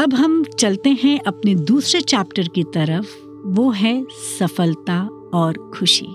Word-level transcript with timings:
अब 0.00 0.14
हम 0.14 0.44
चलते 0.44 0.90
हैं 0.90 1.20
अपने 1.20 1.54
दूसरे 1.54 2.00
चैप्टर 2.00 2.48
की 2.48 2.64
तरफ़। 2.64 3.06
वो 3.44 3.70
है 3.70 4.06
सफलता 4.38 5.08
और 5.34 5.72
खुशी। 5.74 6.06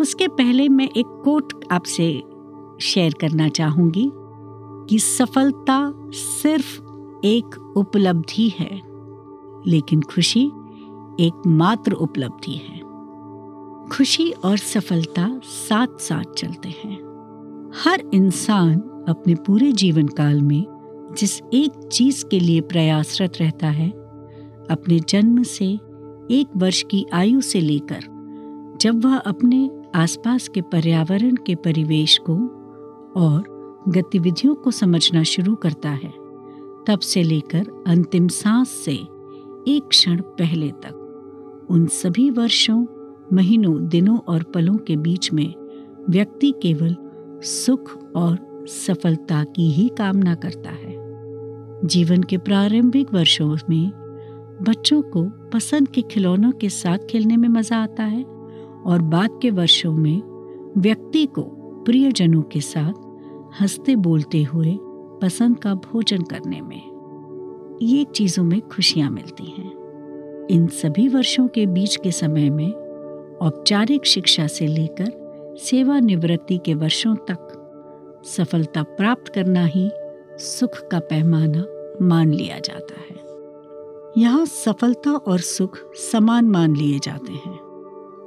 उसके 0.00 0.28
पहले 0.28 0.68
मैं 0.68 0.88
एक 0.96 1.22
कोट 1.24 1.64
आपसे 1.70 2.22
शेयर 2.80 3.14
करना 3.20 3.48
चाहूँगी 3.48 4.10
कि 4.90 4.98
सफलता 4.98 5.94
सिर्फ़ 6.12 6.82
एक 7.24 7.74
उपलब्धि 7.76 8.48
है, 8.48 8.82
लेकिन 9.66 10.00
खुशी 10.00 10.46
एकमात्र 11.20 11.92
उपलब्धि 11.92 12.52
है। 12.52 12.80
खुशी 13.88 14.30
और 14.30 14.56
सफलता 14.56 15.40
साथ 15.44 15.98
साथ 15.98 16.32
चलते 16.32 16.68
हैं। 16.68 16.96
हर 17.84 18.02
इंसान 18.14 18.74
अपने 19.08 19.34
पूरे 19.34 19.72
जीवन 19.72 20.06
काल 20.06 20.42
में 20.42 20.75
जिस 21.18 21.40
एक 21.52 21.88
चीज़ 21.92 22.24
के 22.24 22.40
लिए 22.40 22.60
प्रयासरत 22.60 23.32
रहता 23.40 23.66
है, 23.66 23.90
अपने 24.70 25.00
जन्म 25.00 25.42
से, 25.42 25.66
एक 26.30 26.46
वर्ष 26.56 26.82
की 26.90 27.06
आयु 27.12 27.40
से 27.40 27.60
लेकर, 27.60 28.00
जब 28.80 29.04
वह 29.04 29.16
अपने 29.16 29.70
आसपास 29.94 30.48
के 30.48 30.62
पर्यावरण 30.62 31.36
के 31.46 31.54
परिवेश 31.54 32.18
को 32.30 32.34
और 33.20 33.44
गतिविधियों 33.88 34.54
को 34.54 34.70
समझना 34.70 35.22
शुरू 35.22 35.54
करता 35.54 35.90
है, 35.90 36.12
तब 36.86 36.98
से 37.02 37.22
लेकर 37.22 37.84
अंतिम 37.86 38.28
सांस 38.28 38.68
से 38.68 38.94
एक 39.68 39.86
क्षण 39.88 40.20
पहले 40.20 40.70
तक, 40.70 41.66
उन 41.70 41.86
सभी 41.86 42.30
वर्षों, 42.30 42.84
महीनों, 43.32 43.88
दिनों 43.88 44.18
और 44.18 44.42
पलों 44.42 44.76
के 44.76 44.96
बीच 44.96 45.32
में 45.32 45.54
व्यक्ति 46.10 46.54
केवल 46.62 46.96
सुख 47.42 48.12
और 48.16 48.38
सफलता 48.68 49.44
की 49.44 49.70
ही 49.70 49.88
कामना 49.88 50.34
करता 50.34 50.70
है। 50.70 50.85
जीवन 51.84 52.22
के 52.22 52.38
प्रारंभिक 52.38 53.14
वर्षों 53.14 53.56
में 53.70 53.90
बच्चों 54.62 55.02
को 55.02 55.22
पसंद 55.24 55.88
के 55.88 56.02
खिलौनों 56.02 56.52
के 56.52 56.68
साथ 56.68 56.98
खेलने 56.98 57.36
में 57.36 57.48
मज़ा 57.48 57.76
आता 57.76 58.02
है 58.02 58.22
और 58.86 59.02
बाद 59.02 59.38
के 59.42 59.50
वर्षों 59.50 59.92
में 59.92 60.22
व्यक्ति 60.76 61.26
को 61.26 61.42
प्रियजनों 61.86 62.42
के 62.42 62.60
साथ 62.60 62.92
हँसते 63.60 63.96
बोलते 63.96 64.42
हुए 64.42 64.78
पसंद 65.22 65.58
का 65.58 65.74
भोजन 65.74 66.22
करने 66.22 66.60
में 66.60 67.78
ये 67.82 68.04
चीज़ों 68.04 68.44
में 68.44 68.60
खुशियाँ 68.60 69.10
मिलती 69.10 69.44
हैं। 69.44 70.46
इन 70.50 70.66
सभी 70.66 71.08
वर्षों 71.08 71.48
के 71.48 71.66
बीच 71.66 71.96
के 71.96 72.10
समय 72.10 72.50
में 72.50 72.72
औपचारिक 73.42 74.06
शिक्षा 74.06 74.46
से 74.46 74.66
लेकर 74.66 75.56
सेवानिवृत्ति 75.62 76.58
के 76.58 76.74
वर्षों 76.74 77.14
तक 77.16 78.22
सफलता 78.26 78.82
प्राप्त 78.82 79.28
करना 79.28 79.64
ही 79.64 79.90
सुख 80.38 80.88
का 80.90 80.98
पैमाना 80.98 81.64
मान 82.06 82.32
लिया 82.32 82.58
जाता 82.58 83.00
है। 83.00 83.16
यहाँ 84.22 84.46
सफलता 84.46 85.10
और 85.10 85.38
सुख 85.38 85.78
समान 85.94 86.44
मान 86.44 86.76
लिए 86.76 86.98
जाते 86.98 87.32
हैं। 87.32 87.58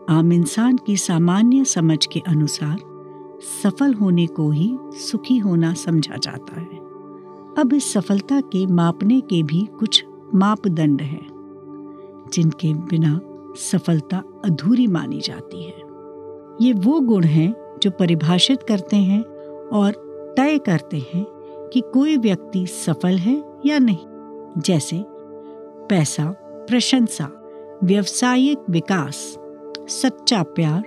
आम 0.09 0.33
इंसान 0.33 0.77
की 0.77 0.97
सामान्य 0.97 1.65
समझ 1.65 2.05
के 2.05 2.21
अनुसार 2.27 2.77
सफल 3.63 3.93
होने 3.93 4.27
को 4.27 4.51
ही 4.51 4.77
सुखी 4.83 5.37
होना 5.37 5.73
समझा 5.73 6.15
जाता 6.17 6.59
है। 6.59 6.77
अब 7.57 7.73
इस 7.73 7.93
सफलता 7.93 8.41
के 8.41 8.65
मापने 8.65 9.21
के 9.21 9.43
भी 9.43 9.67
कुछ 9.79 10.05
मापदंड 10.35 11.01
हैं, 11.01 11.27
जिनके 12.33 12.73
बिना 12.73 13.19
सफलता 13.55 14.23
अधूरी 14.45 14.87
मानी 14.87 15.21
जाती 15.21 15.63
है। 15.63 15.83
ये 16.61 16.73
वो 16.73 16.99
गुण 16.99 17.23
हैं 17.23 17.77
जो 17.83 17.91
परिभाषित 17.91 18.63
करते 18.63 18.97
हैं 18.97 19.23
और 19.67 19.91
तय 20.37 20.57
करते 20.57 20.97
हैं 20.97 21.38
कि 21.73 21.81
कोई 21.93 22.17
व्यक्ति 22.17 22.67
सफल 22.67 23.17
है 23.17 23.43
या 23.65 23.79
नहीं। 23.79 24.05
जैसे, 24.57 25.03
पैसा, 25.89 26.25
प्रशंसा, 26.69 27.31
व्यवसायिक 27.83 28.57
विकास, 28.69 29.37
सच्चा 29.87 30.43
प्यार, 30.43 30.83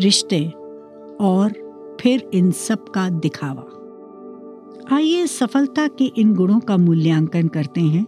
रिश्ते 0.00 0.52
और 1.20 1.52
फिर 2.00 2.30
इन 2.34 2.50
सब 2.50 2.88
का 2.88 3.10
दिखावा। 3.10 3.64
आइए 4.96 5.26
सफलता 5.26 5.88
के 5.88 6.04
इन 6.04 6.34
गुणों 6.34 6.60
का 6.60 6.76
मूल्यांकन 6.76 7.48
करते 7.48 7.80
हैं, 7.80 8.06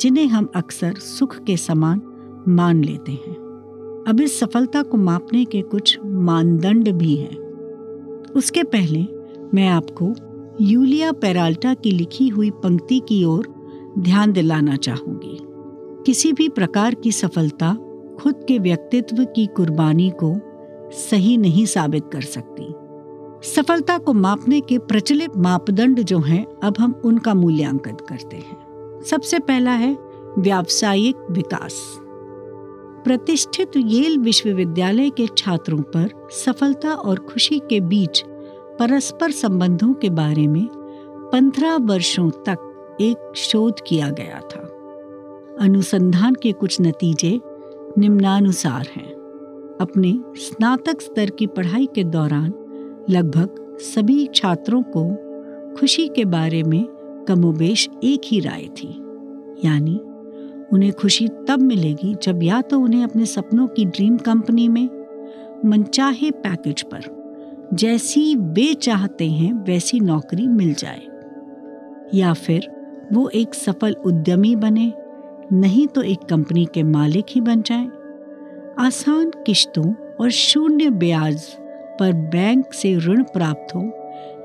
जिन्हें 0.00 0.26
हम 0.26 0.48
अक्सर 0.56 0.94
सुख 0.94 1.38
के 1.38 1.56
समान 1.56 2.02
मान 2.48 2.84
लेते 2.84 3.12
हैं। 3.12 3.44
अब 4.08 4.20
इस 4.20 4.40
सफलता 4.40 4.82
को 4.82 4.96
मापने 4.96 5.44
के 5.44 5.62
कुछ 5.62 5.98
मानदंड 6.04 6.92
भी 6.92 7.16
हैं। 7.16 7.36
उसके 8.36 8.62
पहले 8.62 9.06
मैं 9.54 9.68
आपको 9.68 10.14
यूलिया 10.60 11.12
पेराल्टा 11.12 11.74
की 11.74 11.90
लिखी 11.90 12.28
हुई 12.28 12.50
पंक्ति 12.50 13.00
की 13.08 13.24
ओर 13.24 13.54
ध्यान 13.98 14.32
दिलाना 14.32 14.76
चाहूँगी। 14.76 15.38
किसी 16.06 16.32
भी 16.32 16.48
प्रकार 16.48 16.94
की 16.94 17.12
सफलता 17.12 17.74
खुद 18.20 18.34
के 18.48 18.58
व्यक्तित्व 18.58 19.24
की 19.24 19.46
कुर्बानी 19.46 20.12
को 20.24 20.40
सही 20.90 21.36
नहीं 21.36 21.66
साबित 21.66 22.02
कर 22.12 22.20
सकती। 22.20 22.74
सफलता 23.48 23.98
को 23.98 24.12
मापने 24.12 24.60
के 24.60 24.78
प्रचलित 24.78 25.36
मापदंड 25.36 26.00
जो 26.00 26.18
हैं, 26.18 26.46
अब 26.64 26.74
हम 26.78 27.02
उनका 27.04 27.34
मूल्यांकन 27.34 27.94
करते 28.08 28.36
हैं। 28.36 28.64
सबसे 29.06 29.38
पहला 29.38 29.72
है 29.72 29.98
व्यावसायिक 30.38 31.16
विकास। 31.30 32.00
प्रतिष्ठित 33.04 33.70
येल 33.76 34.18
विश्वविद्यालय 34.18 35.10
के 35.10 35.26
छात्रों 35.36 35.78
पर 35.78 36.28
सफलता 36.30 36.90
और 36.90 37.18
खुशी 37.18 37.58
के 37.58 37.80
बीच 37.80 38.24
परस्पर 38.78 39.30
संबंधों 39.30 39.92
के 39.94 40.10
बारे 40.10 40.46
में 40.46 40.66
पंद्रह 41.32 41.76
वर्षों 41.76 42.30
तक 42.48 42.96
एक 43.00 43.32
शोध 43.36 43.80
किया 43.86 44.08
गया 44.10 44.40
था। 44.50 44.60
अनुसंधान 45.60 46.34
के 46.34 46.52
कुछ 46.52 46.80
नतीजे 46.80 47.40
निम्नानुसार 47.98 48.88
हैं। 48.96 49.12
अपने 49.80 50.12
स्नातक 50.36 51.00
स्तर 51.00 51.30
की 51.30 51.46
पढ़ाई 51.46 51.88
के 51.94 52.04
दौरान 52.04 52.52
लगभग 53.10 53.78
सभी 53.84 54.26
छात्रों 54.26 54.82
को 54.96 55.04
खुशी 55.76 56.08
के 56.08 56.24
बारे 56.24 56.62
में 56.62 56.84
कमोबेश 57.28 57.88
एक 58.04 58.20
ही 58.24 58.40
राय 58.40 58.68
थी, 58.74 58.88
यानी 59.64 60.00
उन्हें 60.72 60.92
खुशी 60.92 61.28
तब 61.48 61.62
मिलेगी 61.62 62.14
जब 62.14 62.42
या 62.42 62.60
तो 62.60 62.80
उन्हें 62.80 63.04
अपने 63.04 63.26
सपनों 63.26 63.66
की 63.66 63.84
ड्रीम 63.84 64.16
कंपनी 64.18 64.68
में 64.68 64.88
मनचाहे 65.64 66.30
पैकेज 66.30 66.82
पर 66.82 67.13
जैसी 67.74 68.36
वे 68.36 68.74
चाहते 68.74 69.30
हैं, 69.30 69.52
वैसी 69.52 70.00
नौकरी 70.00 70.46
मिल 70.46 70.74
जाए। 70.74 71.00
या 72.14 72.32
फिर 72.32 72.68
वो 73.12 73.28
एक 73.28 73.54
सफल 73.54 73.92
उद्यमी 73.92 74.56
बने, 74.56 74.92
नहीं 75.52 75.86
तो 75.86 76.02
एक 76.02 76.18
कंपनी 76.18 76.66
के 76.74 76.82
मालिक 76.82 77.24
ही 77.30 77.40
बन 77.40 77.62
जाए। 77.62 77.88
आसान 78.78 79.30
किश्तों 79.46 79.94
और 80.20 80.30
शून्य 80.30 80.90
ब्याज 80.90 81.44
पर 82.00 82.12
बैंक 82.12 82.72
से 82.72 82.96
ऋण 82.96 83.22
प्राप्त 83.22 83.74
हो 83.74 83.92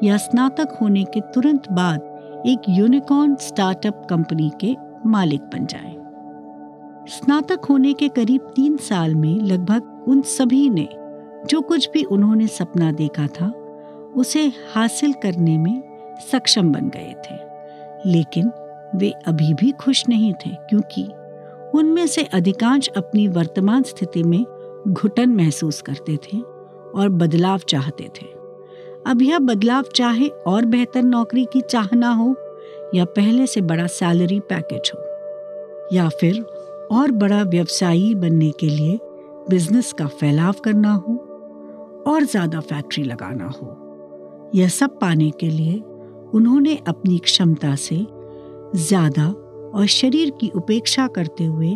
या 0.03 0.18
स्नातक 0.18 0.78
होने 0.81 1.03
के 1.03 1.19
तुरंत 1.19 1.72
बाद 1.72 2.00
एक 2.47 2.59
यूनिकॉर्न 2.69 3.35
स्टार्टअप 3.35 4.07
कंपनी 4.09 4.51
के 4.62 4.75
मालिक 5.06 5.41
बन 5.41 5.66
जाए। 5.66 5.95
स्नातक 7.07 7.66
होने 7.66 7.94
के 7.94 8.07
करीब 8.07 8.41
तीन 8.41 8.78
साल 8.78 9.16
में 9.16 9.35
लगभग 9.35 10.06
उन 10.07 10.22
सभी 10.22 10.69
ने 10.69 10.88
जो 11.49 11.61
कुछ 11.61 11.89
भी 11.91 12.03
उन्होंने 12.03 12.47
सपना 12.47 12.91
देखा 12.91 13.27
था, 13.27 13.51
उसे 14.15 14.53
हासिल 14.73 15.13
करने 15.13 15.57
में 15.57 15.81
सक्षम 16.31 16.71
बन 16.71 16.89
गए 16.89 17.15
थे। 17.25 17.37
लेकिन 18.11 18.51
वे 18.95 19.09
अभी 19.27 19.53
भी 19.53 19.71
खुश 19.71 20.03
नहीं 20.09 20.33
थे, 20.33 20.49
क्योंकि 20.49 21.03
उनमें 21.77 22.07
से 22.07 22.23
अधिकांश 22.23 22.88
अपनी 22.88 23.27
वर्तमान 23.27 23.83
स्थिति 23.83 24.23
में 24.23 24.45
घुटन 24.88 25.29
महसूस 25.29 25.81
करते 25.81 26.17
थे 26.17 26.39
और 26.95 27.09
बदलाव 27.09 27.59
चाहते 27.59 28.03
थे। 28.03 28.25
अब 29.07 29.21
यह 29.21 29.39
बदलाव 29.39 29.83
चाहे 29.95 30.27
और 30.27 30.65
बेहतर 30.65 31.01
नौकरी 31.01 31.45
की 31.45 31.61
चाहना 31.61 32.09
हो, 32.09 32.35
या 32.95 33.05
पहले 33.05 33.47
से 33.47 33.62
बड़ा 33.62 33.88
सैलरी 33.88 34.39
पैकेज 34.39 34.91
हो, 34.95 35.01
या 35.95 36.09
फिर 36.09 36.41
और 36.91 37.12
बड़ा 37.12 37.44
व्यवसायी 37.44 38.15
बनने 38.15 38.51
के 38.51 38.68
लिए 38.68 39.00
बिज़नेस 39.50 39.94
का 39.94 40.06
फैलाव 40.06 40.53
करना 40.53 40.94
हो 40.94 41.25
और 42.07 42.24
ज़्यादा 42.24 42.60
फैक्ट्री 42.60 43.04
लगाना 43.04 43.48
हो। 43.48 44.51
यह 44.56 44.68
सब 44.68 45.00
पाने 45.00 45.30
के 45.40 45.50
लिए 45.50 45.80
उन्होंने 46.34 46.75
अपनी 46.88 47.18
क्षमता 47.18 47.75
से 47.75 48.06
ज़्यादा 48.78 49.28
और 49.75 49.86
शरीर 49.88 50.30
की 50.31 50.50
उपेक्षा 50.56 51.07
करते 51.07 51.44
हुए 51.44 51.72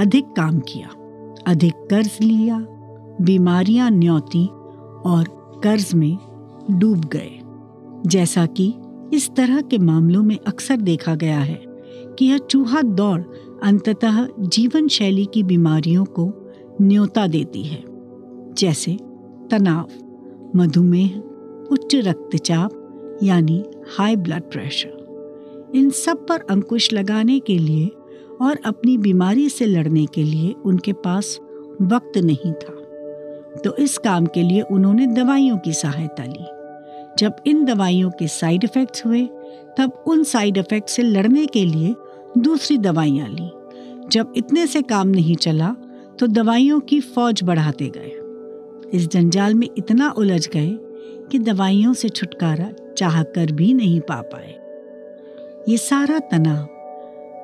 अधिक 0.00 0.32
काम 0.36 0.58
किया। 0.60 0.88
अधिक 1.46 1.74
कर्ज 1.90 2.18
लिया, 2.22 2.58
बीमारियाँ 3.20 3.90
न्योती 3.90 4.46
और 5.06 5.24
कर्ज 5.64 5.92
में 5.94 6.16
डूब 6.70 7.04
गए। 7.12 7.38
जैसा 8.06 8.46
कि 8.58 8.72
इस 9.14 9.30
तरह 9.36 9.60
के 9.60 9.78
मामलों 9.78 10.22
में 10.22 10.38
अक्सर 10.38 10.76
देखा 10.78 11.14
गया 11.14 11.38
है 11.38 11.60
कि 12.18 12.24
यह 12.24 12.38
चूहा 12.40 12.82
दौड़ 12.82 13.20
अंततः 13.64 14.26
जीवन 14.38 14.88
शैली 14.88 15.24
की 15.24 15.42
बीमारियों 15.42 16.04
को 16.18 16.32
न्योता 16.80 17.26
देती 17.26 17.62
है। 17.62 17.82
जैसे 18.54 18.96
तनाव, 19.52 19.88
मधुमेह, 20.56 21.16
उच्च 21.70 21.94
रक्तचाप, 21.94 23.18
यानी 23.22 23.62
हाई 23.96 24.16
ब्लड 24.16 24.42
प्रेशर 24.42 25.70
इन 25.74 25.90
सब 25.90 26.26
पर 26.26 26.40
अंकुश 26.50 26.92
लगाने 26.92 27.38
के 27.40 27.58
लिए 27.58 27.90
और 28.40 28.58
अपनी 28.64 28.96
बीमारी 28.98 29.48
से 29.48 29.66
लड़ने 29.66 30.06
के 30.06 30.22
लिए 30.22 30.54
उनके 30.64 30.92
पास 30.92 31.38
वक्त 31.82 32.18
नहीं 32.18 32.52
था। 32.52 32.74
तो 33.64 33.74
इस 33.76 33.98
काम 33.98 34.26
के 34.26 34.42
लिए 34.42 34.60
उन्होंने 34.62 35.06
दवाइयों 35.06 35.58
की 35.58 35.72
सहायता 35.72 36.24
ली। 36.24 36.46
जब 37.18 37.36
इन 37.46 37.64
दवाइयों 37.64 38.10
के 38.10 38.28
साइड 38.28 38.64
इफ़ेक्ट्स 38.64 39.06
हुए, 39.06 39.24
तब 39.78 40.04
उन 40.06 40.24
साइड 40.24 40.56
इफ़ेक्ट 40.56 40.88
से 40.88 41.02
लड़ने 41.02 41.46
के 41.46 41.64
लिए 41.64 41.94
दूसरी 42.38 42.78
दवाइयाँ 42.78 43.28
ली। 43.28 43.50
जब 44.08 44.32
इतने 44.36 44.66
से 44.66 44.82
काम 44.82 45.08
नहीं 45.08 45.36
चला 45.36 45.74
तो 46.18 46.26
दवाइयों 46.26 46.80
की 46.80 47.00
फौज 47.00 47.42
बढ़ाते 47.42 47.88
गए। 47.88 48.18
इस 48.92 49.08
जंजाल 49.08 49.54
में 49.54 49.68
इतना 49.78 50.10
उलझ 50.10 50.48
गए 50.48 50.78
कि 51.30 51.38
दवाइयों 51.38 51.94
से 51.94 52.08
छुटकारा 52.08 52.70
चाह 52.96 53.22
कर 53.22 53.52
भी 53.52 53.74
नहीं 53.74 54.00
पा 54.00 54.14
पाए। 54.14 54.54
ये 55.68 55.76
सारा 55.76 56.18
तनाव 56.18 56.68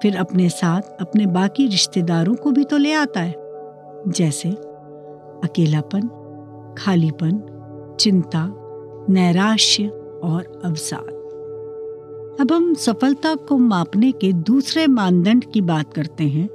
फिर 0.03 0.17
अपने 0.17 0.49
साथ 0.49 0.83
अपने 1.01 1.27
बाकी 1.27 1.67
रिश्तेदारों 1.67 2.35
को 2.35 2.51
भी 2.51 2.65
तो 2.65 2.77
ले 2.77 2.93
आता 2.93 3.21
है। 3.21 3.35
जैसे 4.09 4.49
अकेलापन, 5.45 6.01
खालीपन, 6.79 7.43
चिंता, 8.01 8.55
नैराश्य 9.09 9.89
और 10.25 10.63
अवसाद। 10.65 11.15
अब 12.41 12.53
हम 12.53 12.75
सफलता 12.75 13.35
को 13.35 13.59
मापने 13.59 14.13
के 14.13 14.33
दूसरे 14.33 14.87
मानदंड 14.87 15.45
की 15.45 15.61
बात 15.61 15.95
करते 15.95 16.25
हैं। 16.25 16.49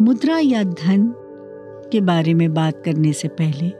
मुद्रा 0.00 0.38
या 0.38 0.62
धन 0.62 1.14
के 1.92 2.00
बारे 2.00 2.34
में 2.34 2.54
बात 2.54 2.82
करने 2.84 3.12
से 3.12 3.28
पहले, 3.28 3.72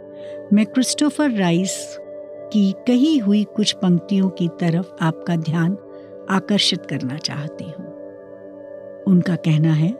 मैं 0.52 0.66
क्रिस्टोफर 0.66 1.30
राइस 1.30 1.98
की 2.52 2.72
कही 2.72 3.18
हुई 3.18 3.44
कुछ 3.44 3.72
पंक्तियों 3.72 4.28
की 4.28 4.48
तरफ़ 4.48 4.86
आपका 5.00 5.36
ध्यान 5.36 5.78
आकर्षित 6.30 6.86
करना 6.86 7.16
चाहती 7.16 7.64
हूँ। 7.64 7.86
उनका 9.04 9.36
कहना 9.36 9.72
है 9.72 9.94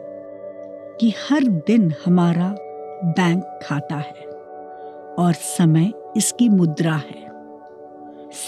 कि 0.99 1.13
हर 1.29 1.43
दिन 1.43 1.93
हमारा 2.05 2.55
बैंक 3.03 3.59
खाता 3.63 3.95
है 3.95 4.25
और 5.19 5.33
समय 5.33 5.93
इसकी 6.17 6.49
मुद्रा 6.49 6.93
है। 6.93 7.25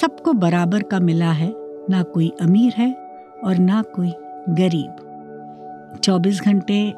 सबको 0.02 0.34
बराबर 0.34 0.84
का 0.84 1.00
मिला 1.00 1.32
है, 1.32 1.54
ना 1.90 2.04
कोई 2.04 2.32
अमीर 2.42 2.74
है 2.78 2.94
और 3.44 3.58
ना 3.58 3.82
कोई 3.82 4.14
गरीब। 4.50 5.04
24 6.04 6.42
घंटे 6.42 6.94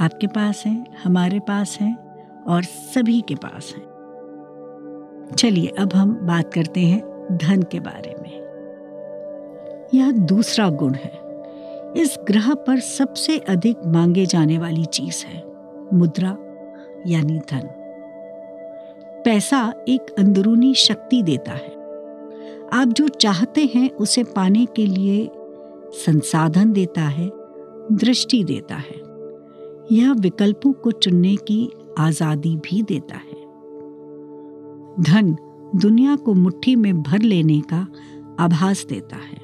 आपके 0.00 0.26
पास 0.26 0.62
हैं, 0.66 0.86
हमारे 1.04 1.40
पास 1.40 1.78
हैं 1.80 1.96
और 2.42 2.62
सभी 2.62 3.20
के 3.20 3.34
पास 3.34 3.74
हैं। 3.76 3.94
चलिए, 5.36 5.66
अब 5.66 5.92
हम 5.94 6.14
बात 6.14 6.54
करते 6.54 6.80
हैं 6.80 7.28
धन 7.32 7.62
के 7.62 7.80
बारे 7.80 8.16
में। 8.22 8.44
यह 9.94 10.12
दूसरा 10.12 10.70
गुण 10.70 10.94
है। 10.94 11.18
इस 11.96 12.18
ग्रह 12.26 12.54
पर 12.54 12.80
सबसे 12.80 13.38
अधिक 13.38 13.76
मांगे 13.86 14.26
जाने 14.26 14.58
वाली 14.58 14.84
चीज़ 14.84 15.26
है, 15.26 15.44
मुद्रा 15.92 16.36
यानी 17.06 17.38
धन। 17.38 17.68
पैसा 19.24 19.74
एक 19.88 20.06
अंदरूनी 20.18 20.74
शक्ति 20.74 21.22
देता 21.22 21.52
है। 21.52 21.74
आप 22.72 22.88
जो 22.88 23.08
चाहते 23.08 23.70
हैं, 23.74 23.90
उसे 23.90 24.24
पाने 24.24 24.66
के 24.66 24.86
लिए 24.86 25.30
संसाधन 25.92 26.72
देता 26.72 27.02
है, 27.02 27.30
दृष्टि 27.92 28.44
देता 28.44 28.74
है। 28.74 29.03
यह 29.92 30.12
विकल्पों 30.12 30.72
को 30.72 30.90
चुनने 30.90 31.34
की 31.36 31.70
आज़ादी 31.98 32.54
भी 32.56 32.82
देता 32.82 33.16
है। 33.16 33.42
धन 35.00 35.36
दुनिया 35.76 36.16
को 36.16 36.34
मुट्ठी 36.34 36.74
में 36.76 37.02
भर 37.02 37.22
लेने 37.22 37.60
का 37.72 37.86
आभास 38.40 38.84
देता 38.86 39.16
है, 39.16 39.38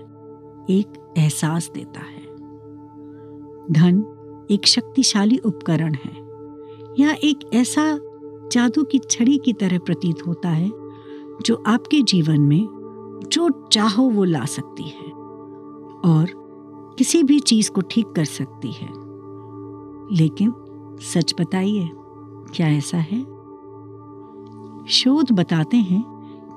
एक 0.70 1.14
एहसास 1.18 1.70
देता 1.74 2.00
है। 2.00 2.22
धन 3.72 4.04
एक 4.50 4.66
शक्तिशाली 4.66 5.38
उपकरण 5.38 5.94
है 5.94 6.18
यह 6.98 7.18
एक 7.24 7.50
ऐसा 7.54 7.84
जादू 8.52 8.82
की 8.82 8.98
छड़ी 9.00 9.38
की 9.38 9.52
तरह 9.52 9.78
प्रतीत 9.78 10.26
होता 10.26 10.48
है, 10.48 10.70
जो 11.46 11.62
आपके 11.66 12.02
जीवन 12.02 12.40
में 12.40 12.66
जो 13.32 13.48
चाहो 13.72 14.08
वो 14.10 14.24
ला 14.24 14.44
सकती 14.44 14.82
है, 14.82 15.10
और 16.04 16.32
किसी 16.98 17.22
भी 17.22 17.38
चीज़ 17.40 17.70
को 17.70 17.80
ठीक 17.80 18.06
कर 18.06 18.24
सकती 18.24 18.72
है। 18.72 18.88
लेकिन 20.12 20.54
सच 21.00 21.34
बताइए, 21.40 21.90
क्या 22.54 22.68
ऐसा 22.68 22.98
है? 22.98 23.22
शोध 24.88 25.32
बताते 25.32 25.76
हैं 25.76 26.04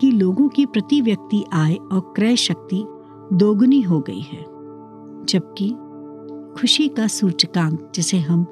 कि 0.01 0.11
लोगों 0.11 0.47
की 0.47 0.65
प्रति 0.65 1.01
व्यक्ति 1.01 1.43
आय 1.53 1.73
और 1.73 2.13
क्रय 2.15 2.35
शक्ति 2.35 2.85
दोगुनी 3.33 3.81
हो 3.81 3.99
गई 3.99 4.19
है, 4.19 4.45
जबकि 5.25 5.69
खुशी 6.61 6.87
का 6.87 7.07
सूचकांक, 7.07 7.91
जिसे 7.95 8.17
हम 8.19 8.45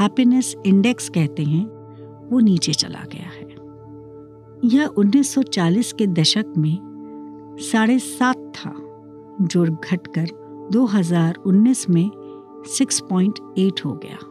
हैप्पीनेस 0.00 0.56
इंडेक्स 0.66 1.08
कहते 1.08 1.42
हैं, 1.42 1.66
वो 2.30 2.40
नीचे 2.40 2.72
चला 2.72 3.04
गया 3.12 3.26
है। 3.26 3.48
यह 4.64 4.86
1940 4.86 5.92
के 5.92 6.06
दशक 6.06 6.44
में 6.58 6.78
साढ़े 7.60 7.98
सात 7.98 8.36
था, 8.36 8.74
जो 9.40 9.64
घटकर 9.64 10.26
2019 10.72 11.90
में 11.90 12.10
6.8 12.66 13.84
हो 13.84 13.92
गया। 13.92 14.27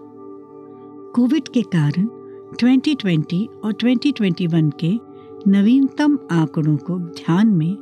कोविड 1.17 1.47
के 1.47 1.61
कारण 1.61 2.07
2020 2.55 3.47
और 3.63 3.73
2021 3.73 4.71
के 4.83 4.99
नवीनतम 5.51 6.19
आंकड़ों 6.31 6.77
को 6.77 6.99
ध्यान 6.99 7.47
में 7.47 7.77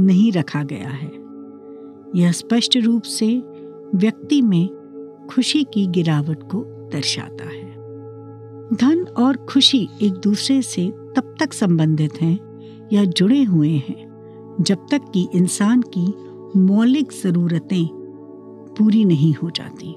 नहीं 0.00 0.32
रखा 0.32 0.62
गया 0.62 0.88
है। 0.88 1.12
यह 2.20 2.32
स्पष्ट 2.32 2.76
रूप 2.76 3.02
से 3.02 3.42
व्यक्ति 3.94 4.42
में 4.42 4.68
खुशी 5.30 5.64
की 5.64 5.86
गिरावट 5.86 6.42
को 6.42 6.88
दर्शाता 6.92 7.44
है। 7.44 7.74
धन 8.74 9.06
और 9.18 9.36
खुशी 9.36 9.88
एक 10.02 10.12
दूसरे 10.12 10.62
से 10.62 10.90
तब 10.90 11.34
तक 11.40 11.52
संबंधित 11.52 12.22
हैं 12.22 12.38
या 12.92 13.04
जुड़े 13.04 13.42
हुए 13.42 13.72
हैं, 13.72 14.56
जब 14.60 14.86
तक 14.90 15.00
कि 15.14 15.28
इंसान 15.34 15.82
की 15.98 16.14
मौलिक 16.58 17.12
ज़रूरतें 17.12 17.86
पूरी 18.78 19.04
नहीं 19.04 19.34
हो 19.34 19.50
जाती। 19.50 19.94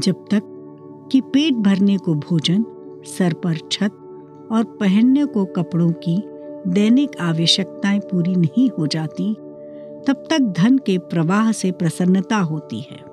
जब 0.00 0.24
तक 0.30 0.52
कि 1.12 1.20
पेट 1.20 1.54
भरने 1.54 1.98
को 1.98 2.14
भोजन, 2.14 2.64
सर 3.18 3.32
पर 3.32 3.56
छत 3.56 3.90
और 4.52 4.64
पहनने 4.64 5.24
को 5.24 5.44
कपड़ों 5.44 5.92
की 5.92 6.22
दैनिक 6.70 7.10
आवश्यकताएँ 7.20 8.00
पूरी 8.00 8.36
नहीं 8.36 8.70
हो 8.78 8.86
जाती, 8.86 9.34
तब 10.06 10.24
तक 10.30 10.38
धन 10.38 10.78
के 10.78 10.98
प्रवाह 10.98 11.52
से 11.52 11.72
प्रसन्नता 11.72 12.36
होती 12.36 12.80
है। 12.80 13.04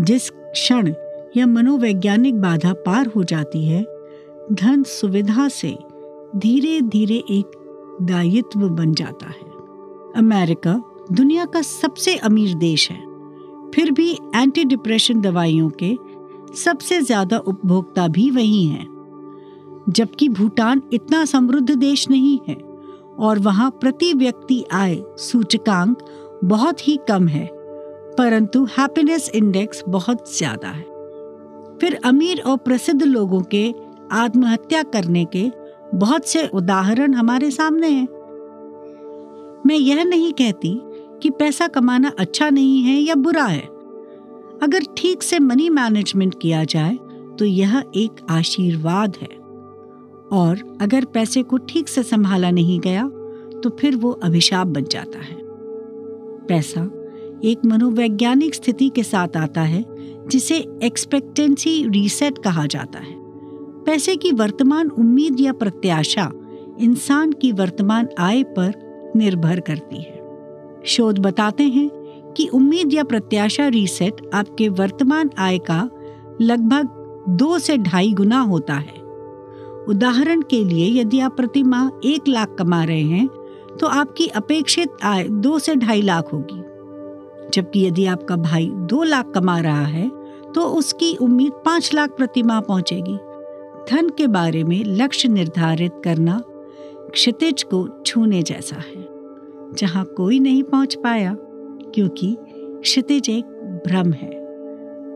जिस 0.00 0.30
क्षण 0.30 0.94
यह 1.36 1.46
मनोवैज्ञानिक 1.46 2.40
बाधा 2.40 2.72
पार 2.72 3.06
हो 3.06 3.24
जाती 3.24 3.66
है, 3.66 3.86
धन 4.52 4.82
सुविधा 4.82 5.48
से 5.48 5.78
धीरे 6.36 6.80
धीरे 6.80 7.14
एक 7.14 7.58
दायित्व 8.02 8.60
बन 8.60 8.94
जाता 8.94 9.26
है। 9.26 9.52
अमेरिका 10.16 10.82
दुनिया 11.12 11.44
का 11.44 11.62
सबसे 11.62 12.16
अमीर 12.16 12.54
देश 12.54 12.90
है। 12.90 13.12
फिर 13.74 13.90
भी 13.90 14.12
एंटी 14.12 14.64
डिप्रेशन 14.64 15.20
दवाइयों 15.20 15.70
के 15.70 15.98
सबसे 16.54 17.00
ज़्यादा 17.02 17.38
उपभोक्ता 17.38 18.06
भी 18.08 18.30
वही 18.30 18.64
हैं। 18.64 18.86
जबकि 19.88 20.28
भूटान 20.28 20.82
इतना 20.92 21.24
समृद्ध 21.24 21.70
देश 21.70 22.08
नहीं 22.10 22.38
है 22.48 22.54
और 23.20 23.38
वहाँ 23.38 23.70
प्रति 23.80 24.12
व्यक्ति 24.14 24.64
आय 24.72 24.96
सूचकांक 25.20 26.04
बहुत 26.44 26.86
ही 26.88 26.98
कम 27.08 27.26
है, 27.28 27.48
परंतु 28.18 28.64
हैप्पीनेस 28.78 29.30
इंडेक्स 29.34 29.82
बहुत 29.88 30.36
ज़्यादा 30.36 30.68
है। 30.68 30.82
फिर 31.80 31.98
अमीर 32.04 32.40
और 32.40 32.56
प्रसिद्ध 32.58 33.02
लोगों 33.02 33.40
के 33.54 33.68
आत्महत्या 34.14 34.82
करने 34.84 35.24
के 35.36 35.50
बहुत 35.94 36.28
से 36.28 36.46
उदाहरण 36.48 37.14
हमारे 37.14 37.50
सामने 37.50 37.88
हैं। 37.88 38.08
मैं 39.66 39.76
यह 39.76 40.04
नहीं 40.04 40.32
कहती 40.32 40.80
कि 41.22 41.30
पैसा 41.30 41.66
कमाना 41.68 42.12
अच्छा 42.18 42.48
नहीं 42.50 42.82
है 42.82 42.98
या 42.98 43.14
बुरा 43.16 43.44
है 43.44 43.68
अगर 44.62 44.82
ठीक 44.96 45.22
से 45.22 45.38
मनी 45.38 45.68
मैनेजमेंट 45.70 46.34
किया 46.42 46.64
जाए 46.64 46.98
तो 47.38 47.44
यह 47.44 47.82
एक 47.96 48.26
आशीर्वाद 48.30 49.16
है। 49.22 49.28
और 50.32 50.78
अगर 50.80 51.04
पैसे 51.04 51.42
को 51.42 51.56
ठीक 51.58 51.88
से 51.88 52.02
संभाला 52.02 52.50
नहीं 52.50 52.78
गया 52.80 53.08
तो 53.62 53.70
फिर 53.70 53.96
वो 53.96 54.10
अभिशाप 54.10 54.66
बन 54.66 54.84
जाता 54.84 55.18
है। 55.18 55.36
पैसा 56.46 56.82
एक 57.44 57.64
मनोवैज्ञानिक 57.64 58.54
स्थिति 58.54 58.88
के 58.88 59.02
साथ 59.02 59.36
आता 59.36 59.60
है, 59.60 59.84
जिसे 60.28 60.56
एक्सपेक्टेंसी 60.82 61.82
रीसेट 61.88 62.38
कहा 62.38 62.66
जाता 62.66 62.98
है। 62.98 63.14
पैसे 63.84 64.16
की 64.16 64.32
वर्तमान 64.32 64.88
उम्मीद 64.88 65.40
या 65.40 65.52
प्रत्याशा 65.52 66.30
इंसान 66.80 67.32
की 67.32 67.52
वर्तमान 67.52 68.08
आय 68.18 68.42
पर 68.42 68.74
निर्भर 69.16 69.60
करती 69.60 69.96
है। 69.96 70.20
शोध 70.84 71.18
बताते 71.18 71.64
हैं 71.64 71.88
कि 72.36 72.46
उम्मीद 72.48 72.94
या 72.94 73.04
प्रत्याशा 73.04 73.66
रीसेट 73.68 74.20
आपके 74.34 74.68
वर्तमान 74.70 75.30
आय 75.38 75.58
का 75.60 75.88
लगभग 76.40 76.98
दो 77.30 77.58
से 77.58 77.76
ढाई 77.78 78.12
गुना 78.12 78.40
होता 78.40 78.74
है। 78.74 79.00
उदाहरण 79.88 80.42
के 80.42 80.62
लिए 80.64 80.86
यदि 81.00 81.20
आप 81.20 81.36
प्रति 81.36 81.62
माह 81.62 81.88
एक 82.04 82.28
लाख 82.28 82.54
कमा 82.58 82.82
रहे 82.84 83.02
हैं 83.02 83.28
तो 83.80 83.86
आपकी 83.86 84.26
अपेक्षित 84.26 85.04
आय 85.04 85.24
दो 85.24 85.58
से 85.58 85.74
ढाई 85.76 86.02
लाख 86.02 86.32
होगी। 86.32 86.60
जबकि 87.50 87.84
यदि 87.86 88.06
आपका 88.06 88.36
भाई 88.38 88.70
दो 88.88 89.02
लाख 89.02 89.30
कमा 89.34 89.58
रहा 89.60 89.84
है 89.86 90.08
तो 90.54 90.66
उसकी 90.70 91.14
उम्मीद 91.16 91.52
पाँच 91.64 91.92
लाख 91.94 92.10
प्रति 92.10 92.42
माह 92.42 92.60
पहुंचेगी। 92.60 93.16
धन 93.86 94.08
के 94.08 94.26
बारे 94.28 94.64
में 94.64 94.82
लक्ष्य 94.86 95.28
निर्धारित 95.28 96.00
करना 96.04 96.40
क्षितिज 97.12 97.62
को 97.64 97.86
छूने 98.06 98.42
जैसा 98.42 98.76
है, 98.76 99.06
जहाँ 99.74 100.04
कोई 100.06 100.38
नहीं 100.40 100.62
पहुँच 100.62 100.94
पाया। 100.94 101.36
क्योंकि 101.94 102.36
क्षितिज 102.82 103.30
एक 103.30 103.44
भ्रम 103.86 104.12
है। 104.12 104.30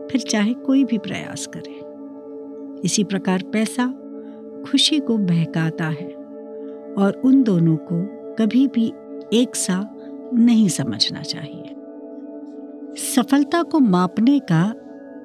फिर 0.07 0.21
चाहे 0.21 0.53
कोई 0.53 0.83
भी 0.83 0.97
प्रयास 0.97 1.47
करे। 1.57 1.79
इसी 2.85 3.03
प्रकार 3.03 3.43
पैसा 3.43 3.87
खुशी 4.71 4.99
को 4.99 5.17
बहकाता 5.17 5.85
है 5.85 6.07
और 6.97 7.21
उन 7.25 7.43
दोनों 7.43 7.75
को 7.91 8.01
कभी 8.35 8.67
भी 8.67 8.93
एक 9.33 9.55
सा 9.55 9.89
नहीं 10.33 10.69
समझना 10.69 11.21
चाहिए। 11.21 11.73
सफलता 12.95 13.63
को 13.63 13.79
मापने 13.79 14.39
का 14.39 14.63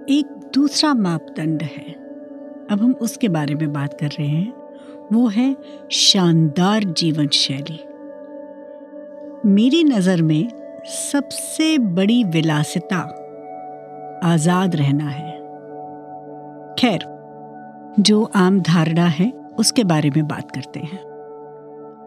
एक 0.09 0.27
दूसरा 0.55 0.95
मापदंड 0.95 1.63
है। 1.63 1.93
अब 2.71 2.81
हम 2.83 2.93
उसके 2.93 3.29
बारे 3.29 3.55
में 3.55 3.73
बात 3.73 4.01
कर 4.01 4.07
रहे 4.07 4.27
हैं। 4.27 4.53
वो 5.13 5.27
है 5.29 5.57
शानदार 5.93 6.85
जीवन 6.85 7.29
शैली 7.29 7.79
मेरी 9.47 9.85
नज़र 9.85 10.23
में 10.23 10.62
सबसे 10.87 11.79
बड़ी 11.79 12.23
विलासिता 12.25 12.97
आज़ाद 14.25 14.75
रहना 14.77 15.05
है। 15.05 15.33
खैर, 16.79 17.05
जो 18.01 18.23
आम 18.35 18.61
धारणा 18.61 19.05
है, 19.05 19.31
उसके 19.59 19.85
बारे 19.85 20.11
में 20.11 20.27
बात 20.29 20.51
करते 20.51 20.81
हैं। 20.81 21.01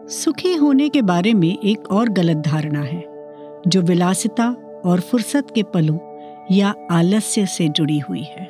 सुखी 0.08 0.54
होने 0.54 0.88
के 0.88 1.02
बारे 1.02 1.32
में 1.34 1.48
एक 1.48 1.90
और 1.90 2.08
गलत 2.08 2.36
धारणा 2.36 2.80
है, 2.80 3.02
जो 3.66 3.82
विलासिता 3.82 4.48
और 4.84 5.00
फुर्सत 5.00 5.46
के 5.54 5.62
पलों 5.62 5.98
या 6.50 6.74
आलस्य 6.90 7.46
से 7.46 7.68
जुड़ी 7.68 7.98
हुई 7.98 8.22
है। 8.22 8.46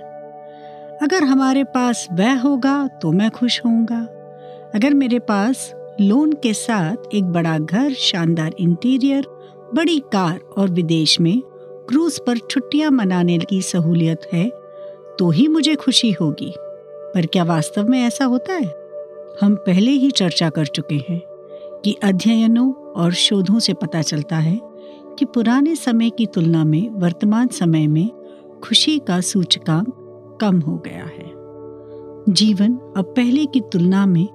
अगर 1.02 1.25
हमारे 1.25 1.64
पास 1.64 2.06
वह 2.12 2.40
होगा 2.40 2.87
तो 3.02 3.12
मैं 3.12 3.30
खुश 3.30 3.61
होऊँगा। 3.64 4.00
अगर 4.75 4.95
मेरे 4.95 5.18
पास 5.18 5.73
लोन 6.00 6.33
के 6.33 6.52
साथ 6.54 7.14
एक 7.14 7.25
बड़ा 7.25 7.59
घर, 7.59 7.92
शानदार 7.92 8.52
इंटीरियर 8.61 9.35
बड़ी 9.76 9.99
कार 9.99 10.40
और 10.59 10.71
विदेश 10.71 11.21
में 11.21 11.42
क्रूज 11.88 12.18
पर 12.26 12.38
छुट्टियाँ 12.38 12.90
मनाने 12.90 13.38
की 13.38 13.62
सहूलियत 13.62 14.21
है 14.33 14.50
तो 15.18 15.30
ही 15.30 15.49
मुझे 15.49 15.75
खुशी 15.75 16.11
होगी। 16.11 16.54
पर 17.14 17.26
क्या 17.26 17.45
वास्तव 17.45 17.88
में 17.88 18.02
ऐसा 18.02 18.25
होता 18.25 18.52
है? 18.52 18.66
हम 19.42 19.54
पहले 19.54 19.90
ही 19.90 20.11
चर्चा 20.11 20.50
कर 20.50 20.66
चुके 20.66 20.95
हैं 20.95 21.21
कि 21.85 21.97
अध्ययनों 22.02 22.73
और 22.73 23.12
शोधों 23.12 23.59
से 23.59 23.75
पता 23.75 24.02
चलता 24.02 24.37
है 24.37 24.61
कि 25.18 25.25
पुराने 25.25 25.76
समय 25.76 26.11
की 26.11 26.26
तुलना 26.26 26.64
में 26.64 26.90
वर्तमान 26.90 27.49
समय 27.49 27.87
में 27.87 28.11
खुशी 28.64 28.99
का 28.99 29.21
सूचकांक 29.21 30.38
कम 30.40 30.61
हो 30.61 30.76
गया 30.76 31.04
है। 31.04 31.33
जीवन 32.33 32.75
अब 32.97 33.04
पहले 33.16 33.47
की 33.47 33.61
तुलना 33.61 34.06
में 34.06 34.26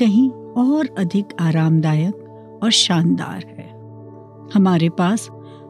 कहीं 0.00 0.30
और 0.56 0.88
अधिक 0.98 1.24
आरामदायक 1.40 2.14
और 2.62 2.70
शानदार 2.70 3.44
है। 3.46 3.57
हमारे 4.54 4.88
पास 4.88 5.28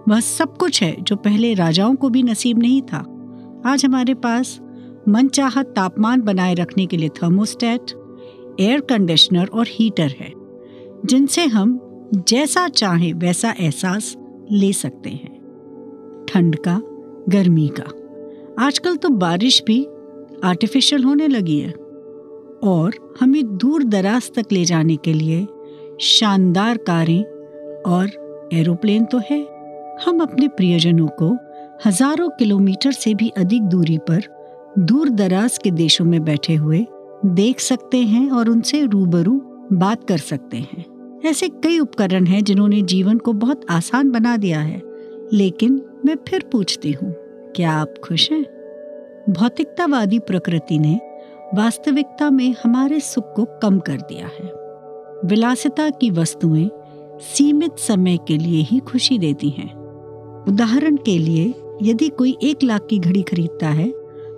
वह 0.08 0.20
सब 0.20 0.56
कुछ 0.56 0.82
है 0.82 0.94
जो 1.00 1.16
पहले 1.16 1.54
राजाओं 1.54 1.94
को 1.94 2.08
भी 2.08 2.22
नसीब 2.22 2.58
नहीं 2.58 2.82
था। 2.82 2.98
आज 3.66 3.84
हमारे 3.84 4.14
पास 4.14 4.58
मनचाहा 5.08 5.62
तापमान 5.62 6.20
बनाए 6.20 6.54
रखने 6.54 6.86
के 6.86 6.96
लिए 6.96 7.08
थर्मोस्टेट 7.08 7.92
एयर 8.60 8.80
कंडीशनर 8.80 9.46
और 9.46 9.66
हीटर 9.68 10.14
है, 10.20 10.32
जिनसे 11.04 11.46
हम 11.46 11.78
जैसा 12.28 12.68
चाहें 12.68 13.12
वैसा 13.14 13.54
एहसास 13.60 14.16
ले 14.50 14.72
सकते 14.72 15.10
हैं। 15.10 16.26
ठंड 16.28 16.56
का, 16.56 16.80
गर्मी 17.28 17.70
का। 17.80 18.64
आजकल 18.64 18.96
तो 18.96 19.08
बारिश 19.08 19.62
भी 19.66 19.84
आर्टिफिशियल 20.44 21.04
होने 21.04 21.28
लगी 21.28 21.58
है 21.58 21.72
और 22.64 23.16
हमें 23.20 23.56
दूर 23.56 23.84
दराज 23.84 24.30
तक 24.34 24.52
ले 24.52 24.64
जाने 24.64 24.96
के 24.96 25.12
लिए 25.12 25.46
शानदार 26.00 26.76
कारें 26.76 27.22
और 27.82 28.27
एरोप्लेन 28.54 29.04
तो 29.04 29.18
है। 29.30 29.40
हम 30.06 30.20
अपने 30.20 30.48
प्रियजनों 30.48 31.08
को 31.22 31.36
हज़ारों 31.86 32.28
किलोमीटर 32.28 32.92
से 32.92 33.14
भी 33.14 33.28
अधिक 33.28 33.62
दूरी 33.62 33.98
पर 33.98 34.22
दूर 34.78 35.08
दराज 35.08 35.58
के 35.58 35.70
देशों 35.70 36.04
में 36.04 36.22
बैठे 36.24 36.54
हुए 36.54 36.86
देख 37.26 37.60
सकते 37.60 37.98
हैं 37.98 38.30
और 38.30 38.48
उनसे 38.48 38.82
रूबरू 38.82 39.40
बात 39.72 40.04
कर 40.04 40.18
सकते 40.18 40.56
हैं। 40.56 40.84
ऐसे 41.24 41.48
कई 41.48 41.78
उपकरण 41.78 42.26
हैं 42.26 42.42
जिन्होंने 42.44 42.82
जीवन 42.82 43.18
को 43.18 43.32
बहुत 43.32 43.66
आसान 43.70 44.10
बना 44.10 44.36
दिया 44.36 44.60
है। 44.60 44.82
लेकिन 45.32 45.80
मैं 46.06 46.16
फिर 46.28 46.44
पूछती 46.52 46.92
हूँ, 46.92 47.12
क्या 47.56 47.72
आप 47.72 47.94
खुश 48.04 48.30
हैं? 48.32 48.44
भौतिकतावादी 49.30 50.18
प्रकृति 50.18 50.78
ने 50.78 50.98
वास्तविकता 51.54 52.30
में 52.30 52.54
हमारे 52.64 53.00
सुख 53.00 53.32
को 53.36 53.44
कम 53.62 53.78
कर 53.78 53.96
दिया 54.02 54.26
है। 54.26 54.52
विलासिता 55.24 55.88
की 55.90 56.10
वस्तुएँ 56.10 56.68
सीमित 57.20 57.78
समय 57.78 58.16
के 58.16 58.38
लिए 58.38 58.62
ही 58.62 58.78
खुशी 58.78 59.18
देती 59.18 59.50
हैं। 59.50 59.74
उदाहरण 60.48 60.96
के 60.96 61.18
लिए, 61.18 61.54
यदि 61.82 62.08
कोई 62.08 62.36
एक 62.42 62.62
लाख 62.62 62.86
की 62.90 62.98
घड़ी 62.98 63.22
खरीदता 63.22 63.68
है 63.68 63.92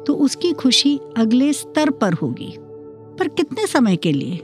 तो 0.06 0.14
उसकी 0.14 0.52
खुशी 0.52 1.00
अगले 1.16 1.52
स्तर 1.52 1.90
पर 1.90 2.12
होगी। 2.12 2.54
पर 3.18 3.28
कितने 3.28 3.66
समय 3.66 3.96
के 3.96 4.12
लिए? 4.12 4.36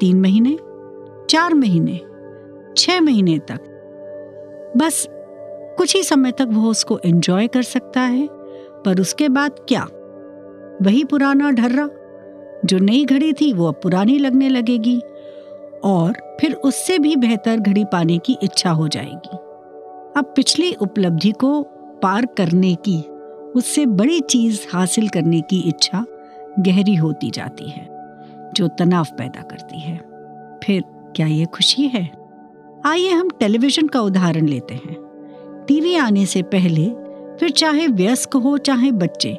तीन 0.00 0.20
महीने? 0.20 0.58
चार 1.30 1.54
महीने? 1.54 2.00
छह 2.76 3.00
महीने 3.00 3.38
तक? 3.38 3.60
बस, 4.76 5.08
कुछ 5.78 5.96
ही 5.96 6.02
समय 6.02 6.32
तक 6.32 6.46
वह 6.50 6.66
उसको 6.66 6.98
एंजॉय 6.98 7.46
कर 7.46 7.62
सकता 7.62 8.00
है, 8.00 8.28
पर 8.84 9.00
उसके 9.00 9.28
बाद 9.28 9.52
क्या? 9.68 9.86
वही 10.82 11.04
पुराना 11.04 11.50
ढर्रा। 11.50 11.88
जो 12.64 12.78
नई 12.78 13.04
घड़ी 13.04 13.32
थी, 13.32 13.52
वो 13.52 13.66
अब 13.66 13.74
पुरानी 13.74 14.18
लगने 14.18 14.48
लगेगी। 14.48 15.00
और 15.84 16.36
फिर 16.40 16.54
उससे 16.54 16.98
भी 16.98 17.16
बेहतर 17.16 17.56
घड़ी 17.56 17.84
पाने 17.84 18.18
की 18.18 18.38
इच्छा 18.42 18.70
हो 18.70 18.88
जाएगी। 18.88 19.36
अब 20.16 20.32
पिछली 20.36 20.72
उपलब्धि 20.72 21.30
को 21.30 21.62
पार 22.02 22.26
करने 22.26 22.74
की, 22.74 23.00
उससे 23.56 23.86
बड़ी 23.86 24.20
चीज़ 24.20 24.60
हासिल 24.72 25.08
करने 25.08 25.40
की 25.40 25.60
इच्छा 25.60 26.04
गहरी 26.58 26.94
होती 26.94 27.30
जाती 27.30 27.64
है, 27.64 27.88
जो 28.54 28.68
तनाव 28.68 29.06
पैदा 29.18 29.42
करती 29.42 29.80
है। 29.80 29.96
फिर 30.64 30.84
क्या 31.16 31.26
ये 31.26 31.44
खुशी 31.44 31.82
है? 31.82 32.10
आइए 32.86 33.10
हम 33.10 33.28
टेलीविज़न 33.40 33.86
का 33.86 34.00
उदाहरण 34.00 34.46
लेते 34.46 34.74
हैं। 34.74 34.96
टीवी 35.68 35.96
आने 35.96 36.26
से 36.26 36.42
पहले, 36.42 36.90
फिर 37.36 37.50
चाहे 37.50 37.86
व्यस्क 37.86 38.36
हो, 38.36 38.58
चाहे 38.58 38.90
बच्चे, 38.90 39.38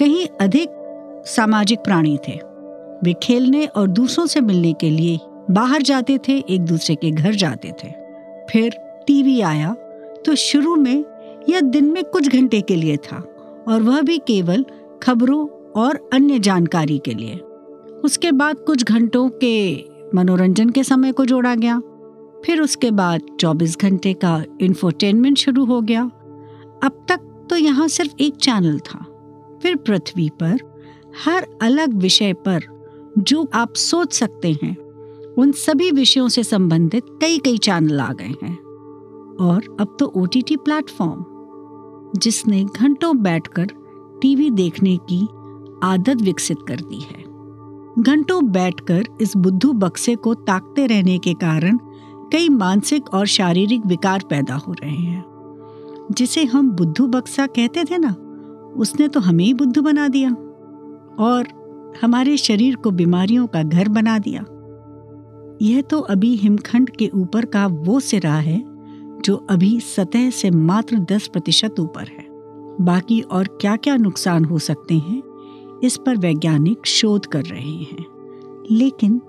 कहीं 0.00 0.26
अधिक 0.40 0.68
सामाजिक 1.26 1.78
प्राणी 1.78 2.18
थे। 2.28 2.40
वे 3.04 3.12
खेलने 3.12 3.66
और 3.66 3.88
दूसरों 3.88 4.26
से 4.26 4.40
मिलने 4.40 4.72
के 4.72 4.90
लिए 4.90 5.18
बाहर 5.50 5.82
जाते 5.82 6.18
थे, 6.18 6.38
एक 6.38 6.60
दूसरे 6.60 6.94
के 6.94 7.10
घर 7.10 7.34
जाते 7.34 7.72
थे। 7.84 7.88
फिर 8.50 8.76
टीवी 9.06 9.40
आया 9.40 9.74
तो 10.26 10.34
शुरू 10.34 10.76
में 10.76 11.04
यह 11.48 11.60
दिन 11.60 11.84
में 11.84 12.02
कुछ 12.04 12.28
घंटे 12.28 12.60
के 12.60 12.76
लिए 12.76 12.96
था 12.96 13.16
और 13.68 13.82
वह 13.82 14.00
भी 14.00 14.18
केवल 14.18 14.64
खबरों 15.02 15.46
और 15.82 16.08
अन्य 16.12 16.38
जानकारी 16.38 16.98
के 16.98 17.14
लिए। 17.14 17.36
उसके 18.04 18.32
बाद 18.32 18.58
कुछ 18.58 18.84
घंटों 18.84 19.28
के 19.44 19.84
मनोरंजन 20.14 20.70
के 20.70 20.84
समय 20.84 21.12
को 21.12 21.24
जोड़ा 21.24 21.54
गया। 21.54 21.80
फिर 22.44 22.60
उसके 22.60 22.90
बाद 22.90 23.20
24 23.40 23.78
घंटे 23.78 24.12
का 24.14 24.42
इंफोटेनमेंट 24.60 25.38
शुरू 25.38 25.64
हो 25.64 25.80
गया। 25.80 26.02
अब 26.84 27.04
तक 27.08 27.20
तो 27.50 27.56
यहाँ 27.56 27.88
सिर्फ़ 27.88 28.12
एक 28.20 28.36
चैनल 28.36 28.78
था। 28.78 29.04
फिर 29.62 29.76
पृथ्वी 29.76 30.28
पर 30.40 30.58
हर 31.24 31.46
अलग 31.62 31.94
विषय 31.94 32.32
पर 32.32 32.60
जो 33.18 33.48
आप 33.54 33.74
सोच 33.74 34.12
सकते 34.12 34.52
हैं 34.52 34.76
उन 35.38 35.52
सभी 35.52 35.90
विषयों 35.90 36.28
से 36.28 36.42
संबंधित 36.42 37.04
कई 37.20 37.38
कई 37.38 37.58
चैनल 37.58 38.00
आ 38.00 38.12
गए 38.12 38.34
हैं। 38.42 38.58
और 39.40 39.76
अब 39.80 39.96
तो 40.00 40.06
ओ 40.06 40.26
टी 40.26 40.42
टी 40.42 40.56
प्लेटफॉर्म, 40.56 41.24
जिसने 42.18 42.64
घंटों 42.64 43.16
बैठकर 43.16 43.66
टीवी 44.22 44.50
देखने 44.50 44.96
की 44.96 45.28
आदत 45.82 46.22
विकसित 46.22 46.56
कर 46.68 46.76
दी 46.76 47.00
है। 47.00 47.30
घंटों 48.02 48.50
बैठकर 48.50 49.04
इस 49.20 49.36
बुद्धू 49.36 49.72
बक्से 49.72 50.14
को 50.14 50.34
ताकते 50.34 50.86
रहने 50.86 51.18
के 51.18 51.34
कारण 51.34 51.78
कई 52.32 52.48
मानसिक 52.48 53.14
और 53.14 53.26
शारीरिक 53.26 53.86
विकार 53.86 54.22
पैदा 54.30 54.54
हो 54.54 54.72
रहे 54.72 54.96
हैं। 54.96 55.24
जिसे 56.12 56.44
हम 56.44 56.70
बुद्धू 56.70 57.06
बक्सा 57.06 57.46
कहते 57.46 57.84
थे 57.84 57.98
ना, 57.98 58.14
उसने 58.76 59.08
तो 59.08 59.20
हमें 59.20 59.44
ही 59.44 59.54
बुद्धू 59.54 59.82
बना 59.82 60.08
दिया। 60.08 60.30
और 61.18 61.60
हमारे 62.02 62.36
शरीर 62.36 62.76
को 62.76 62.90
बीमारियों 62.90 63.46
का 63.46 63.62
घर 63.62 63.88
बना 63.88 64.18
दिया। 64.18 64.44
यह 65.62 65.80
तो 65.80 66.00
अभी 66.00 66.36
हिमखंड 66.36 66.90
के 66.90 67.10
ऊपर 67.14 67.44
का 67.44 67.66
वो 67.66 68.00
सिरा 68.00 68.34
है, 68.34 68.64
जो 69.20 69.46
अभी 69.50 69.80
सतह 69.80 70.30
से 70.30 70.50
मात्र 70.50 70.98
10 70.98 71.28
प्रतिशत 71.28 71.80
ऊपर 71.80 72.00
है। 72.00 72.26
बाकी 72.80 73.20
और 73.20 73.46
क्या 73.60 73.76
क्या 73.76 73.96
नुकसान 73.96 74.44
हो 74.44 74.58
सकते 74.58 74.94
हैं, 74.94 75.22
इस 75.84 75.96
पर 75.96 76.16
वैज्ञानिक 76.16 76.86
शोध 76.86 77.26
कर 77.26 77.42
रहे 77.42 77.70
हैं। 77.70 78.04
लेकिन 78.70 79.20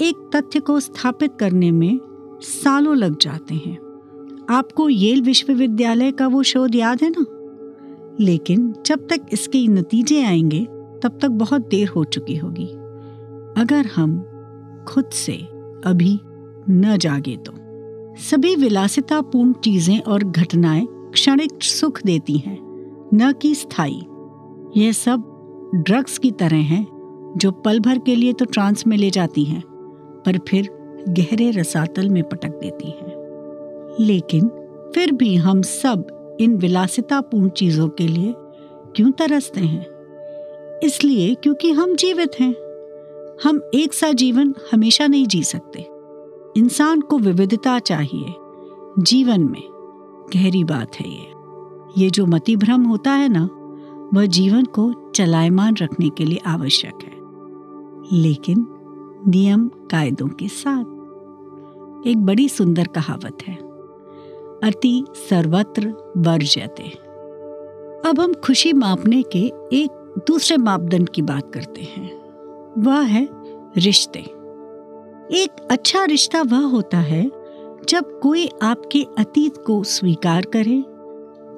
एक 0.00 0.30
तथ्य 0.36 0.60
को 0.60 0.80
स्थापित 0.80 1.32
करने 1.40 1.70
में 1.70 2.00
सालों 2.40 2.96
लग 2.96 3.18
जाते 3.18 3.54
हैं। 3.54 3.78
आपको 4.50 4.88
येल 4.88 5.22
विश्वविद्यालय 5.22 6.12
का 6.12 6.26
वो 6.26 6.42
शोध 6.42 6.74
याद 6.74 6.98
है 7.02 7.12
ना? 7.18 7.24
लेकिन 8.20 8.74
जब 8.86 9.06
तक 9.08 9.20
इसके 9.32 9.68
नतीजे 9.68 10.24
आएँगे, 10.24 10.64
तब 11.02 11.18
तक 11.22 11.28
बहुत 11.28 11.68
देर 11.68 11.88
हो 11.88 12.04
चुकी 12.04 12.36
होगी। 12.36 12.66
अगर 13.62 13.86
हम 13.86 14.24
खुद 14.88 15.04
से 15.04 15.51
अभी 15.84 16.20
न 16.70 16.96
जागे 16.96 17.36
तो। 17.36 17.52
सभी 18.16 18.56
विलासितापूर्ण 18.56 19.52
चीज़ें 19.52 20.00
और 20.00 20.24
घटनाएँ 20.24 20.86
क्षणिक 20.90 21.62
सुख 21.62 22.02
देती 22.06 22.38
हैं, 22.38 22.58
न 23.14 23.32
कि 23.32 23.54
स्थायी। 23.54 24.02
यह 24.76 24.92
सब 24.92 25.28
ड्रग्स 25.74 26.18
की 26.18 26.30
तरह 26.30 26.56
हैं, 26.56 26.86
जो 27.36 27.50
पल 27.50 27.80
भर 27.80 27.98
के 27.98 28.14
लिए 28.14 28.32
तो 28.32 28.44
ट्रांस 28.44 28.86
में 28.86 28.96
ले 28.96 29.10
जाती 29.10 29.44
हैं, 29.44 29.62
पर 30.26 30.38
फिर 30.48 30.70
गहरे 31.08 31.50
रसातल 31.50 32.08
में 32.08 32.24
पटक 32.24 32.48
देती 32.48 32.86
हैं। 32.86 33.22
लेकिन 34.00 34.48
फिर 34.94 35.12
भी 35.12 35.36
हम 35.36 35.62
सब 35.62 36.18
इन 36.40 36.56
विलासितापूर्ण 36.56 37.48
चीज़ों 37.48 37.88
के 37.88 38.08
लिए 38.08 38.34
क्यों 38.96 39.10
तरसते 39.10 39.60
हैं? 39.60 39.86
इसलिए 40.84 41.34
क्योंकि 41.34 41.70
हम 41.72 41.96
जीवित 41.96 42.30
हैं। 42.40 42.52
हम 43.44 43.60
एक 43.74 43.94
सा 43.94 44.12
जीवन 44.12 44.54
हमेशा 44.72 45.06
नहीं 45.06 45.26
जी 45.26 45.44
सकते। 45.44 45.86
इंसान 46.60 47.00
को 47.00 47.18
विविधता 47.18 47.78
चाहिए। 47.78 48.34
जीवन 48.98 49.40
में 49.40 49.62
गहरी 50.34 50.64
बात 50.64 50.94
है 50.96 51.10
ये। 51.10 51.32
ये 51.98 52.10
जो 52.10 52.26
मति 52.26 52.56
भ्रम 52.56 52.82
होता 52.82 53.10
है 53.10 53.28
ना, 53.28 53.48
वह 54.14 54.26
जीवन 54.26 54.64
को 54.64 55.10
चलायमान 55.14 55.76
रखने 55.76 56.08
के 56.08 56.24
लिए 56.24 56.38
आवश्यक 56.46 56.94
है। 56.94 57.22
लेकिन 58.22 58.66
नियम 59.28 59.68
कायदों 59.68 60.28
के 60.28 60.48
साथ 60.48 60.84
एक 62.06 62.14
बड़ी 62.16 62.48
सुंदर 62.48 62.86
कहावत 62.86 63.38
है। 63.48 63.54
अति 64.64 65.04
सर्वत्र 65.30 66.12
वर्जते 66.16 67.12
अब 68.08 68.20
हम 68.20 68.34
खुशी 68.34 68.72
मापने 68.72 69.22
के 69.22 69.52
एक 69.72 70.14
दूसरे 70.26 70.56
मापदंड 70.56 71.08
की 71.08 71.22
बात 71.22 71.52
करते 71.54 71.82
हैं। 71.82 72.21
वह 72.78 73.00
है 73.00 73.28
रिश्ते। 73.76 74.18
एक 75.34 75.66
अच्छा 75.70 76.04
रिश्ता 76.04 76.42
वह 76.42 76.64
होता 76.66 76.98
है 76.98 77.22
जब 77.88 78.18
कोई 78.22 78.48
आपके 78.62 79.02
अतीत 79.18 79.56
को 79.56 79.82
स्वीकार 79.84 80.44
करे, 80.46 80.78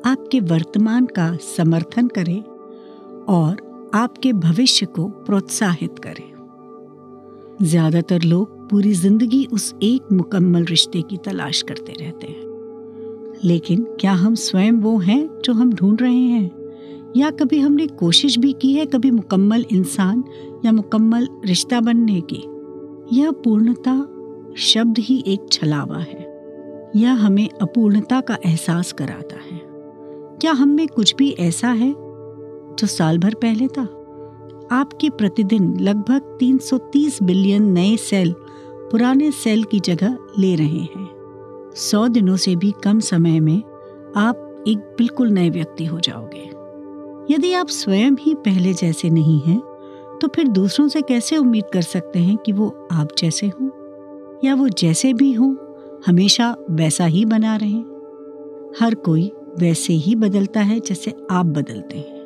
आपके 0.07 0.41
वर्तमान 0.41 1.07
का 1.07 1.37
समर्थन 1.37 2.09
करे 2.09 2.41
और 3.29 3.91
आपके 3.95 4.33
भविष्य 4.33 4.87
को 4.87 5.09
प्रोत्साहित 5.09 5.99
करे। 5.99 6.33
ज़्यादातर 7.67 8.23
लोग 8.23 8.69
पूरी 8.71 8.93
ज़िंदगी 8.93 9.45
उस 9.53 9.75
एक 9.83 10.13
मुकम्मल 10.13 10.65
रिश्ते 10.65 11.03
की 11.03 11.17
तलाश 11.17 11.63
करते 11.63 11.93
रहते 11.93 12.27
हैं। 12.27 13.41
लेकिन 13.45 13.85
क्या 14.01 14.13
हम 14.13 14.35
स्वयं 14.35 14.73
वो 14.73 14.99
हैं 14.99 15.41
जो 15.45 15.53
हम 15.53 15.73
ढूंढ 15.73 16.03
रहे 16.03 16.15
हैं? 16.15 16.64
या 17.17 17.31
कभी 17.31 17.59
हमने 17.59 17.87
कोशिश 17.87 18.39
भी 18.39 18.53
की 18.53 18.73
है 18.73 18.87
कभी 18.87 19.11
मुकम्मल 19.11 19.65
इंसान 19.73 20.25
या 20.65 20.73
मुकम्मल 20.73 21.29
रिश्ता 21.45 21.81
बनने 21.81 22.23
की। 22.33 22.45
यह 23.17 23.31
पूर्णता 23.31 24.09
शब्द 24.57 24.99
ही 24.99 25.25
एक 25.27 25.47
छलावा 25.53 25.99
है। 25.99 26.35
यह 26.97 27.13
हमें 27.13 27.49
अपूर्णता 27.63 28.21
का 28.21 28.39
एहसास 28.47 28.93
कराता 28.93 29.37
है। 29.37 29.61
क्या 30.41 30.53
हम 30.53 30.69
में 30.69 30.89
कुछ 30.89 31.15
भी 31.15 31.31
ऐसा 31.31 31.69
है 31.69 31.95
जो 32.75 32.87
साल 32.87 33.19
भर 33.19 33.35
पहले 33.35 33.67
था? 33.67 33.83
आपके 34.73 35.11
प्रतिदिन 35.11 35.81
लगभग 35.81 36.21
330 36.41 37.23
बिलियन 37.23 37.63
नए 37.63 37.97
सेल, 37.97 38.35
पुराने 38.91 39.31
सेल 39.31 39.65
की 39.65 39.81
जगह 39.81 40.19
ले 40.39 40.55
रहे 40.55 40.79
हैं। 40.79 41.11
सौ 41.75 42.09
दिनों 42.09 42.37
से 42.37 42.57
भी 42.57 42.75
कम 42.85 43.01
समय 43.01 43.41
में 43.41 43.63
आप 44.17 44.65
एक 44.69 44.79
बिल्कुल 44.79 45.29
नए 45.29 45.51
व्यक्ति 45.51 45.85
हो 45.85 46.01
जाओगे। 46.01 46.54
यदि 47.31 47.53
आप 47.53 47.69
स्वयं 47.69 48.13
ही 48.13 48.35
पहले 48.35 48.75
जैसे 48.75 49.11
नहीं 49.11 49.41
हैं 49.41 49.63
तो 50.23 50.29
फिर 50.29 50.49
दूसरों 50.49 50.89
से 50.89 51.03
कैसे 51.03 51.37
उम्मीद 51.37 51.65
कर 51.73 51.83
सकते 51.83 52.19
हैं 52.19 52.37
कि 52.37 52.53
वो 52.53 52.89
आप 52.93 53.09
जैसे 53.19 53.47
हों? 53.47 53.69
या 54.45 54.55
वो 54.55 54.69
जैसे 54.69 55.15
भी 55.15 55.33
हों, 55.33 55.57
हमेशा 56.07 56.57
वैसा 56.71 57.05
ही 57.05 57.25
बना 57.25 57.57
रहे? 57.57 57.79
हर 58.81 58.95
कोई 58.95 59.33
वैसे 59.59 59.93
ही 59.93 60.15
बदलता 60.15 60.61
है 60.61 60.81
जैसे 60.81 61.15
आप 61.31 61.47
बदलते 61.47 61.99
हैं। 61.99 62.21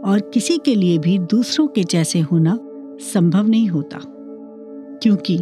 और 0.00 0.20
किसी 0.20 0.58
के 0.58 0.74
लिए 0.74 0.98
भी 0.98 1.18
दूसरों 1.18 1.66
के 1.66 1.84
जैसे 1.84 2.20
होना 2.20 2.58
संभव 3.00 3.48
नहीं 3.48 3.68
होता। 3.68 3.98
क्योंकि 5.02 5.38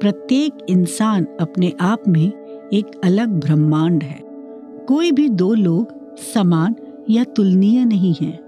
प्रत्येक 0.00 0.52
इंसान 0.68 1.26
अपने 1.40 1.72
आप 1.80 2.02
में 2.08 2.32
एक 2.72 2.86
अलग 3.04 3.28
ब्रह्मांड 3.28 4.02
है। 4.02 4.20
कोई 4.88 5.12
भी 5.12 5.28
दो 5.28 5.54
लोग 5.54 6.16
समान 6.16 6.76
या 7.10 7.24
तुलनीय 7.24 7.84
नहीं 7.84 8.14
है, 8.22 8.38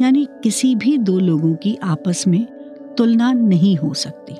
यानी 0.00 0.26
किसी 0.42 0.74
भी 0.74 0.98
दो 0.98 1.18
लोगों 1.18 1.54
की 1.54 1.78
आपस 1.84 2.24
में 2.28 2.46
तुलना 2.98 3.32
नहीं 3.32 3.76
हो 3.76 3.94
सकती। 3.94 4.34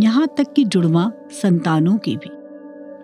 यहाँ 0.00 0.26
तक 0.36 0.52
कि 0.52 0.64
जुड़वा 0.64 1.12
संतानों 1.30 1.98
की 1.98 2.16
भी। 2.16 2.30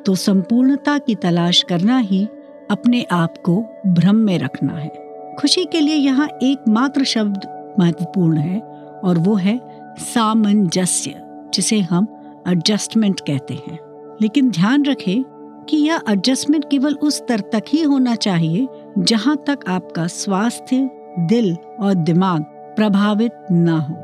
तो 0.06 0.14
संपूर्णता 0.14 0.98
की 0.98 1.14
तलाश 1.14 1.62
करना 1.62 1.98
ही 1.98 2.26
अपने 2.70 3.02
आप 3.02 3.38
को 3.38 3.64
भ्रम 3.86 4.16
में 4.16 4.38
रखना 4.38 4.72
है। 4.72 4.92
खुशी 5.40 5.64
के 5.64 5.80
लिए 5.80 5.94
यहाँ 5.94 6.28
एकमात्र 6.42 7.04
शब्द 7.04 7.74
महत्वपूर्ण 7.78 8.36
है, 8.36 8.60
और 9.04 9.18
वो 9.18 9.34
है 9.34 9.60
सामंजस्य, 9.98 11.14
जिसे 11.54 11.80
हम 11.80 12.06
एडजस्टमेंट 12.48 13.20
कहते 13.20 13.54
हैं। 13.54 13.78
लेकिन 14.22 14.50
ध्यान 14.50 14.84
रखें 14.84 15.22
कि 15.68 15.76
यह 15.76 16.00
एडजस्टमेंट 16.08 16.64
केवल 16.70 16.94
उस 16.94 17.16
स्तर 17.16 17.40
तक 17.40 17.62
ही 17.68 17.82
होना 17.82 18.14
चाहिए 18.14 18.68
जहाँ 18.98 19.44
तक 19.46 19.58
आपका 19.68 20.06
स्वास्थ्य, 20.06 20.90
दिल 21.18 21.56
और 21.80 21.94
दिमाग 21.94 22.42
प्रभावित 22.76 23.32
न 23.52 23.68
हो। 23.68 23.94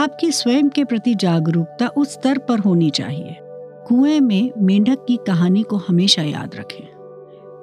आपकी 0.00 0.32
स्वयं 0.32 0.68
के 0.68 0.84
प्रति 0.84 1.14
जागरूकता 1.14 1.88
उस 1.88 2.12
स्तर 2.12 2.38
पर 2.38 2.58
होनी 2.58 2.90
चाहिए। 2.90 3.36
कुएँ 3.86 4.20
में 4.20 4.50
मेंढक 4.58 4.98
की 5.08 5.16
कहानी 5.16 5.62
को 5.62 5.76
हमेशा 5.76 6.22
याद 6.22 6.50
रखें। 6.56 6.88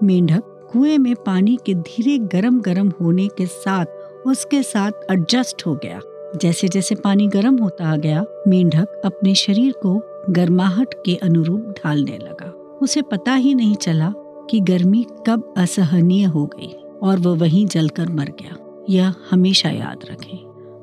मेंढक 0.04 0.44
कुएँ 0.72 0.98
में 0.98 1.16
पानी 1.16 1.60
के 1.66 1.74
धीरे 1.74 2.18
गरम 2.18 2.62
गरम 2.62 2.92
होने 3.02 3.28
के 3.28 3.46
साथ 3.46 3.86
उसके 4.26 4.64
साथ 4.64 4.92
एडजस्ट 5.12 5.68
हो 5.68 5.76
गया। 5.76 6.00
जैसे 6.42 6.68
जैसे 6.68 6.96
पानी 6.96 7.28
गर्म 7.28 7.58
होता 7.58 7.96
गया, 7.96 8.26
मेंढक 8.48 9.02
अपने 9.06 9.36
शरीर 9.36 9.74
को 9.74 10.02
गर्माहट 10.30 10.94
के 11.06 11.16
अनुरूप 11.16 11.76
ढालने 11.78 12.18
लगा। 12.18 12.54
उसे 12.82 13.02
पता 13.02 13.34
ही 13.34 13.56
नहीं 13.56 13.76
चला 13.76 14.14
कि 14.52 14.60
गर्मी 14.60 15.06
कब 15.28 15.54
असहनीय 15.58 16.26
हो 16.26 16.46
गई 16.46 16.72
और 17.04 17.20
वह 17.20 17.38
वहीं 17.38 17.66
जलकर 17.66 18.10
मर 18.10 18.30
गया। 18.42 18.58
यह 18.90 19.14
हमेशा 19.32 19.70
याद 19.70 20.06
रखें। 20.12 20.38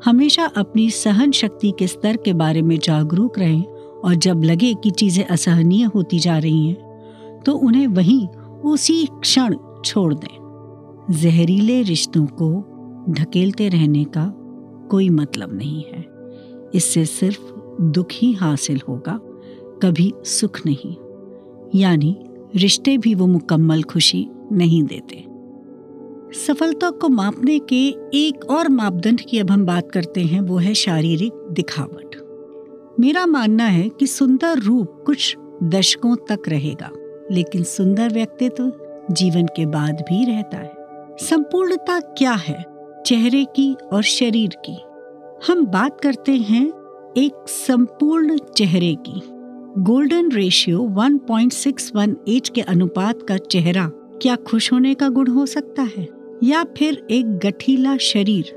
हमेशा 0.04 0.44
अपनी 0.56 0.88
सहन 0.90 1.32
शक्ति 1.32 1.72
के 1.78 1.86
स्तर 1.86 2.16
के 2.16 2.32
बारे 2.32 2.62
में 2.62 2.78
जागरूक 2.78 3.38
रहें 3.38 3.64
और 4.04 4.14
जब 4.14 4.42
लगे 4.42 4.72
कि 4.74 4.90
चीज़ें 4.90 5.24
असहनीय 5.24 5.84
होती 5.84 6.18
जा 6.18 6.38
रही 6.38 6.66
हैं 6.66 7.42
तो 7.46 7.52
उन्हें 7.52 7.86
वहीं 7.86 8.26
उसी 8.64 9.04
क्षण 9.20 9.56
छोड़ 9.84 10.12
दें। 10.14 11.06
जहरीले 11.10 11.82
रिश्तों 11.82 12.26
को 12.26 12.50
ढकेलते 13.10 13.68
रहने 13.68 14.04
का 14.04 14.26
कोई 14.90 15.08
मतलब 15.08 15.54
नहीं 15.54 15.82
है। 15.84 16.04
इससे 16.74 17.04
सिर्फ़ 17.04 17.52
दुख 17.82 18.08
ही 18.12 18.32
हासिल 18.32 18.80
होगा, 18.88 19.18
कभी 19.82 20.12
सुख 20.24 20.60
नहीं। 20.66 20.94
यानी 21.74 22.16
रिश्ते 22.56 22.98
भी 22.98 23.14
वो 23.14 23.26
मुकम्मल 23.26 23.82
खुशी 23.82 24.28
नहीं 24.52 24.82
देते। 24.82 25.24
सफलता 26.38 26.90
को 26.90 27.08
मापने 27.08 27.58
के 27.58 27.88
एक 28.14 28.50
और 28.50 28.68
मापदंड 28.68 29.20
की 29.20 29.38
अब 29.38 29.50
हम 29.50 29.66
बात 29.66 29.90
करते 29.90 30.20
हैं, 30.20 30.40
वो 30.40 30.56
है 30.56 30.74
शारीरिक 30.74 31.32
दिखावट। 31.50 32.28
मेरा 33.00 33.26
मानना 33.26 33.64
है 33.64 33.88
कि 33.88 34.06
सुंदर 34.06 34.58
रूप 34.58 35.02
कुछ 35.06 35.36
दशकों 35.62 36.16
तक 36.16 36.48
रहेगा, 36.48 36.90
लेकिन 37.30 37.62
सुंदर 37.62 38.12
व्यक्तित्व 38.12 38.72
जीवन 39.10 39.46
के 39.46 39.66
बाद 39.66 39.94
भी 39.94 40.24
रहता 40.24 40.56
है। 40.56 40.72
संपूर्णता 41.20 42.00
क्या 42.00 42.32
है? 42.32 42.64
चेहरे 43.06 43.44
की 43.44 43.74
और 43.92 44.02
शरीर 44.02 44.56
की। 44.68 44.76
हम 45.46 45.66
बात 45.66 46.00
करते 46.00 46.32
हैं 46.32 46.68
एक 47.16 47.44
संपूर्ण 47.48 48.38
चेहरे 48.38 48.94
की। 48.94 49.37
गोल्डन 49.78 50.30
रेशियो 50.32 50.78
1.618 50.96 52.48
के 52.48 52.60
अनुपात 52.60 53.22
का 53.22 53.36
चेहरा 53.36 53.84
क्या 54.22 54.36
खुश 54.36 54.72
होने 54.72 54.94
का 54.94 55.08
गुण 55.08 55.28
हो 55.30 55.44
सकता 55.46 55.82
है? 55.82 56.06
या 56.44 56.62
फिर 56.78 57.06
एक 57.10 57.36
गठीला 57.38 57.96
शरीर 57.96 58.50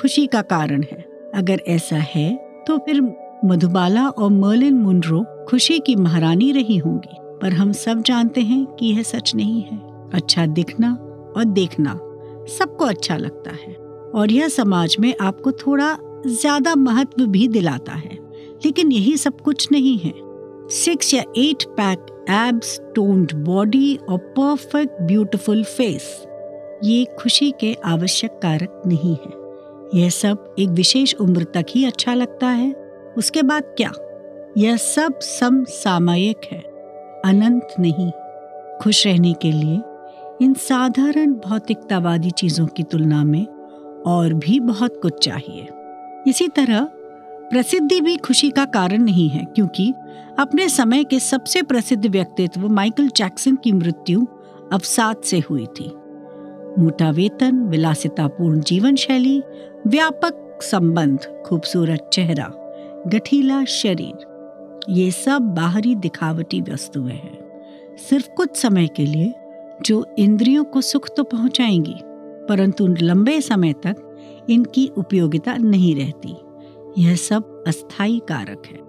खुशी 0.00 0.26
का 0.26 0.42
कारण 0.42 0.82
है? 0.82 0.98
अगर 1.34 1.62
ऐसा 1.68 1.96
है 1.96 2.30
तो 2.66 2.76
फिर 2.78 3.00
मधुबाला 3.44 4.08
और 4.08 4.30
मर्लिन 4.30 4.74
मुंड्रो 4.74 5.24
खुशी 5.48 5.78
की 5.78 5.96
महारानी 5.96 6.52
रही 6.52 6.76
होंगी। 6.76 7.16
पर 7.42 7.52
हम 7.52 7.72
सब 7.72 8.02
जानते 8.02 8.40
हैं 8.40 8.64
कि 8.66 8.86
यह 8.86 9.02
सच 9.02 9.34
नहीं 9.34 9.62
है। 9.62 9.78
अच्छा 10.14 10.46
दिखना 10.46 10.92
और 11.36 11.44
देखना 11.44 11.98
सबको 12.58 12.84
अच्छा 12.84 13.16
लगता 13.16 13.50
है। 13.50 13.74
और 14.14 14.32
यह 14.32 14.48
समाज 14.48 14.96
में 15.00 15.14
आपको 15.20 15.52
थोड़ा 15.52 15.96
ज़्यादा 16.26 16.74
महत्व 16.74 17.26
भी 17.26 17.48
दिलाता 17.48 17.92
है। 17.92 18.18
लेकिन 18.64 18.92
यही 18.92 19.16
सब 19.16 19.40
कुछ 19.40 19.68
नहीं 19.72 19.98
है। 19.98 20.27
सिक्स 20.70 21.14
या 21.14 21.22
eight 21.36 21.64
pack 21.64 22.26
abs 22.30 22.80
toned 22.94 23.32
body 23.34 23.98
और 24.08 24.18
परफेक्ट 24.18 25.02
ब्यूटिफुल 25.02 25.64
फेस 25.64 26.26
ये 26.84 27.06
खुशी 27.18 27.50
के 27.60 27.76
आवश्यक 27.84 28.30
कारक 28.42 28.82
नहीं 28.86 29.14
है। 29.14 29.38
यह 30.00 30.10
सब 30.10 30.54
एक 30.58 30.68
विशेष 30.68 31.14
उम्र 31.14 31.44
तक 31.44 31.66
ही 31.70 31.84
अच्छा 31.84 32.14
लगता 32.14 32.46
है। 32.46 32.72
उसके 33.18 33.42
बाद 33.42 33.62
क्या? 33.62 33.92
यह 34.58 34.76
सब 34.76 35.20
समसामयिक 35.20 36.40
है। 36.52 36.60
अनंत 37.24 37.68
नहीं। 37.80 38.10
खुश 38.82 39.06
रहने 39.06 39.32
के 39.32 39.52
लिए 39.52 39.80
इन 40.44 40.54
साधारण 40.54 41.32
भौतिकतावादी 41.32 42.30
चीज़ों 42.30 42.66
की 42.66 42.82
तुलना 42.82 43.24
में 43.24 43.46
और 44.06 44.32
भी 44.32 44.60
बहुत 44.60 44.98
कुछ 45.02 45.24
चाहिए। 45.24 45.68
इसी 46.26 46.48
तरह 46.48 46.88
प्रसिद्धि 47.50 48.00
भी 48.00 48.16
खुशी 48.16 48.50
का 48.50 48.64
कारण 48.64 49.02
नहीं 49.02 49.28
है, 49.28 49.44
क्योंकि 49.44 49.92
अपने 50.38 50.68
समय 50.68 51.04
के 51.04 51.18
सबसे 51.18 51.62
प्रसिद्ध 51.62 52.06
व्यक्तित्व 52.06 52.68
माइकल 52.68 53.08
जैक्सन 53.08 53.56
की 53.56 53.72
मृत्यु 53.72 54.26
अवसाद 54.72 55.20
से 55.24 55.38
हुई 55.38 55.66
थी। 55.66 55.88
मोटा 56.78 57.10
वेतन, 57.10 57.62
विलासितापूर्ण 57.62 58.60
जीवन 58.60 58.96
शैली 58.96 59.42
व्यापक 59.86 60.58
संबंध, 60.62 61.18
खूबसूरत 61.46 62.10
चेहरा, 62.12 62.50
गठीला 63.06 63.64
शरीर, 63.64 64.26
ये 64.88 65.10
सब 65.10 65.42
बाहरी 65.54 65.94
दिखावटी 65.94 66.60
वस्तुएँ 66.62 67.12
हैं। 67.12 67.96
सिर्फ़ 68.08 68.28
कुछ 68.28 68.56
समय 68.56 68.86
के 68.86 69.06
लिए 69.06 69.32
जो 69.86 70.04
इंद्रियों 70.18 70.64
को 70.64 70.80
सुख 70.80 71.08
तो 71.16 71.22
पहुंचाएँगी, 71.24 71.96
परंतु 72.48 72.86
लंबे 72.86 73.40
समय 73.40 73.72
तक 73.72 74.46
इनकी 74.50 74.86
उपयोगिता 74.98 75.56
नहीं 75.56 75.94
रहती। 75.96 76.34
यह 76.98 77.16
सब 77.16 77.64
अस्थाई 77.66 78.18
कारक 78.18 78.62
है। 78.66 78.88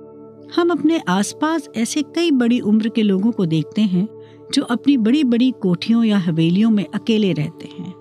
हम 0.56 0.70
अपने 0.70 1.00
आसपास 1.00 1.70
ऐसे 1.76 2.02
कई 2.02 2.32
बड़ी 2.32 2.60
उम्र 2.60 2.90
के 2.90 3.04
लोगों 3.04 3.32
को 3.32 3.46
देखते 3.46 3.82
हैं, 3.82 4.08
जो 4.54 4.64
अपनी 4.64 4.98
बड़ी 4.98 5.24
बड़ी 5.24 5.52
कोठियों 5.52 6.04
या 6.04 6.18
हवेलियों 6.18 6.70
में 6.70 6.86
अकेले 6.94 7.34
रहते 7.34 7.70
हैं 7.80 7.94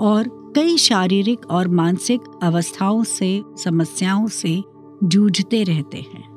और 0.00 0.52
कई 0.56 0.76
शारीरिक 0.76 1.50
और 1.50 1.68
मानसिक 1.68 2.20
अवस्थाओं 2.42 3.04
से, 3.04 3.42
समस्याओं 3.56 4.26
से 4.26 4.62
जूझते 5.04 5.62
रहते 5.62 5.98
हैं। 5.98 6.32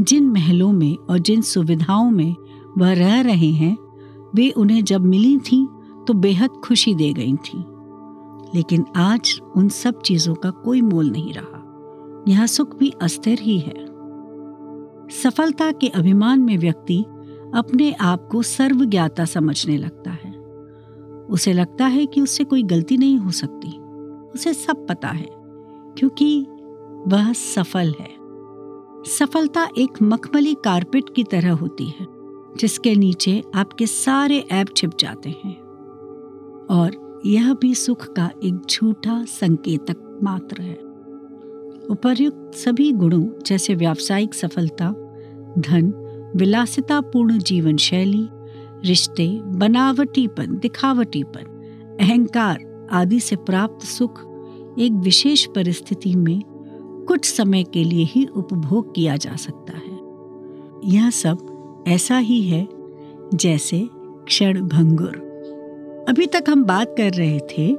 जिन 0.00 0.24
महलों 0.24 0.72
में 0.72 0.96
और 0.96 1.18
जिन 1.18 1.40
सुविधाओं 1.40 2.10
में 2.10 2.36
वह 2.78 2.92
रह 2.92 3.20
रहे 3.20 3.50
हैं, 3.50 3.76
वे 4.34 4.50
उन्हें 4.50 4.84
जब 4.84 5.00
मिली 5.00 5.38
थी 5.38 5.68
तो 6.06 6.14
बेहद 6.14 6.50
खुशी 6.50 6.94
दे 6.94 7.12
गई 7.12 7.32
थी। 7.32 7.64
लेकिन 8.54 8.84
आज 8.96 9.40
उन 9.56 9.68
सब 9.68 10.02
चीज़ों 10.02 10.34
का 10.34 10.50
कोई 10.50 10.80
मोल 10.80 11.10
नहीं 11.10 11.32
रहा। 11.32 11.59
यह 12.28 12.46
सुख 12.46 12.78
भी 12.78 12.92
अस्थिर 13.02 13.38
ही 13.38 13.58
है। 13.58 13.90
सफलता 15.08 15.72
के 15.72 15.88
अभिमान 15.88 16.40
में 16.40 16.58
व्यक्ति 16.58 17.04
अपने 17.54 17.92
आप 17.92 18.28
को 18.32 18.42
सर्वज्ञाता 18.42 19.24
समझने 19.24 19.78
लगता 19.78 20.10
है। 20.10 20.40
उसे 21.30 21.52
लगता 21.52 21.86
है 21.86 22.06
कि 22.06 22.20
उससे 22.20 22.44
कोई 22.44 22.62
गलती 22.62 22.96
नहीं 22.96 23.18
हो 23.18 23.30
सकती। 23.30 23.78
उसे 24.34 24.54
सब 24.54 24.86
पता 24.88 25.08
है, 25.08 25.28
क्योंकि 25.98 26.46
वह 27.06 27.32
सफल 27.32 27.94
है। 28.00 28.10
सफलता 29.04 29.68
एक 29.78 30.02
मखमली 30.02 30.54
कारपेट 30.54 31.04
की 31.16 31.24
तरह 31.24 31.52
होती 31.52 31.84
है, 31.84 32.06
जिसके 32.56 32.94
नीचे 32.94 33.44
आपके 33.54 33.86
सारे 33.86 34.38
ऐप 34.38 34.66
छिप 34.76 34.90
जाते 35.00 35.30
हैं। 35.30 35.60
और 36.70 37.20
यह 37.26 37.54
भी 37.54 37.74
सुख 37.74 38.12
का 38.12 38.30
एक 38.44 38.60
झूठा 38.70 39.24
संकेतक 39.24 40.18
मात्र 40.22 40.62
है। 40.62 40.89
उपर्युक्त 41.90 42.54
सभी 42.54 42.92
गुणों 42.92 43.24
जैसे 43.46 43.74
व्यावसायिक 43.74 44.34
सफलता, 44.34 44.90
धन, 45.58 45.92
विलासितापूर्ण 46.36 47.38
जीवन 47.38 47.76
शैली, 47.76 48.28
रिश्ते, 48.84 49.40
बनावटीपन, 49.42 50.46
दिखावटीपन, 50.46 51.42
अहंकार 52.00 52.88
आदि 52.92 53.20
से 53.20 53.36
प्राप्त 53.36 53.86
सुख 53.86 54.20
एक 54.78 54.92
विशेष 54.92 55.46
परिस्थिति 55.46 56.14
में 56.14 56.42
कुछ 57.08 57.24
समय 57.24 57.62
के 57.62 57.84
लिए 57.84 58.04
ही 58.04 58.26
उपभोग 58.26 58.94
किया 58.94 59.16
जा 59.16 59.36
सकता 59.36 59.72
है। 59.72 59.98
यह 60.94 61.10
सब 61.10 61.84
ऐसा 61.88 62.18
ही 62.18 62.42
है 62.42 62.68
जैसे 63.34 63.88
क्षण 63.94 64.60
भंगुर। 64.60 65.30
अभी 66.08 66.26
तक 66.26 66.44
हम 66.48 66.64
बात 66.64 66.94
कर 66.98 67.10
रहे 67.10 67.38
थे 67.38 67.76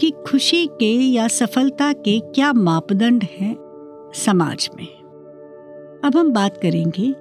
कि 0.00 0.10
खुशी 0.10 0.66
के 0.66 0.92
या 0.94 1.28
सफलता 1.28 1.92
के 1.92 2.20
क्या 2.20 2.52
मापदंड 2.52 3.24
हैं 3.24 3.56
समाज 4.14 4.70
में? 4.76 4.86
अब 6.04 6.16
हम 6.16 6.32
बात 6.32 6.56
करेंगे 6.62 7.14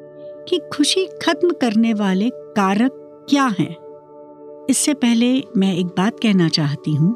कि 0.50 0.60
खुशी 0.74 1.06
खत्म 1.06 1.50
करने 1.50 1.94
वाले 1.94 2.30
कारक 2.30 3.26
क्या 3.30 3.46
हैं। 3.60 3.76
इससे 4.70 4.94
पहले 4.94 5.44
मैं 5.58 5.76
एक 5.78 5.86
बात 5.86 6.20
कहना 6.20 6.50
चाहती 6.50 6.94
हूँ 6.96 7.16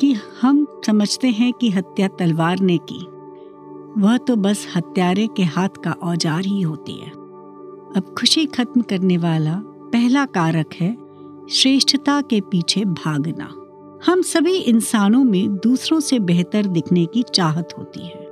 कि 0.00 0.12
हम 0.40 0.66
समझते 0.86 1.28
हैं 1.28 1.52
कि 1.52 1.70
हत्या 1.70 2.08
तलवार 2.08 2.60
ने 2.60 2.78
की। 2.78 3.06
वह 4.00 4.16
तो 4.16 4.36
बस 4.36 4.66
हत्यारे 4.76 5.26
के 5.26 5.42
हाथ 5.42 5.68
का 5.68 5.92
औज़ार 5.92 6.44
ही 6.44 6.60
होती 6.62 6.92
है। 6.92 7.10
अब 7.96 8.14
खुशी 8.18 8.46
खत्म 8.46 8.80
करने 8.80 9.16
वाला 9.16 9.62
पहला 9.64 10.24
कारक 10.24 10.74
है 10.80 10.96
श्रेष्ठता 11.50 12.20
के 12.20 12.40
पीछे 12.40 12.84
भागना। 12.84 13.61
हम 14.06 14.22
सभी 14.22 14.56
इंसानों 14.56 15.24
में 15.24 15.56
दूसरों 15.56 16.00
से 16.00 16.18
बेहतर 16.18 16.66
दिखने 16.66 17.06
की 17.06 17.22
चाहत 17.22 17.68
होती 17.78 18.00
है। 18.00 18.28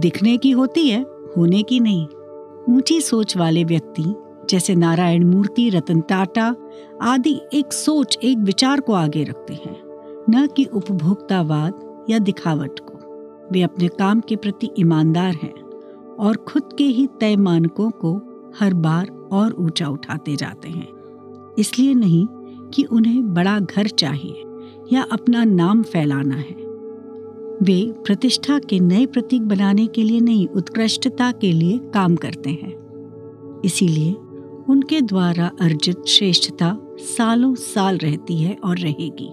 दिखने 0.00 0.36
की 0.36 0.50
होती 0.50 0.88
है, 0.88 1.02
होने 1.36 1.62
की 1.62 1.80
नहीं। 1.80 2.06
ऊँची 2.74 3.00
सोच 3.00 3.36
वाले 3.36 3.64
व्यक्ति, 3.64 4.14
जैसे 4.50 4.74
नारायण 4.74 5.24
मूर्ति, 5.24 5.68
रतन 5.68 6.00
टाटा, 6.00 6.56
आदि 7.02 7.40
एक 7.52 7.72
सोच, 7.72 8.18
एक 8.22 8.38
विचार 8.38 8.80
को 8.80 8.92
आगे 8.92 9.24
रखते 9.24 9.54
हैं। 9.54 9.80
न 10.30 10.46
कि 10.56 10.64
उपभोक्तावाद 10.64 12.06
या 12.10 12.18
दिखावट 12.18 12.80
को। 12.82 12.98
वे 13.52 13.62
अपने 13.62 13.88
काम 13.88 14.20
के 14.20 14.36
प्रति 14.36 14.70
ईमानदार 14.78 15.34
हैं 15.34 15.62
और 16.20 16.36
खुद 16.36 16.62
के 16.78 16.84
ही 16.84 17.08
तय 17.20 17.36
मानकों 17.36 17.90
को 17.90 18.16
हर 18.60 18.74
बार 18.74 19.28
और 19.32 19.52
ऊँचा 19.58 19.88
उठाते 19.88 20.36
जाते 20.36 20.68
हैं। 20.68 20.88
इसलिए 21.58 21.94
नहीं 21.94 22.26
कि 22.74 22.82
उन्हें 22.82 23.34
बड़ा 23.34 23.60
घर 23.60 23.86
चाहिए। 23.86 24.44
या 24.92 25.02
अपना 25.02 25.44
नाम 25.44 25.82
फैलाना 25.82 26.34
है। 26.34 26.70
वे 27.62 27.92
प्रतिष्ठा 27.92 28.58
के 28.58 28.80
नए 28.80 29.06
प्रतीक 29.06 29.42
बनाने 29.42 29.86
के 29.86 30.02
लिए 30.02 30.20
नहीं, 30.20 30.48
उत्कृष्टता 30.48 31.32
के 31.32 31.52
लिए 31.52 31.78
काम 31.78 32.16
करते 32.16 32.50
हैं। 32.50 32.80
इसीलिए 33.64 34.12
उनके 34.68 35.00
द्वारा 35.00 35.50
अर्जित 35.60 36.04
श्रेष्ठता 36.06 36.78
सालों 36.98 37.54
साल 37.54 37.98
रहती 37.98 38.36
है 38.36 38.56
और 38.64 38.78
रहेगी। 38.78 39.32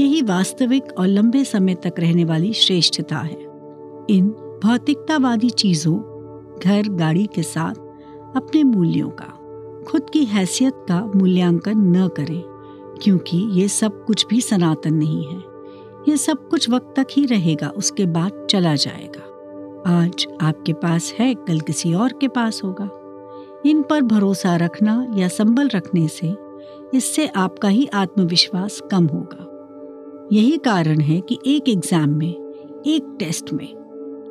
यही 0.00 0.22
वास्तविक 0.22 0.84
और 0.98 1.06
लंबे 1.06 1.44
समय 1.44 1.74
तक 1.74 1.92
रहने 1.98 2.24
वाली 2.24 2.52
श्रेष्ठता 2.52 3.16
है। 3.16 3.46
इन 4.10 4.28
भौतिकतावादी 4.64 5.50
चीज़ों, 5.50 5.96
घर, 6.64 6.88
गाड़ी 6.88 7.28
के 7.34 7.42
साथ, 7.42 7.74
अपने 8.36 8.64
मूल्यों 8.64 9.08
का, 9.08 9.38
खुद 9.88 10.10
की 10.12 10.24
हैसियत 10.24 10.74
का 10.76 11.12
मूल्यांकन 11.16 11.78
न 11.96 12.08
करें। 12.08 12.51
क्योंकि 13.02 13.36
ये 13.52 13.68
सब 13.68 14.04
कुछ 14.04 14.26
भी 14.26 14.40
सनातन 14.40 14.94
नहीं 14.94 15.24
है। 15.26 15.42
ये 16.08 16.16
सब 16.16 16.48
कुछ 16.48 16.70
वक्त 16.70 16.94
तक 16.96 17.06
ही 17.12 17.24
रहेगा, 17.26 17.68
उसके 17.68 18.06
बाद 18.06 18.46
चला 18.50 18.74
जाएगा। 18.74 19.28
आज 19.86 20.26
आपके 20.40 20.72
पास 20.72 21.12
है, 21.18 21.34
कल 21.34 21.60
किसी 21.60 21.94
और 21.94 22.12
के 22.12 22.28
पास 22.28 22.60
होगा। 22.64 22.88
इन 23.66 23.82
पर 23.82 24.00
भरोसा 24.00 24.56
रखना 24.56 25.06
या 25.16 25.28
संबल 25.28 25.68
रखने 25.68 26.08
से 26.08 26.34
इससे 26.94 27.26
आपका 27.26 27.68
ही 27.68 27.86
आत्मविश्वास 27.86 28.80
कम 28.90 29.06
होगा। 29.06 29.48
यही 30.32 30.56
कारण 30.56 31.00
है 31.00 31.20
कि 31.20 31.38
एक 31.46 31.68
एग्ज़ाम 31.68 32.10
में, 32.10 32.32
एक 32.86 33.16
टेस्ट 33.18 33.52
में 33.52 33.68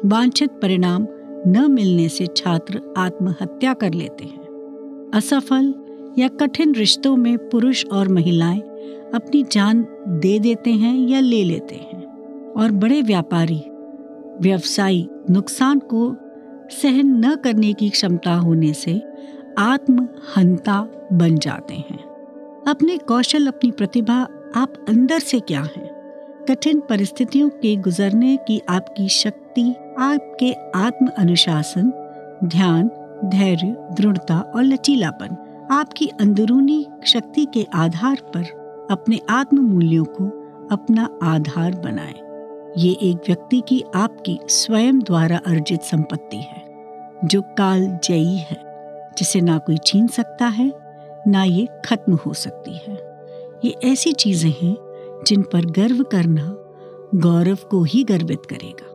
वांछित 0.05 0.51
परिणाम 0.51 1.07
न 1.47 1.71
मिलने 1.71 2.09
से 2.09 2.27
छात्र 2.27 2.81
आत्महत्या 2.97 3.73
कर 3.73 3.93
लेते 3.93 4.25
हैं। 4.25 5.11
असफल 5.13 5.73
या 6.17 6.27
कठिन 6.27 6.75
रिश्तों 6.75 7.17
में 7.17 7.49
पुरुष 7.49 7.85
और 7.85 8.07
महिलाएँ 8.07 8.59
अपनी 9.13 9.43
जान 9.51 9.85
दे 10.07 10.39
देते 10.39 10.71
हैं 10.71 11.07
या 11.07 11.19
ले 11.19 11.43
लेते 11.43 11.75
हैं। 11.75 12.05
और 12.51 12.71
बड़े 12.71 13.01
व्यापारी, 13.01 13.63
व्यवसायी 14.39 15.09
नुकसान 15.29 15.79
को 15.79 16.15
सहन 16.69 17.25
न 17.25 17.35
करने 17.35 17.73
की 17.73 17.89
क्षमता 17.89 18.33
होने 18.33 18.73
से 18.73 19.01
आत्महंता 19.57 20.87
बन 21.13 21.37
जाते 21.37 21.73
हैं। 21.73 22.03
अपने 22.67 22.97
कौशल, 22.97 23.47
अपनी 23.47 23.71
प्रतिभा 23.71 24.27
आप 24.55 24.73
अंदर 24.89 25.19
से 25.19 25.39
क्या 25.39 25.61
हैं? 25.61 25.91
कठिन 26.49 26.79
परिस्थितियों 26.79 27.49
के 27.49 27.75
गुजरने 27.75 28.37
की 28.37 28.61
आपकी 28.69 29.09
शक्ति, 29.09 29.73
आपके 29.99 30.53
आत्म 30.75 31.09
अनुशासन 31.17 31.93
ध्यान, 32.43 32.87
धैर्य, 33.25 33.75
दृढ़ता 34.01 34.39
और 34.39 34.63
लचीलापन 34.63 35.47
आपकी 35.71 36.07
अंदरूनी 36.07 36.87
शक्ति 37.05 37.45
के 37.53 37.67
आधार 37.73 38.15
पर 38.15 38.87
अपने 38.91 39.19
आत्म 39.29 39.61
मूल्यों 39.61 40.05
को 40.05 40.25
अपना 40.71 41.19
आधार 41.23 41.75
बनाए। 41.75 42.13
ये 42.77 42.91
एक 42.91 43.17
व्यक्ति 43.17 43.61
की 43.67 43.83
आपकी 43.95 44.39
स्वयं 44.47 44.99
द्वारा 44.99 45.37
अर्जित 45.37 45.81
संपत्ति 45.81 46.37
है, 46.37 46.63
जो 47.25 47.41
काल 47.41 47.99
जयी 48.03 48.37
है, 48.37 48.57
जिसे 49.17 49.41
ना 49.41 49.57
कोई 49.57 49.77
छीन 49.85 50.07
सकता 50.07 50.45
है, 50.45 50.71
ना 51.27 51.43
ये 51.43 51.67
खत्म 51.85 52.15
हो 52.15 52.33
सकती 52.33 52.73
है। 52.73 52.99
ये 53.65 53.75
ऐसी 53.83 54.13
चीज़ें 54.13 54.53
हैं, 54.61 54.77
जिन 55.27 55.41
पर 55.41 55.65
गर्व 55.65 56.03
करना 56.03 56.55
गौरव 57.15 57.57
को 57.69 57.83
ही 57.83 58.03
गर्वित 58.03 58.45
करेगा। 58.45 58.93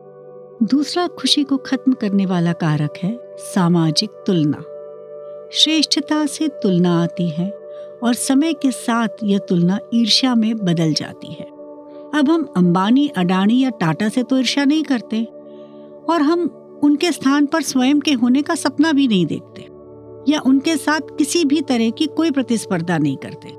दूसरा 0.65 1.07
खुशी 1.07 1.43
को 1.43 1.57
खत्म 1.57 1.93
करने 1.93 2.25
वाला 2.25 2.53
कारक 2.53 2.93
है 3.03 3.19
सामाजिक 3.37 4.09
तुलना। 4.09 4.63
श्रेष्ठता 5.53 6.25
से 6.25 6.47
तुलना 6.47 7.03
आती 7.03 7.29
है 7.29 7.49
और 8.03 8.13
समय 8.13 8.53
के 8.53 8.71
साथ 8.71 9.07
यह 9.23 9.37
तुलना 9.39 9.79
ईर्ष्या 9.93 10.35
में 10.35 10.57
बदल 10.57 10.93
जाती 10.93 11.27
है। 11.27 11.45
अब 12.13 12.29
हम 12.29 12.53
अंबानी, 12.57 13.07
अडानी 13.07 13.59
या 13.59 13.69
टाटा 13.69 14.09
से 14.09 14.23
तो 14.23 14.37
ईर्ष्या 14.39 14.65
नहीं 14.65 14.83
करते 14.83 15.23
और 16.09 16.21
हम 16.21 16.41
उनके 16.83 17.11
स्थान 17.11 17.45
पर 17.45 17.61
स्वयं 17.61 17.99
के 17.99 18.13
होने 18.13 18.41
का 18.41 18.55
सपना 18.55 18.91
भी 18.91 19.07
नहीं 19.07 19.25
देखते 19.25 19.61
या 20.31 20.41
उनके 20.45 20.77
साथ 20.77 20.99
किसी 21.17 21.45
भी 21.45 21.61
तरह 21.61 21.89
की 21.89 22.05
कोई 22.05 22.31
प्रतिस्पर्धा 22.31 22.97
नहीं 22.97 23.17
करते। 23.17 23.53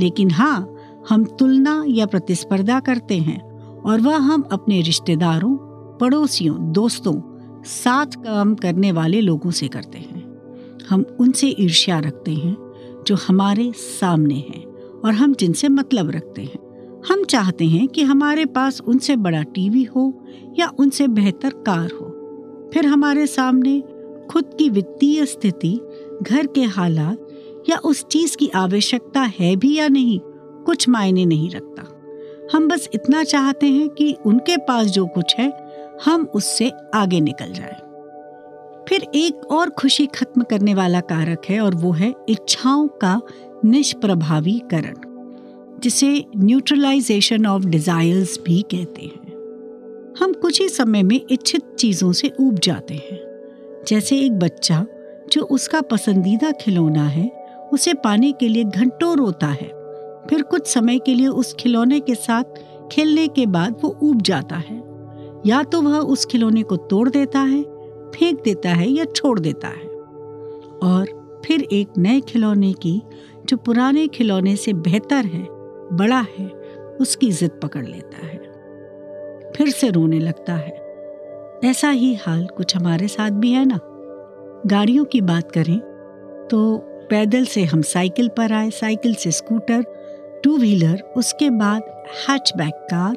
लेकिन 0.00 0.30
हाँ 0.30 0.76
हम 1.08 1.24
तुलना 1.24 1.84
या 1.88 2.06
प्रतिस्पर्धा 2.06 2.80
करते 2.80 3.18
हैं 3.18 3.40
और 3.80 4.00
वह 4.00 4.16
हम 4.16 4.42
अपने 4.52 4.80
रिश्तेदारों, 4.80 5.56
पड़ोसियों, 5.98 6.72
दोस्तों, 6.72 7.20
साथ 7.64 8.06
काम 8.06 8.54
करने 8.54 8.92
वाले 8.92 9.20
लोगों 9.20 9.50
से 9.50 9.68
करते 9.68 9.98
हैं। 9.98 10.19
हम 10.90 11.16
उनसे 11.20 11.48
ईर्ष्या 11.48 11.98
रखते 11.98 12.30
हैं, 12.30 12.56
जो 13.06 13.14
हमारे 13.14 13.72
सामने 13.76 14.34
हैं, 14.34 14.64
और 15.04 15.12
हम 15.12 15.34
जिनसे 15.34 15.68
मतलब 15.68 16.10
रखते 16.10 16.42
हैं। 16.42 16.70
हम 17.08 17.24
चाहते 17.24 17.64
हैं 17.64 17.88
कि 17.88 18.02
हमारे 18.02 18.44
पास 18.44 18.80
उनसे 18.80 19.16
बड़ा 19.16 19.42
टीवी 19.42 19.84
हो 19.84 20.24
या 20.58 20.70
उनसे 20.78 21.08
बेहतर 21.08 21.50
कार 21.50 21.90
हो। 21.90 22.06
फिर 22.74 22.86
हमारे 22.86 23.26
सामने 23.26 23.82
खुद 24.30 24.44
की 24.58 24.70
वित्तीय 24.70 25.26
स्थिति, 25.26 25.80
घर 26.22 26.46
के 26.46 26.62
हालात 26.62 27.28
या 27.68 27.76
उस 27.76 28.04
चीज़ 28.04 28.36
की 28.36 28.48
आवश्यकता 28.48 29.20
है 29.20 29.56
भी 29.56 29.76
या 29.76 29.88
नहीं, 29.88 30.20
कुछ 30.64 30.88
मायने 30.88 31.24
नहीं 31.24 31.50
रखता। 31.50 31.82
हम 32.54 32.68
बस 32.68 32.88
इतना 32.94 33.24
चाहते 33.24 33.66
हैं 33.66 33.88
कि 33.88 34.16
उनके 34.26 34.56
पास 34.56 34.86
जो 34.86 35.06
कुछ 35.06 35.34
है, 35.38 35.74
हम 36.04 36.28
उससे 36.34 36.72
आगे 36.94 37.20
निकल 37.20 37.52
जाए। 37.52 37.89
फिर 38.90 39.02
एक 39.14 39.44
और 39.50 39.70
खुशी 39.70 40.06
खत्म 40.06 40.42
करने 40.42 40.74
वाला 40.74 41.00
कारक 41.00 41.42
है 41.48 41.60
और 41.60 41.74
वो 41.74 41.92
है 41.92 42.14
इच्छाओं 42.28 42.88
का 42.88 43.20
निष्प्रभावीकरण, 43.64 44.94
जिसे 45.80 46.24
न्यूट्रलाइजेशन 46.36 47.46
ऑफ़ 47.46 47.64
डिजायर्स 47.64 48.38
भी 48.46 48.60
कहते 48.62 49.02
हैं। 49.02 50.14
हम 50.20 50.32
कुछ 50.32 50.60
ही 50.60 50.68
समय 50.68 51.02
में 51.02 51.20
इच्छित 51.30 51.76
चीज़ों 51.78 52.12
से 52.12 52.32
ऊब 52.40 52.58
जाते 52.58 52.94
हैं। 52.94 53.20
जैसे 53.88 54.18
एक 54.18 54.38
बच्चा 54.38 54.86
जो 55.32 55.42
उसका 55.42 55.80
पसंदीदा 55.80 56.50
खिलौना 56.50 57.04
है, 57.04 57.30
उसे 57.72 57.94
पाने 57.94 58.32
के 58.32 58.48
लिए 58.48 58.64
घंटों 58.64 59.16
रोता 59.16 59.46
है, 59.46 59.72
फिर 60.30 60.42
कुछ 60.42 60.66
समय 60.66 60.98
के 60.98 61.14
लिए 61.14 61.28
उस 61.28 61.54
खिलौने 61.54 62.00
के 62.00 62.14
साथ 62.14 62.44
खेलने 62.92 63.28
के 63.28 63.46
बाद 63.46 63.80
वो 63.82 63.98
ऊब 64.02 64.22
जाता 64.22 64.56
है। 64.56 64.82
या 65.46 65.62
तो 65.62 65.82
वह 65.82 65.98
उस 65.98 66.26
खिलौने 66.26 66.62
को 66.62 66.76
तोड़ 66.76 67.08
देता 67.08 67.40
है 67.40 67.69
फेंक 68.14 68.42
देता 68.42 68.70
है 68.70 68.88
या 68.88 69.04
छोड़ 69.04 69.38
देता 69.40 69.68
है। 69.68 69.88
और 70.82 71.42
फिर 71.44 71.62
एक 71.72 71.88
नए 71.98 72.20
खिलौने 72.20 72.72
की, 72.72 73.02
जो 73.44 73.56
पुराने 73.56 74.06
खिलौने 74.08 74.56
से 74.56 74.72
बेहतर 74.72 75.24
है, 75.26 75.46
बड़ा 75.92 76.26
है, 76.38 76.46
उसकी 77.00 77.30
जिद 77.32 77.50
पकड़ 77.62 77.86
लेता 77.86 78.26
है। 78.26 78.38
फिर 79.56 79.68
से 79.68 79.90
रोने 79.90 80.18
लगता 80.18 80.54
है। 80.54 80.78
ऐसा 81.64 81.90
ही 81.90 82.14
हाल 82.14 82.46
कुछ 82.46 82.76
हमारे 82.76 83.08
साथ 83.08 83.30
भी 83.30 83.52
है 83.52 83.64
ना। 83.64 83.78
गाड़ियों 84.66 85.04
की 85.04 85.20
बात 85.20 85.52
करें 85.52 85.78
तो 86.50 86.76
पैदल 87.10 87.44
से 87.44 87.64
हम 87.64 87.82
साइकिल 87.82 88.28
पर 88.28 88.52
आए, 88.52 88.70
साइकिल 88.70 89.14
से 89.14 89.30
स्कूटर 89.30 89.84
टू 90.44 90.56
व्हीलर 90.56 91.12
उसके 91.16 91.50
बाद 91.50 91.82
हैचबैक 92.28 92.74
कार। 92.90 93.16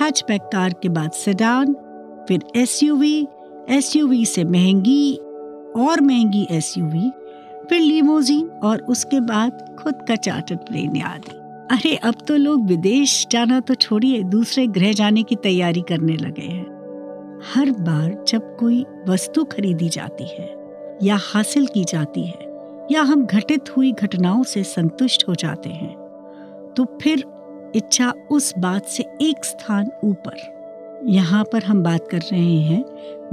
हैचबैक 0.00 0.42
कार 0.42 0.74
के 0.82 0.88
बाद 0.88 1.10
सेडान, 1.10 1.74
फिर 2.28 2.44
एसयूवी 2.56 3.26
एसयूवी 3.70 4.24
से 4.26 4.44
महँगी 4.44 5.14
और 5.76 6.00
महँगी 6.00 6.46
एसयूवी 6.50 7.10
फिर 7.68 7.80
लीमोजीन 7.80 8.48
और 8.62 8.82
उसके 8.82 9.20
बाद 9.20 9.76
खुद 9.80 9.94
का 10.08 10.16
चार्टर 10.16 10.56
प्लेन 10.56 11.00
आदि। 11.02 11.36
अरे, 11.70 11.94
अब 11.96 12.14
तो 12.28 12.36
लोग 12.36 12.66
विदेश 12.66 13.26
जाना 13.30 13.60
तो 13.60 13.74
छोड़िए, 13.74 14.22
दूसरे 14.22 14.66
ग्रह 14.66 14.92
जाने 14.92 15.22
की 15.22 15.36
तैयारी 15.36 15.82
करने 15.82 16.16
लगे 16.16 16.42
हैं। 16.42 16.64
हर 17.54 17.70
बार 17.70 18.24
जब 18.28 18.56
कोई 18.56 18.84
वस्तु 19.08 19.44
खरीदी 19.44 19.88
जाती 19.88 20.24
है, 20.24 20.48
या 21.02 21.18
हासिल 21.22 21.66
की 21.66 21.84
जाती 21.84 22.24
है, 22.24 22.44
या 22.92 23.02
हम 23.02 23.26
घटित 23.26 23.76
हुई 23.76 23.92
घटनाओं 23.92 24.42
से 24.42 24.62
संतुष्ट 24.64 25.28
हो 25.28 25.34
जाते 25.34 25.70
हैं 25.70 25.94
तो 26.76 26.84
फिर 27.02 27.24
इच्छा 27.76 28.12
उस 28.30 28.52
बात 28.58 28.86
से 28.86 29.02
एक 29.22 29.44
स्थान 29.44 29.90
ऊपर। 30.04 30.55
यहाँ 31.04 31.44
पर 31.44 31.64
हम 31.64 31.82
बात 31.82 32.08
कर 32.10 32.18
रहे 32.18 32.56
हैं 32.56 32.84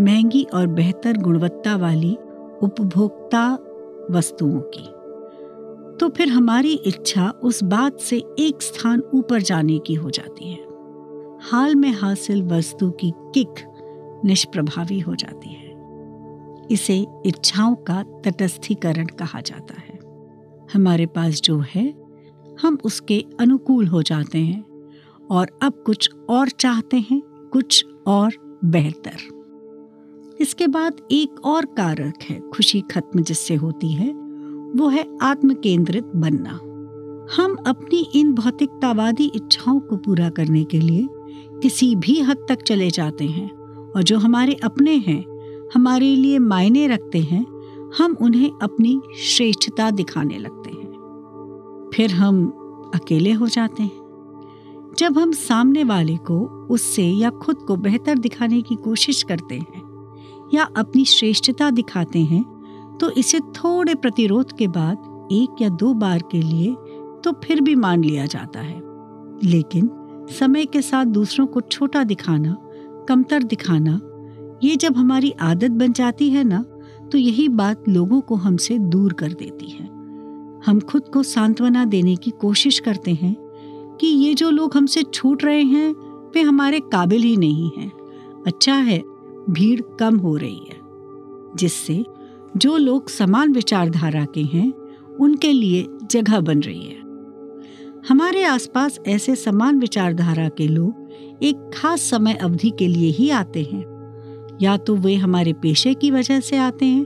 महँगी 0.01 0.47
और 0.53 0.67
बेहतर 0.67 1.17
गुणवत्ता 1.17 1.75
वाली 1.75 2.17
उपभोक्ता 2.63 3.57
वस्तुओं 4.11 4.59
की। 4.59 4.87
तो 5.97 6.09
फिर 6.09 6.27
हमारी 6.27 6.73
इच्छा 6.73 7.29
उस 7.43 7.63
बात 7.63 7.99
से 7.99 8.17
एक 8.39 8.61
स्थान 8.61 9.03
ऊपर 9.13 9.41
जाने 9.41 9.79
की 9.79 9.93
हो 9.93 10.09
जाती 10.09 10.51
है। 10.51 10.59
हाल 11.41 11.75
में 11.75 11.91
हासिल 11.91 12.43
वस्तु 12.43 12.91
की 12.91 13.13
किक 13.15 13.53
निष्प्रभावी 14.25 14.99
हो 14.99 15.15
जाती 15.15 15.49
है। 15.49 15.73
इसे 16.71 17.05
इच्छाओं 17.25 17.75
का 17.75 18.03
तटस्थीकरण 18.03 19.05
कहा 19.05 19.41
जाता 19.41 19.73
है। 19.73 19.99
हमारे 20.73 21.05
पास 21.05 21.41
जो 21.41 21.63
है, 21.75 21.93
हम 22.61 22.77
उसके 22.83 23.25
अनुकूल 23.39 23.87
हो 23.87 24.01
जाते 24.01 24.37
हैं 24.37 24.65
और 25.31 25.59
अब 25.63 25.83
कुछ 25.85 26.09
और 26.29 26.49
चाहते 26.49 26.97
हैं। 26.97 27.21
कुछ 27.53 27.85
और 28.07 28.59
बेहतर। 28.65 29.43
इसके 30.39 30.67
बाद 30.67 30.93
एक 31.11 31.45
और 31.45 31.65
कारक 31.65 32.13
है 32.23 32.39
खुशी 32.39 32.81
खत्म 32.81 33.21
जिससे 33.21 33.55
होती 33.55 33.91
है, 33.93 34.13
वो 34.75 34.87
है 34.87 35.17
आत्म 35.21 35.53
केंद्रित 35.53 36.05
बनना। 36.15 36.59
हम 37.37 37.55
अपनी 37.67 38.11
इन 38.15 38.33
भौतिकतावादी 38.33 39.31
इच्छाओं 39.35 39.79
को 39.79 39.95
पूरा 39.95 40.29
करने 40.29 40.63
के 40.63 40.79
लिए 40.79 41.07
किसी 41.61 41.95
भी 41.95 42.21
हद 42.21 42.45
तक 42.49 42.61
चले 42.61 42.89
जाते 42.89 43.25
हैं 43.25 43.51
और 43.95 44.03
जो 44.03 44.17
हमारे 44.17 44.53
अपने 44.53 44.95
हैं, 44.95 45.25
हमारे 45.75 46.15
लिए 46.15 46.39
मायने 46.39 46.87
रखते 46.87 47.19
हैं, 47.19 47.45
हम 47.97 48.17
उन्हें 48.21 48.51
अपनी 48.61 49.01
श्रेष्ठता 49.23 49.91
दिखाने 49.91 50.37
लगते 50.37 50.69
हैं। 50.69 50.93
फिर 51.93 52.11
हम 52.11 52.47
अकेले 52.95 53.31
हो 53.31 53.47
जाते 53.47 53.83
हैं। 53.83 54.02
जब 54.97 55.17
हम 55.17 55.31
सामने 55.31 55.83
वाले 55.83 56.17
को, 56.17 56.39
उससे 56.69 57.03
या 57.03 57.29
खुद 57.29 57.55
को 57.57 57.75
बेहतर 57.75 58.17
दिखाने 58.17 58.61
की 58.61 58.75
कोशिश 58.75 59.23
करते 59.23 59.55
हैं, 59.55 59.81
या 60.53 60.63
अपनी 60.77 61.05
श्रेष्ठता 61.05 61.69
दिखाते 61.69 62.19
हैं 62.19 62.43
तो 63.01 63.09
इसे 63.09 63.39
थोड़े 63.39 63.95
प्रतिरोध 63.95 64.51
के 64.57 64.67
बाद, 64.67 65.27
एक 65.31 65.61
या 65.61 65.69
दो 65.69 65.93
बार 65.93 66.23
के 66.31 66.41
लिए 66.41 66.75
तो 67.23 67.31
फिर 67.43 67.61
भी 67.61 67.75
मान 67.75 68.03
लिया 68.03 68.25
जाता 68.25 68.59
है। 68.59 68.81
लेकिन, 69.43 69.89
समय 70.29 70.65
के 70.65 70.81
साथ 70.81 71.05
दूसरों 71.05 71.45
को 71.47 71.61
छोटा 71.61 72.03
दिखाना, 72.03 72.57
कमतर 73.09 73.43
दिखाना, 73.43 73.99
ये 74.63 74.75
जब 74.75 74.97
हमारी 74.97 75.31
आदत 75.31 75.71
बन 75.71 75.93
जाती 75.93 76.29
है 76.29 76.43
ना 76.43 76.63
तो 77.11 77.17
यही 77.17 77.47
बात 77.49 77.89
लोगों 77.89 78.21
को 78.21 78.35
हमसे 78.35 78.77
दूर 78.79 79.13
कर 79.13 79.33
देती 79.33 79.69
है। 79.69 79.85
हम 80.65 80.79
खुद 80.79 81.03
को 81.13 81.23
सांत्वना 81.23 81.85
देने 81.85 82.15
की 82.15 82.31
कोशिश 82.31 82.79
करते 82.79 83.13
हैं 83.13 83.35
कि 84.01 84.07
ये 84.07 84.33
जो 84.33 84.49
लोग 84.49 84.75
हमसे 84.75 85.03
छूट 85.03 85.43
रहे 85.43 85.63
हैं, 85.63 85.95
वे 86.35 86.41
हमारे 86.41 86.79
काबिल 86.79 87.21
ही 87.21 87.37
नहीं 87.37 87.71
हैं। 87.77 87.91
अच्छा 88.47 88.73
है, 88.73 89.03
भीड़ 89.49 89.81
कम 89.99 90.17
हो 90.17 90.37
रही 90.37 90.57
है। 90.57 90.83
जिससे 91.55 92.05
जो 92.57 92.77
लोग 92.77 93.09
समान 93.09 93.53
विचारधारा 93.53 94.25
के 94.25 94.41
हैं, 94.41 94.73
उनके 95.19 95.53
लिए 95.53 95.87
जगह 96.11 96.39
बन 96.39 96.59
रही 96.59 96.83
है। 96.83 97.03
हमारे 98.09 98.43
आसपास 98.43 98.99
ऐसे 99.07 99.35
समान 99.35 99.79
विचारधारा 99.79 100.49
के 100.49 100.67
लोग 100.67 101.09
एक 101.43 101.71
खास 101.73 102.01
समय 102.01 102.33
अवधि 102.33 102.69
के 102.69 102.87
लिए 102.87 103.11
ही 103.11 103.29
आते 103.29 103.63
हैं। 103.63 103.93
या 104.61 104.77
तो 104.77 104.95
वे 104.95 105.15
हमारे 105.15 105.53
पेशे 105.53 105.93
की 105.93 106.11
वजह 106.11 106.39
से 106.39 106.57
आते 106.57 106.85
हैं, 106.85 107.05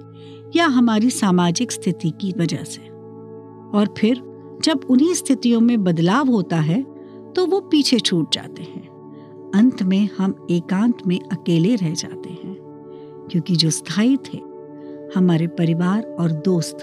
या 0.55 0.67
हमारी 0.67 1.09
सामाजिक 1.09 1.71
स्थिति 1.71 2.09
की 2.09 2.33
वजह 2.37 2.63
से। 2.63 2.81
और 3.77 3.93
फिर 3.97 4.26
जब 4.63 4.85
उन्हीं 4.89 5.13
स्थितियों 5.13 5.59
में 5.61 5.83
बदलाव 5.83 6.27
होता 6.27 6.57
है 6.57 6.81
तो 7.35 7.45
वो 7.45 7.59
पीछे 7.61 7.99
छूट 7.99 8.33
जाते 8.33 8.63
हैं। 8.63 9.51
अंत 9.55 9.83
में 9.83 10.09
हम 10.17 10.47
एकांत 10.51 11.05
में 11.07 11.19
अकेले 11.21 11.75
रह 11.75 11.93
जाते 11.93 12.29
हैं, 12.29 12.55
क्योंकि 13.31 13.55
जो 13.55 13.69
स्थायी 13.69 14.17
थे, 14.17 14.37
हमारे 15.15 15.47
परिवार 15.47 16.03
और 16.19 16.31
दोस्त, 16.45 16.77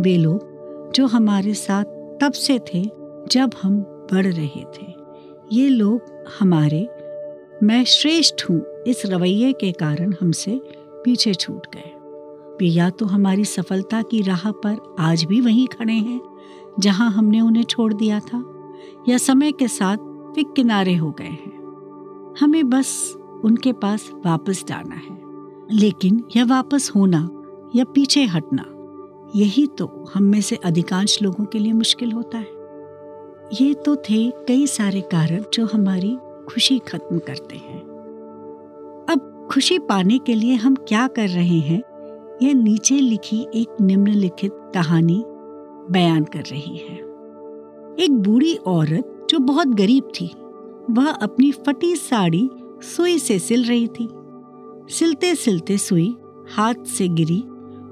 वे 0.00 0.16
लोग 0.16 0.92
जो 0.94 1.06
हमारे 1.06 1.54
साथ 1.54 1.84
तब 2.20 2.32
से 2.32 2.58
थे, 2.58 2.82
जब 3.32 3.50
हम 3.62 3.78
बढ़ 4.12 4.26
रहे 4.26 4.64
थे। 4.74 4.92
ये 5.52 5.68
लोग 5.68 6.00
हमारे, 6.40 6.88
मैं 7.62 7.84
श्रेष्ठ 7.84 8.44
हूँ, 8.50 8.62
इस 8.86 9.02
रवैये 9.06 9.52
के 9.52 9.72
कारण 9.72 10.14
हमसे 10.20 10.60
पीछे 11.04 11.34
छूट 11.34 11.66
गए। 11.74 11.90
या 12.62 12.90
तो 12.90 13.06
हमारी 13.06 13.44
सफलता 13.44 14.02
की 14.02 14.22
राह 14.22 14.50
पर 14.50 14.94
आज 14.98 15.24
भी 15.24 15.40
वहीं 15.40 15.66
खड़े 15.66 15.92
हैं 15.92 16.20
जहाँ 16.80 17.10
हमने 17.10 17.40
उन्हें 17.40 17.62
छोड़ 17.62 17.92
दिया 17.94 18.20
था, 18.20 18.44
या 19.08 19.18
समय 19.18 19.52
के 19.52 19.68
साथ 19.68 19.96
वे 20.36 20.42
किनारे 20.42 20.94
हो 20.94 21.10
गए 21.10 21.24
हैं। 21.24 22.34
हमें 22.40 22.70
बस 22.70 23.14
उनके 23.44 23.72
पास 23.72 24.10
वापस 24.26 24.64
जाना 24.66 24.94
है। 24.94 25.22
लेकिन 25.72 26.24
यह 26.36 26.44
वापस 26.44 26.92
होना 26.96 27.28
या 27.76 27.84
पीछे 27.84 28.24
हटना, 28.24 28.64
यही 29.36 29.66
तो 29.66 30.10
हम 30.14 30.22
में 30.22 30.40
से 30.40 30.56
अधिकांश 30.56 31.22
लोगों 31.22 31.44
के 31.44 31.58
लिए 31.58 31.72
मुश्किल 31.72 32.12
होता 32.12 32.38
है। 32.38 32.54
ये 33.52 33.74
तो 33.74 33.96
थे 33.96 34.30
कई 34.30 34.66
सारे 34.66 35.00
कारण 35.00 35.44
जो 35.52 35.66
हमारी 35.66 36.16
खुशी 36.48 36.78
खत्म 36.78 37.18
करते 37.18 37.56
हैं। 37.56 37.80
अब 39.10 39.48
खुशी 39.52 39.78
पाने 39.78 40.18
के 40.18 40.34
लिए 40.34 40.54
हम 40.54 40.74
क्या 40.74 41.06
कर 41.06 41.28
रहे 41.28 41.58
हैं, 41.60 41.82
यह 42.42 42.54
नीचे 42.54 43.00
लिखी 43.00 43.46
एक 43.54 43.80
निम्नलिखित 43.80 44.52
कहानी 44.74 45.24
बयान 45.90 46.24
कर 46.24 46.40
रही 46.40 46.76
है। 46.76 46.96
एक 48.00 48.08
बूढ़ी 48.10 48.54
औरत 48.54 49.26
जो 49.30 49.38
बहुत 49.38 49.68
गरीब 49.68 50.04
थी, 50.04 50.30
वह 50.90 51.10
अपनी 51.10 51.52
फटी 51.52 51.96
साड़ी 51.96 52.50
सुई 52.82 53.18
से 53.18 53.38
सिल 53.38 53.64
रही 53.64 53.86
थी। 53.86 54.08
सिलते 54.94 55.34
सिलते 55.34 55.78
सुई 55.78 56.16
हाथ 56.54 56.74
से 56.74 57.08
गिरी 57.08 57.40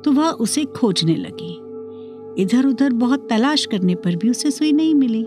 तो 0.04 0.12
वह 0.12 0.30
उसे 0.30 0.64
खोजने 0.64 1.16
लगी। 1.16 1.58
इधर 2.42 2.66
उधर 2.66 2.92
बहुत 2.92 3.28
तलाश 3.30 3.66
करने 3.66 3.94
पर 3.94 4.16
भी 4.16 4.30
उसे 4.30 4.50
सुई 4.50 4.72
नहीं 4.72 4.94
मिली। 4.94 5.22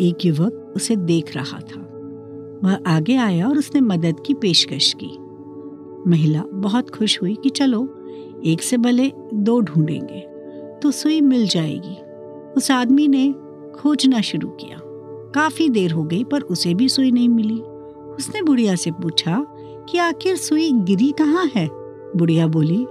एक 0.00 0.14
युवक 0.24 0.72
उसे 0.76 0.96
देख 0.96 1.36
रहा 1.36 1.60
था। 1.60 1.84
वह 2.64 2.80
आगे 2.86 3.16
आया 3.16 3.48
और 3.48 3.58
उसने 3.58 3.80
मदद 3.80 4.16
की 4.26 4.34
पेशकश 4.34 4.96
की। 5.04 5.18
महिला 6.10 6.42
बहुत 6.42 6.90
खुश 6.90 7.22
हुई 7.22 7.34
कि 7.34 7.50
चलो, 7.50 7.94
एक 8.44 8.62
से 8.62 8.76
भले 8.76 9.12
दो 9.34 9.60
ढूंढेंगे। 9.60 10.27
तो 10.82 10.90
सुई 10.90 11.20
मिल 11.20 11.46
जाएगी। 11.48 11.96
उस 12.56 12.70
आदमी 12.70 13.08
ने 13.08 13.34
खोजना 13.74 14.20
शुरू 14.20 14.48
किया। 14.48 14.80
काफ़ी 15.34 15.68
देर 15.68 15.92
हो 15.92 16.02
गई, 16.02 16.24
पर 16.24 16.40
उसे 16.40 16.74
भी 16.74 16.88
सुई 16.88 17.10
नहीं 17.10 17.28
मिली। 17.28 17.60
उसने 18.18 18.42
बुढ़िया 18.42 18.74
से 18.74 18.90
पूछा, 18.90 19.46
कि 19.88 19.98
आखिर 19.98 20.36
सुई 20.36 20.72
गिरी 20.72 21.10
कहाँ 21.12 21.46
है? 21.56 21.68
बुढ़िया 22.16 22.46
बोली, 22.46 22.86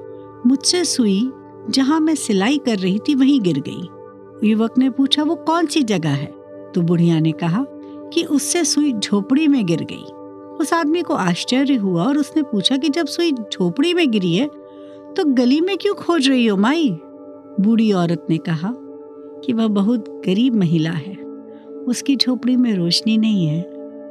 मुझसे 0.45 0.83
सुई 0.85 1.31
जहाँ 1.69 1.99
मैं 1.99 2.15
सिलाई 2.15 2.57
कर 2.57 2.77
रही 2.77 2.99
थी 2.99 3.15
वहीं 3.15 3.41
गिर 3.41 3.63
गई। 3.67 4.49
युवक 4.49 4.77
ने 4.77 4.89
पूछा, 4.89 5.23
वो 5.23 5.35
कौन 5.35 5.65
सी 5.65 5.83
जगह 5.83 6.09
है? 6.09 6.33
तो 6.75 6.81
बुढ़िया 6.81 7.19
ने 7.19 7.31
कहा 7.31 7.65
कि 8.13 8.23
उससे 8.23 8.63
सुई 8.65 8.93
झोपड़ी 8.93 9.47
में 9.47 9.65
गिर 9.65 9.83
गई। 9.83 10.05
उस 10.57 10.73
आदमी 10.73 11.01
को 11.01 11.13
आश्चर्य 11.13 11.75
हुआ 11.75 12.03
और 12.03 12.17
उसने 12.17 12.41
पूछा 12.41 12.77
कि 12.77 12.89
जब 12.89 13.05
सुई 13.05 13.31
झोपड़ी 13.31 13.93
में 13.93 14.09
गिरी 14.11 14.33
है 14.35 14.47
तो 15.17 15.25
गली 15.25 15.61
में 15.61 15.77
क्यों 15.77 15.93
खोज 15.95 16.29
रही 16.29 16.47
हो 16.47 16.57
माई? 16.57 16.89
बूढ़ी 17.59 17.91
औरत 17.91 18.25
ने 18.29 18.37
कहा 18.39 18.71
कि 19.45 19.53
वह 19.53 19.67
बहुत 19.67 20.09
गरीब 20.25 20.55
महिला 20.55 20.91
है। 20.91 21.15
उसकी 21.87 22.15
झोपड़ी 22.15 22.55
में 22.55 22.73
रोशनी 22.75 23.17
नहीं 23.17 23.47
है 23.47 23.61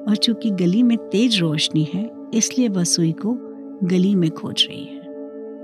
और 0.09 0.17
चूँकि 0.17 0.51
गली 0.51 0.83
में 0.83 0.97
तेज 1.11 1.41
रोशनी 1.41 1.83
है, 1.95 2.11
इसलिए 2.35 2.69
वह 2.69 2.85
सुई 2.85 3.13
को 3.13 3.37
गली 3.85 4.15
में 4.15 4.31
खोज 4.31 4.67
रही 4.71 4.85
है। 4.85 5.01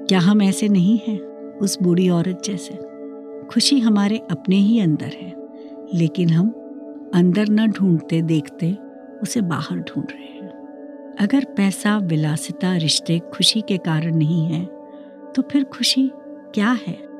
क्या 0.08 0.20
हम 0.20 0.42
ऐसे 0.42 0.68
नहीं 0.68 0.98
हैं? 1.06 1.18
उस 1.58 1.78
बूढ़ी 1.82 2.08
औरत 2.08 2.42
जैसे। 2.44 2.74
खुशी 3.50 3.78
हमारे 3.78 4.18
अपने 4.30 4.56
ही 4.56 4.78
अंदर 4.80 5.12
है, 5.12 5.34
लेकिन 5.94 6.30
हम 6.30 6.50
अंदर 7.14 7.48
न 7.48 7.66
ढूंढते 7.68 8.20
देखते 8.22 8.76
उसे 9.22 9.40
बाहर 9.40 9.78
ढूंढ 9.78 10.06
रहे 10.10 10.22
हैं। 10.22 10.50
अगर 11.20 11.44
पैसा, 11.56 11.96
विलासिता, 11.98 12.76
रिश्ते 12.76 13.18
खुशी 13.34 13.60
के 13.60 13.76
कारण 13.78 14.16
नहीं 14.16 14.44
है 14.44 14.64
तो 15.34 15.42
फिर 15.42 15.64
खुशी 15.64 16.10
क्या 16.54 16.70
है? 16.86 17.11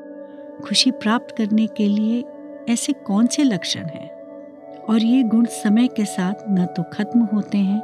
खुशी 0.61 0.91
प्राप्त 0.91 1.35
करने 1.37 1.67
के 1.67 1.87
लिए 1.87 2.23
ऐसे 2.69 2.93
कौन 2.93 3.27
से 3.27 3.43
लक्षण 3.43 3.85
हैं? 3.85 4.13
और 4.89 5.03
ये 5.03 5.23
गुण 5.23 5.45
समय 5.45 5.87
के 5.87 6.05
साथ 6.05 6.33
न 6.49 6.65
तो 6.65 6.83
खत्म 6.83 7.19
होते 7.19 7.57
हैं 7.57 7.81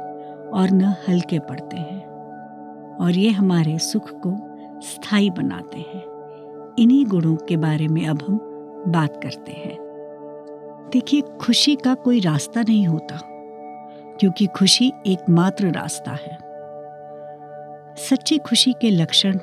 और 0.50 0.70
न 0.70 0.80
हल्के 0.80 1.38
पड़ते 1.38 1.76
हैं। 1.76 2.10
और 2.96 3.10
ये 3.10 3.30
हमारे 3.30 3.78
सुख 3.78 4.10
को 4.26 4.36
स्थायी 4.80 5.30
बनाते 5.30 5.78
हैं। 5.78 6.02
इन्हीं 6.78 7.06
गुणों 7.06 7.36
के 7.36 7.56
बारे 7.56 7.88
में 7.88 8.06
अब 8.06 8.22
हम 8.22 8.38
बात 8.88 9.20
करते 9.22 9.52
हैं। 9.52 9.76
देखिए, 10.92 11.20
खुशी 11.20 11.76
का 11.76 11.94
कोई 11.94 12.20
रास्ता 12.20 12.62
नहीं 12.62 12.86
होता, 12.86 13.20
क्योंकि 14.20 14.46
खुशी 14.46 14.92
एकमात्र 15.06 15.70
रास्ता 15.70 16.10
है। 16.10 16.38
सच्ची 17.96 18.38
खुशी 18.38 18.72
के 18.72 18.90
लक्षण 18.90 19.38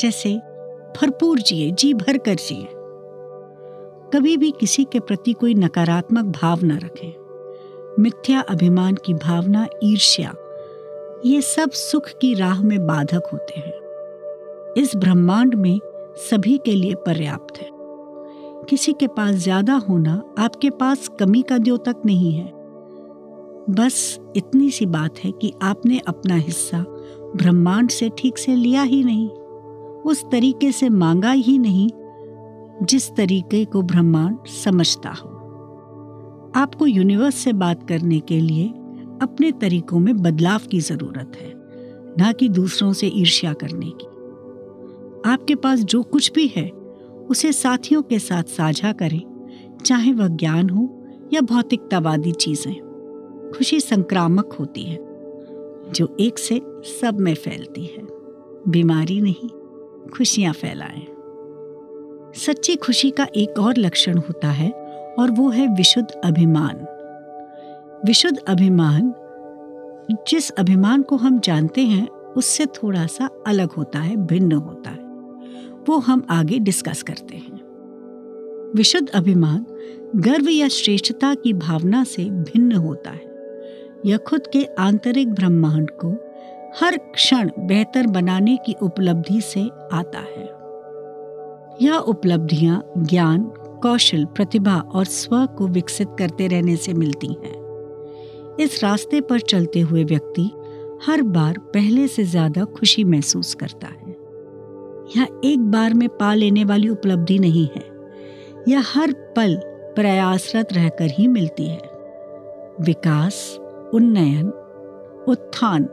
जैसे 0.00 0.40
भरपूर 0.96 1.38
जिए, 1.38 1.70
जी 1.70 1.94
भर 1.94 2.18
कर 2.18 2.34
जिए। 2.34 2.68
कभी 4.12 4.36
भी 4.36 4.50
किसी 4.50 4.84
के 4.84 5.00
प्रति 5.00 5.32
कोई 5.32 5.54
नकारात्मक 5.54 6.24
भाव 6.24 6.64
न 6.64 6.78
रखें। 6.78 8.02
मिथ्या 8.02 8.40
अभिमान 8.40 8.94
की 8.94 9.14
भावना, 9.14 9.66
ईर्ष्या, 9.84 10.34
ये 11.26 11.40
सब 11.42 11.70
सुख 11.70 12.08
की 12.08 12.34
राह 12.34 12.62
में 12.62 12.86
बाधक 12.86 13.28
होते 13.32 13.60
हैं। 13.60 13.74
इस 14.76 14.96
ब्रह्मांड 14.96 15.54
में 15.54 15.80
सभी 16.16 16.58
के 16.58 16.74
लिए 16.74 16.94
पर्याप्त 16.94 17.58
है। 17.58 17.70
किसी 18.68 18.92
के 18.92 19.06
पास 19.06 19.34
ज़्यादा 19.34 19.74
होना 19.74 20.22
आपके 20.38 20.70
पास 20.70 21.08
कमी 21.08 21.42
का 21.42 21.58
द्योतक 21.58 22.02
नहीं 22.06 22.32
है। 22.32 22.52
बस 23.70 24.18
इतनी 24.36 24.70
सी 24.70 24.86
बात 24.86 25.18
है 25.18 25.30
कि 25.30 25.52
आपने 25.62 25.98
अपना 25.98 26.34
हिस्सा 26.34 26.84
ब्रह्मांड 27.36 27.90
से 27.90 28.10
ठीक 28.18 28.38
से 28.38 28.54
लिया 28.54 28.82
ही 28.82 29.04
नहीं। 29.04 29.28
उस 30.08 30.24
तरीके 30.32 30.72
से 30.72 30.88
मांगा 30.88 31.30
ही 31.30 31.58
नहीं 31.58 31.88
जिस 32.82 33.10
तरीके 33.16 33.64
को 33.64 33.82
ब्रह्मांड 33.82 34.46
समझता 34.46 35.10
हो। 35.10 35.28
आपको 36.56 36.86
यूनिवर्स 36.86 37.34
से 37.34 37.52
बात 37.52 37.88
करने 37.88 38.20
के 38.20 38.40
लिए 38.40 38.68
अपने 39.22 39.52
तरीकों 39.52 39.98
में 39.98 40.16
बदलाव 40.22 40.60
की 40.70 40.80
ज़रूरत 40.80 41.32
है, 41.40 41.52
ना 42.18 42.32
कि 42.32 42.48
दूसरों 42.48 42.92
से 42.92 43.06
ईर्ष्या 43.06 43.52
करने 43.52 43.90
की। 43.90 44.06
आपके 45.30 45.54
पास 45.54 45.80
जो 45.80 46.02
कुछ 46.02 46.32
भी 46.32 46.46
है, 46.46 46.68
उसे 47.30 47.52
साथियों 47.52 48.02
के 48.02 48.18
साथ 48.18 48.42
साझा 48.42 48.92
करें, 48.92 49.20
चाहे 49.84 50.12
वह 50.12 50.28
ज्ञान 50.28 50.70
हो 50.70 50.88
या 51.32 51.40
भौतिकतावादी 51.40 52.32
चीज़ें। 52.32 52.74
खुशी 53.56 53.80
संक्रामक 53.80 54.52
होती 54.52 54.82
है, 54.82 54.98
जो 55.94 56.16
एक 56.20 56.38
से 56.38 56.60
सब 57.00 57.20
में 57.20 57.34
फैलती 57.34 57.84
है। 57.84 58.06
बीमारी 58.68 59.20
नहीं 59.20 59.48
खुशियाँ 60.16 60.52
फैलाएँ। 60.52 61.06
सच्ची 62.34 62.76
खुशी 62.76 63.10
का 63.10 63.26
एक 63.36 63.58
और 63.58 63.76
लक्षण 63.76 64.18
होता 64.18 64.48
है, 64.48 64.70
और 65.18 65.30
वो 65.30 65.48
है 65.48 65.74
विशुद्ध 65.74 66.10
अभिमान। 66.24 66.86
विशुद्ध 68.06 68.38
अभिमान, 68.38 69.14
जिस 70.28 70.50
अभिमान 70.50 71.02
को 71.02 71.16
हम 71.16 71.40
जानते 71.40 71.80
हैं, 71.80 72.08
उससे 72.08 72.66
थोड़ा 72.66 73.06
सा 73.06 73.30
अलग 73.46 73.70
होता 73.70 73.98
है, 73.98 74.16
भिन्न 74.16 74.52
होता 74.52 74.90
है। 74.90 75.04
वो 75.88 75.98
हम 75.98 76.26
आगे 76.30 76.58
डिस्कस 76.58 77.02
करते 77.02 77.36
हैं। 77.36 77.60
विशुद्ध 78.76 79.08
अभिमान, 79.08 79.66
गर्व 80.16 80.48
या 80.48 80.68
श्रेष्ठता 80.68 81.34
की 81.34 81.52
भावना 81.52 82.04
से 82.04 82.24
भिन्न 82.24 82.72
होता 82.72 83.10
है। 83.10 83.28
यह 84.06 84.16
खुद 84.16 84.46
के 84.52 84.64
आंतरिक 84.64 85.34
ब्रह्मांड 85.34 85.90
को 85.90 86.27
हर 86.76 86.96
क्षण 86.96 87.50
बेहतर 87.58 88.06
बनाने 88.06 88.56
की 88.56 88.74
उपलब्धि 88.82 89.40
से 89.40 89.70
आता 89.92 90.18
है। 90.18 90.44
यह 91.82 91.94
उपलब्धियाँ 91.94 92.92
ज्ञान, 92.98 93.42
कौशल, 93.82 94.24
प्रतिभा 94.24 94.78
और 94.80 95.04
स्व 95.04 95.46
को 95.46 95.66
विकसित 95.66 96.08
करते 96.18 96.46
रहने 96.46 96.76
से 96.76 96.92
मिलती 96.92 97.26
हैं। 97.26 98.56
इस 98.60 98.84
रास्ते 98.84 99.20
पर 99.20 99.40
चलते 99.40 99.80
हुए 99.80 100.04
व्यक्ति 100.04 100.50
हर 101.06 101.22
बार 101.22 101.58
पहले 101.58 102.08
से 102.08 102.24
ज़्यादा 102.24 102.64
खुशी 102.64 103.04
महसूस 103.04 103.54
करता 103.54 103.86
है। 103.86 104.16
यह 105.16 105.40
एक 105.44 105.58
बार 105.60 105.94
में 105.94 106.08
पा 106.08 106.34
लेने 106.34 106.64
वाली 106.64 106.88
उपलब्धि 106.88 107.38
नहीं 107.38 107.68
है। 107.76 107.84
यह 108.68 108.82
हर 108.86 109.12
पल 109.36 109.60
प्रयासरत 109.96 110.72
रहकर 110.72 111.10
ही 111.10 111.28
मिलती 111.28 111.66
है। 111.66 111.80
विकास, 112.80 113.58
उन्नयन, 113.94 114.48
उत्थान 115.28 115.88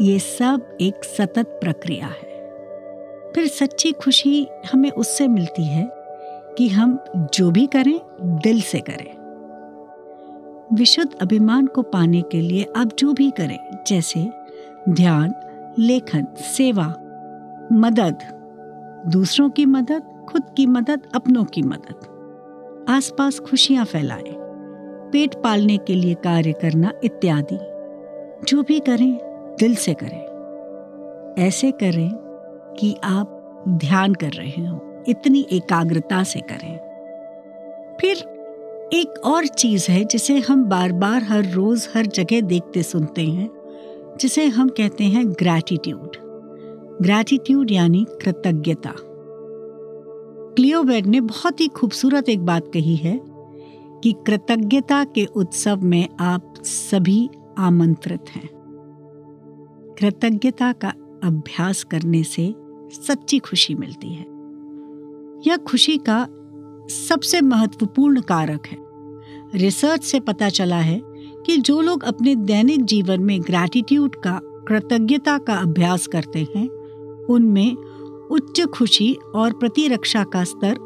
ये 0.00 0.18
सब 0.18 0.78
एक 0.80 1.04
सतत 1.04 1.46
प्रक्रिया 1.46 2.06
है। 2.06 2.50
फिर 3.34 3.46
सच्ची 3.46 3.92
खुशी 3.92 4.46
हमें 4.72 4.90
उससे 4.90 5.28
मिलती 5.28 5.64
है 5.64 5.90
कि 6.58 6.68
हम 6.68 6.98
जो 7.34 7.50
भी 7.50 7.66
करें, 7.66 8.00
दिल 8.20 8.60
से 8.60 8.80
करें। 8.80 9.18
विशुद्ध 10.76 11.14
अभिमान 11.22 11.66
को 11.66 11.82
पाने 11.82 12.22
के 12.22 12.40
लिए 12.40 12.66
आप 12.76 12.96
जो 12.98 13.12
भी 13.12 13.30
करें, 13.30 13.84
जैसे 13.86 14.30
ध्यान, 14.88 15.34
लेखन, 15.78 16.26
सेवा, 16.36 16.86
मदद, 17.72 18.18
दूसरों 19.06 19.50
की 19.50 19.66
मदद, 19.66 20.26
खुद 20.30 20.42
की 20.56 20.66
मदद, 20.66 21.02
अपनों 21.14 21.44
की 21.44 21.62
मदद। 21.62 22.86
आसपास 22.88 23.38
खुशियाँ 23.38 23.84
फैलाएँ, 23.84 24.34
पेट 25.12 25.34
पालने 25.34 25.76
के 25.76 25.94
लिए 25.94 26.14
कार्य 26.14 26.52
करना 26.52 26.92
इत्यादि। 27.04 27.58
जो 28.44 28.62
भी 28.62 28.80
करें 28.80 29.27
दिल 29.58 29.74
से 29.74 29.94
करें। 29.94 30.28
ऐसे 31.46 31.70
करें 31.70 32.10
कि 32.78 32.96
आप 33.04 33.34
ध्यान 33.68 34.14
कर 34.14 34.30
रहे 34.30 34.66
हो। 34.66 35.04
इतनी 35.08 35.46
एकाग्रता 35.52 36.22
से 36.22 36.40
करें। 36.40 36.78
फिर 38.00 38.16
एक 38.92 39.14
और 39.24 39.46
चीज़ 39.46 39.90
है 39.90 40.04
जिसे 40.04 40.38
हम 40.38 40.64
बार 40.64 40.92
बार 40.92 41.22
हर 41.22 41.52
रोज, 41.52 41.88
हर 41.94 42.06
जगह 42.06 42.40
देखते 42.40 42.82
सुनते 42.82 43.22
हैं, 43.22 43.50
जिसे 44.20 44.46
हम 44.46 44.68
कहते 44.68 45.04
हैं 45.04 45.32
ग्रैटिट्यूड 45.32 46.16
ग्रैटिट्यूड 47.02 47.70
यानी 47.70 48.06
कृतज्ञता। 48.24 48.94
क्लियोबेड 50.54 51.06
ने 51.06 51.20
बहुत 51.20 51.60
ही 51.60 51.68
खूबसूरत 51.68 52.28
एक 52.28 52.46
बात 52.46 52.70
कही 52.72 52.96
है 52.96 53.20
कि 54.02 54.14
कृतज्ञता 54.26 55.04
के 55.04 55.24
उत्सव 55.24 55.76
में 55.76 56.08
आप 56.20 56.54
सभी 56.58 57.30
आमंत्रित 57.58 58.24
हैं। 58.36 58.57
कृतज्ञता 59.98 60.72
का 60.72 60.88
अभ्यास 61.24 61.84
करने 61.84 62.22
से 62.22 62.54
सच्ची 62.90 63.38
खुशी 63.38 63.74
मिलती 63.74 64.08
है। 64.08 64.26
यह 65.46 65.56
खुशी 65.56 65.98
का 65.98 66.26
सबसे 66.88 67.40
महत्वपूर्ण 67.40 68.20
कारक 68.20 68.66
है। 68.66 68.78
रिसर्च 69.54 70.04
से 70.04 70.20
पता 70.20 70.48
चला 70.48 70.76
है 70.76 71.02
कि 71.46 71.56
जो 71.56 71.80
लोग 71.80 72.04
अपने 72.04 72.36
दैनिक 72.36 72.84
जीवन 72.84 73.20
में 73.20 73.40
ग्रैटिट्यूड 73.40 74.16
का, 74.16 74.40
कृतज्ञता 74.44 75.38
का 75.38 75.54
अभ्यास 75.54 76.06
करते 76.06 76.48
हैं, 76.56 76.68
उनमें 77.24 77.76
उच्च 78.30 78.62
खुशी 78.62 79.16
और 79.34 79.52
प्रतिरक्षा 79.52 80.24
का 80.24 80.44
स्तर 80.44 80.76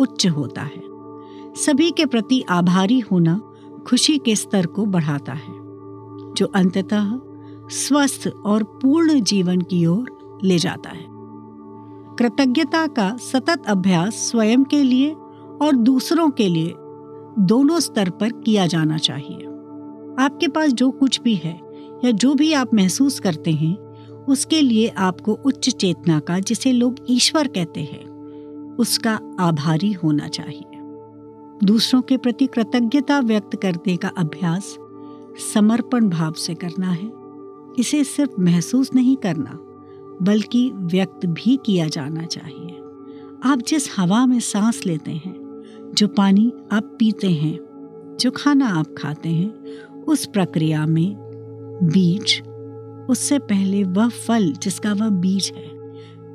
उच्च 0.00 0.26
होता 0.26 0.62
है। 0.62 0.82
सभी 1.56 1.90
के 1.90 2.06
प्रति 2.06 2.44
आभारी 2.48 3.00
होना 3.00 3.40
खुशी 3.86 4.18
के 4.18 4.36
स्तर 4.36 4.66
को 4.66 4.86
बढ़ाता 4.86 5.32
है, 5.32 5.54
जो 6.34 6.46
अंततः 6.46 7.31
स्वस्थ 7.72 8.30
और 8.46 8.62
पूर्ण 8.62 9.20
जीवन 9.20 9.60
की 9.60 9.86
ओर 9.86 10.40
ले 10.44 10.58
जाता 10.58 10.90
है। 10.90 11.06
कृतज्ञता 12.18 12.86
का 12.86 13.16
सतत 13.16 13.62
अभ्यास 13.66 14.14
स्वयं 14.14 14.64
के 14.64 14.82
लिए 14.82 15.10
और 15.62 15.76
दूसरों 15.76 16.30
के 16.30 16.48
लिए 16.48 16.74
दोनों 17.38 17.80
स्तर 17.80 18.10
पर 18.10 18.32
किया 18.32 18.66
जाना 18.66 18.98
चाहिए। 18.98 19.38
आपके 20.18 20.48
पास 20.48 20.72
जो 20.72 20.90
कुछ 20.90 21.20
भी 21.20 21.34
है 21.34 21.60
या 22.04 22.10
जो 22.10 22.34
भी 22.34 22.52
आप 22.52 22.74
महसूस 22.74 23.20
करते 23.20 23.50
हैं, 23.50 23.76
उसके 24.28 24.60
लिए 24.60 24.88
आपको 24.88 25.32
उच्च 25.32 25.70
चेतना 25.70 26.20
का, 26.20 26.38
जिसे 26.38 26.72
लोग 26.72 26.96
ईश्वर 27.08 27.46
कहते 27.46 27.80
हैं, 27.80 28.04
उसका 28.76 29.20
आभारी 29.40 29.92
होना 29.92 30.28
चाहिए। 30.28 30.78
दूसरों 31.64 32.02
के 32.02 32.16
प्रति 32.16 32.46
कृतज्ञता 32.46 33.20
व्यक्त 33.20 33.56
करने 33.56 33.96
का 33.96 34.08
अभ्यास 34.08 34.76
समर्पण 35.54 36.08
भाव 36.08 36.32
से 36.32 36.54
करना 36.54 36.90
है। 36.90 37.21
इसे 37.78 38.04
सिर्फ़ 38.04 38.40
महसूस 38.40 38.94
नहीं 38.94 39.16
करना, 39.16 39.58
बल्कि 40.22 40.70
व्यक्त 40.74 41.26
भी 41.26 41.58
किया 41.66 41.88
जाना 41.88 42.22
चाहिए। 42.22 42.78
आप 43.44 43.62
जिस 43.68 43.88
हवा 43.96 44.26
में 44.26 44.40
सांस 44.40 44.86
लेते 44.86 45.10
हैं, 45.10 45.34
जो 45.94 46.08
पानी 46.08 46.52
आप 46.72 46.96
पीते 46.98 47.30
हैं, 47.30 47.58
जो 48.20 48.30
खाना 48.30 48.66
आप 48.66 48.94
खाते 48.98 49.28
हैं, 49.28 49.54
उस 50.02 50.26
प्रक्रिया 50.26 50.86
में 50.86 51.16
बीज, 51.82 52.42
उससे 53.10 53.38
पहले 53.38 53.84
वह 53.84 54.08
फल 54.08 54.52
जिसका 54.52 54.92
वह 54.92 55.08
बीज 55.08 55.52
है, 55.56 55.68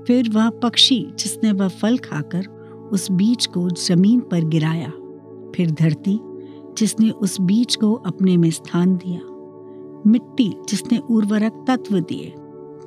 फिर 0.04 0.30
वह 0.30 0.50
पक्षी 0.50 1.14
जिसने 1.20 1.52
वह 1.52 1.68
फल 1.68 1.98
खाकर 1.98 2.48
उस 2.92 3.12
बीज 3.12 3.46
को 3.46 3.70
ज़मीन 3.70 4.20
पर 4.20 4.44
गिराया, 4.44 4.90
फिर 5.56 5.72
धरती 5.72 6.20
जिसने 6.78 7.10
उस 7.10 7.42
बीज 7.42 7.76
को 7.76 7.94
अपने 7.94 8.38
में 8.38 8.52
स्थान 8.52 8.96
दिया। 8.96 9.20
मिट्टी 10.08 10.50
जिसने 10.70 10.98
उर्वरक 10.98 11.66
तत्व 11.68 12.00
दिए, 12.00 12.34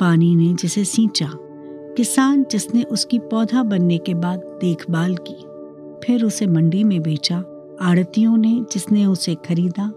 पानी 0.00 0.34
ने 0.36 0.52
जिसे 0.54 0.84
सींचा, 0.84 1.30
किसान 1.96 2.44
जिसने 2.50 2.82
उसकी 2.82 3.18
पौधा 3.18 3.62
बनने 3.62 3.98
के 3.98 4.14
बाद 4.14 4.38
देखभाल 4.60 5.16
की, 5.16 5.34
फिर 6.04 6.24
उसे 6.24 6.46
मंडी 6.46 6.84
में 6.84 7.02
बेचा 7.02 7.42
आड़तियों 7.80 8.36
ने 8.36 8.64
जिसने 8.72 9.06
उसे 9.06 9.34
खरीदा 9.34 9.92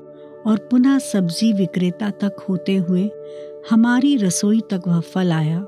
और 0.47 0.67
पुनः 0.71 0.97
सब्ज़ी 0.97 1.53
विक्रेता 1.53 2.09
तक 2.09 2.45
होते 2.49 2.75
हुए 2.75 3.09
हमारी 3.69 4.15
रसोई 4.17 4.61
तक 4.61 4.81
वह 4.87 4.99
फल 4.99 5.31
आया 5.31 5.61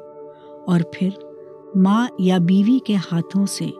और 0.68 0.92
फिर 0.96 1.18
माँ 1.78 2.10
या 2.22 2.40
बीवी 2.40 2.80
के 2.80 2.96
हाथों 2.96 3.46
से 3.46 3.74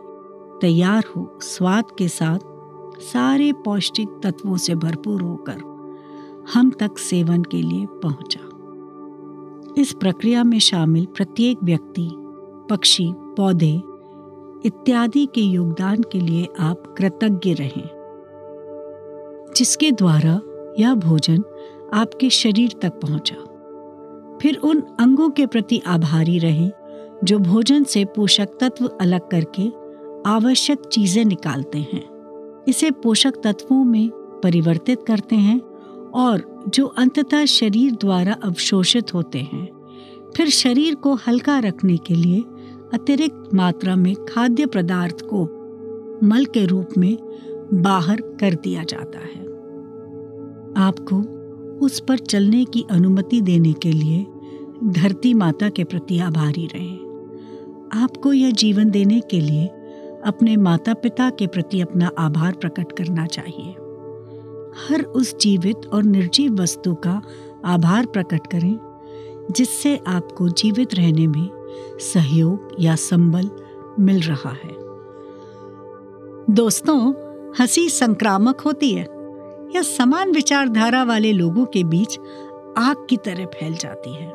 तैयार 0.60 1.04
हो 1.16 1.38
स्वाद 1.42 1.84
के 1.98 2.08
साथ 2.08 2.38
सारे 3.02 3.52
पौष्टिक 3.52 4.20
तत्वों 4.22 4.56
से 4.56 4.74
भरपूर 4.74 5.22
होकर 5.22 5.75
हम 6.54 6.70
तक 6.70 6.98
सेवन 6.98 7.42
के 7.42 7.62
लिए 7.62 7.86
पहुँचा। 8.02 8.40
इस 9.80 9.92
प्रक्रिया 9.92 10.44
में 10.44 10.58
शामिल 10.58 11.06
प्रत्येक 11.06 11.58
व्यक्ति, 11.64 12.08
पक्षी, 12.70 13.10
पौधे 13.36 13.74
इत्यादि 14.66 15.26
के 15.26 15.40
योगदान 15.40 16.02
के 16.02 16.20
लिए 16.20 16.48
आप 16.60 16.94
कृतज्ञ 16.98 17.52
रहें, 17.54 17.88
जिसके 19.56 19.90
द्वारा 19.92 20.40
यह 20.78 20.94
भोजन 20.94 21.42
आपके 21.94 22.30
शरीर 22.30 22.78
तक 22.82 23.00
पहुँचा। 23.00 23.36
फिर 24.42 24.56
उन 24.64 24.80
अंगों 25.00 25.30
के 25.30 25.46
प्रति 25.46 25.82
आभारी 25.86 26.38
रहें, 26.38 26.70
जो 27.24 27.38
भोजन 27.38 27.84
से 27.84 28.04
पोषक 28.04 28.58
तत्व 28.60 28.86
अलग 29.00 29.28
करके 29.28 29.68
आवश्यक 30.30 30.86
चीज़ें 30.86 31.24
निकालते 31.24 31.78
हैं। 31.78 32.04
इसे 32.68 32.90
पोषक 32.90 33.40
तत्वों 33.44 33.84
में 33.84 34.10
परिवर्तित 34.42 35.02
करते 35.06 35.36
हैं 35.36 35.60
और 36.14 36.64
जो 36.68 36.86
अंततः 36.86 37.44
शरीर 37.44 37.92
द्वारा 37.92 38.32
अवशोषित 38.32 39.14
होते 39.14 39.38
हैं। 39.38 39.68
फिर 40.36 40.48
शरीर 40.48 40.94
को 40.94 41.14
हल्का 41.14 41.58
रखने 41.58 41.96
के 41.96 42.14
लिए 42.14 42.40
अतिरिक्त 42.94 43.50
मात्रा 43.54 43.96
में 43.96 44.14
खाद्य 44.14 44.66
पदार्थ 44.66 45.16
को 45.20 45.44
मल 46.26 46.44
के 46.44 46.66
रूप 46.66 46.88
में 46.98 47.18
बाहर 47.74 48.20
कर 48.20 48.54
दिया 48.54 48.82
जाता 48.82 49.18
है। 49.18 49.46
आपको 50.86 51.36
उस 51.86 52.00
पर 52.00 52.18
चलने 52.18 52.64
की 52.64 52.84
अनुमति 52.90 53.40
देने 53.40 53.72
के 53.72 53.92
लिए 53.92 54.26
धरती 54.84 55.34
माता 55.34 55.68
के 55.68 55.84
प्रति 55.84 56.18
आभारी 56.18 56.66
रहें। 56.66 57.06
आपको 57.92 58.32
यह 58.32 58.50
जीवन 58.50 58.90
देने 58.90 59.20
के 59.20 59.40
लिए 59.40 59.66
अपने 60.26 60.56
माता 60.56 60.94
पिता 60.94 61.30
के 61.30 61.46
प्रति 61.46 61.80
अपना 61.80 62.10
आभार 62.18 62.52
प्रकट 62.52 62.92
करना 62.92 63.26
चाहिए। 63.26 63.74
हर 64.76 65.02
उस 65.02 65.38
जीवित 65.38 65.80
और 65.92 66.02
निर्जीव 66.02 66.62
वस्तु 66.62 66.94
का 66.94 67.22
आभार 67.64 68.06
प्रकट 68.06 68.46
करें, 68.46 68.78
जिससे 69.50 70.00
आपको 70.06 70.48
जीवित 70.48 70.94
रहने 70.94 71.26
में 71.26 71.50
सहयोग 71.98 72.68
या 72.80 72.96
संबल 72.96 73.50
मिल 74.00 74.20
रहा 74.20 74.50
है। 74.50 74.76
दोस्तों, 76.50 77.12
हँसी 77.60 77.88
संक्रामक 77.88 78.60
होती 78.60 78.90
है, 78.90 79.06
या 79.76 79.82
समान 79.82 80.32
विचारधारा 80.32 81.04
वाले 81.04 81.32
लोगों 81.32 81.64
के 81.64 81.84
बीच 81.84 82.18
आग 82.78 83.06
की 83.10 83.16
तरह 83.16 83.44
फैल 83.44 83.74
जाती 83.74 84.14
है। 84.14 84.32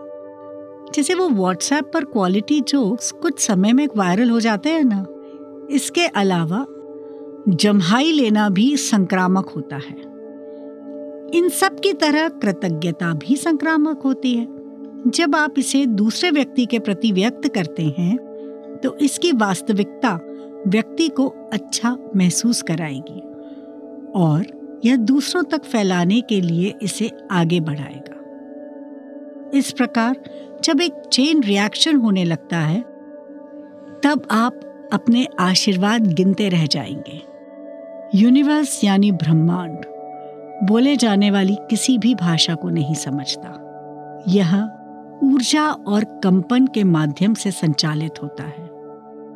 जैसे 0.96 1.14
वो 1.14 1.30
व्हाट्सएप 1.30 1.92
पर 1.94 2.04
क्वालिटी 2.04 2.62
जोक्स 2.62 3.12
कुछ 3.12 3.40
समय 3.40 3.74
में 3.74 3.88
वायरल 3.98 4.30
हो 4.30 4.40
जाते 4.40 4.70
हैं 4.70 4.84
ना? 4.84 5.06
इसके 5.76 6.06
अलावा 6.06 6.66
जम्हाई 7.50 8.12
लेना 8.12 8.50
भी 8.50 8.78
संक्रामक 8.78 9.50
होता 9.50 9.76
है। 9.76 10.11
इन 11.34 11.50
सब 11.50 11.80
की 11.80 11.94
तरह 11.94 12.28
कृतज्ञता 12.30 13.14
भी 13.14 13.36
संक्रामक 13.36 14.02
होती 14.02 14.34
है। 14.36 14.48
जब 15.08 15.36
आप 15.36 15.54
इसे 15.58 15.86
दूसरे 15.86 16.32
व्यक्ति 16.32 16.66
के 16.66 16.80
प्रति 16.80 17.12
व्यक्त 17.12 17.48
करते 17.48 17.84
हैं 17.84 18.18
तो 18.84 18.96
इसकी 18.98 19.32
वास्तविकता 19.32 20.20
व्यक्ति 20.68 21.08
को 21.10 21.28
अच्छा 21.54 21.98
महसूस 22.16 22.62
कराएगी 22.62 23.20
और 24.16 24.46
यह 24.86 24.96
दूसरों 24.96 25.44
तक 25.44 25.64
फैलाने 25.64 26.22
के 26.22 26.42
लिए 26.42 26.74
इसे 26.82 27.12
आगे 27.32 27.60
बढ़ाएगा। 27.60 28.18
इस 29.58 29.72
प्रकार 29.72 30.22
जब 30.64 30.82
एक 30.82 30.94
चेन 31.14 31.44
रिएक्शन 31.44 31.96
होने 31.96 32.24
लगता 32.24 32.58
है, 32.58 32.82
तब 34.04 34.28
आप 34.32 34.90
अपने 34.94 35.28
आशीर्वाद 35.40 36.14
गिनते 36.14 36.50
रह 36.50 36.66
जाएँगे। 36.66 37.22
यूनिवर्स 38.16 38.84
यानी 38.84 39.12
ब्रह्मांड। 39.12 39.86
बोले 40.64 40.96
जाने 40.96 41.32
वाली 41.32 41.58
किसी 41.70 41.98
भी 41.98 42.16
भाषा 42.16 42.56
को 42.56 42.70
नहीं 42.70 42.96
समझता। 42.96 43.58
यह 44.28 44.70
ऊर्जा 45.24 45.72
और 45.72 46.04
कंपन 46.04 46.68
के 46.68 46.84
माध्यम 46.84 47.34
से 47.34 47.52
संचालित 47.52 48.24
होता 48.24 48.44
है। 48.44 48.70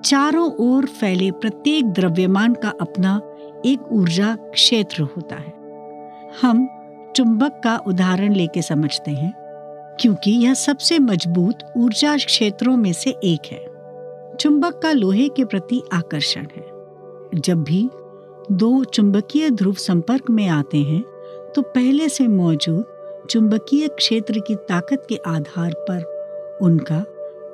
चारों 0.01 0.51
ओर 0.51 0.85
फैले 0.85 1.31
प्रत्येक 1.31 1.85
द्रव्यमान 1.85 2.53
का 2.53 2.73
अपना 2.81 3.21
एक 3.65 3.91
ऊर्जा 3.91 4.35
क्षेत्र 4.35 5.03
होता 5.03 5.35
है। 5.35 5.53
हम 6.41 6.67
चुंबक 7.15 7.61
का 7.63 7.77
उदाहरण 7.87 8.33
लेके 8.33 8.61
समझते 8.61 9.11
हैं, 9.11 9.33
क्योंकि 10.01 10.31
यह 10.31 10.53
सबसे 10.53 10.99
मज़बूत 10.99 11.59
ऊर्जा 11.77 12.17
क्षेत्रों 12.17 12.77
में 12.77 12.93
से 12.93 13.09
एक 13.09 13.41
है। 13.51 13.65
चुंबक 14.35 14.79
का 14.83 14.91
लोहे 14.91 15.29
के 15.29 15.45
प्रति 15.45 15.81
आकर्षण 15.93 16.47
है। 16.55 16.65
जब 17.35 17.63
भी 17.63 17.89
दो 18.51 18.83
चुंबकीय 18.83 19.49
ध्रुव 19.49 19.73
संपर्क 19.73 20.29
में 20.29 20.47
आते 20.47 20.77
हैं 20.77 21.03
तो 21.55 21.61
पहले 21.61 22.09
से 22.09 22.27
मौजूद 22.27 22.85
चुंबकीय 23.29 23.87
क्षेत्र 23.87 24.39
की 24.39 24.55
ताकत 24.55 25.05
के 25.09 25.15
आधार 25.15 25.73
पर 25.73 26.03
उनका 26.61 27.05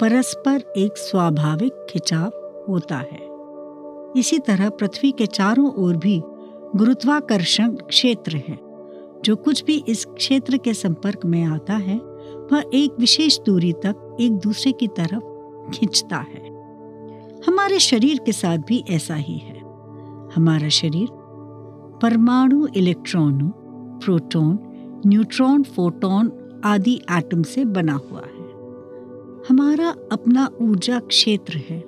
परस्पर 0.02 0.74
एक 0.78 0.98
स्वाभाविक 0.98 1.88
खिंचाव 1.90 2.28
होता 2.70 2.98
है। 2.98 3.28
इसी 4.20 4.40
तरह 4.40 4.70
पृथ्वी 4.70 5.12
के 5.12 5.26
चारों 5.26 5.74
ओर 5.74 5.98
भी 5.98 6.22
गुरुत्वाकर्षण 6.76 7.72
क्षेत्र 7.72 8.36
है। 8.36 8.60
जो 9.26 9.36
कुछ 9.36 9.64
भी 9.64 9.84
इस 9.88 10.06
क्षेत्र 10.06 10.58
के 10.58 10.74
संपर्क 10.74 11.26
में 11.26 11.44
आता 11.44 11.74
है, 11.74 11.98
वह 12.52 12.64
एक 12.74 12.92
विशेष 13.00 13.40
दूरी 13.40 13.74
तक 13.74 14.18
एक 14.22 14.32
दूसरे 14.32 14.72
की 14.72 14.88
तरफ़ 14.88 15.24
खींचता 15.72 16.18
है। 16.18 16.50
हमारे 17.48 17.80
शरीर 17.80 18.20
के 18.26 18.32
साथ 18.32 18.58
भी 18.58 18.84
ऐसा 18.90 19.16
ही 19.16 19.38
है। 19.38 19.60
हमारा 20.36 20.70
शरीर 20.70 21.08
परमाणु 22.02 22.68
इलेक्ट्रॉनों 22.76 23.61
प्रोटॉन, 24.04 24.60
न्यूट्रॉन, 25.08 25.64
फोटोन 25.64 26.32
आदि 26.64 27.02
एटम 27.12 27.44
से 27.44 27.66
बना 27.66 27.94
हुआ 27.94 28.20
है। 28.20 28.42
हमारा 29.50 29.96
अपना 30.12 30.50
ऊर्जा 30.62 31.00
क्षेत्र 31.00 31.58
है, 31.70 31.84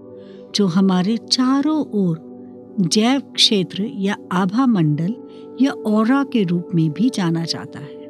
जो 0.55 0.67
हमारे 0.67 1.17
चारों 1.17 1.85
ओर 1.91 2.33
जैव 2.79 3.19
क्षेत्र 3.19 3.83
या 3.95 4.17
आभा 4.31 4.65
मंडल 4.65 5.15
या 5.61 5.71
और 5.71 6.23
के 6.23 6.43
रूप 6.43 6.67
में 6.75 6.91
भी 6.91 7.09
जाना 7.09 7.45
जाता 7.45 7.79
है। 7.79 8.03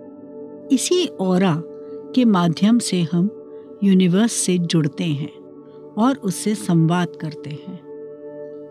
इसी 0.72 1.10
ओरा 1.20 1.64
के 2.16 2.26
माध्यम 2.26 2.80
से 2.80 3.02
हम 3.02 3.30
यूनिवर्स 3.84 4.32
से 4.32 4.58
जुड़ते 4.58 5.04
हैं 5.04 5.34
और 5.98 6.16
उससे 6.16 6.56
संवाद 6.56 7.08
करते 7.22 7.50
हैं। 7.50 7.84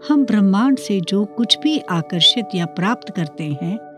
हम 0.08 0.24
ब्रह्मांड 0.24 0.78
से 0.78 1.00
जो 1.00 1.24
कुछ 1.24 1.58
भी 1.62 1.78
आकर्षित 1.78 2.46
या 2.54 2.66
प्राप्त 2.66 3.12
करते 3.16 3.44
हैं 3.44 3.91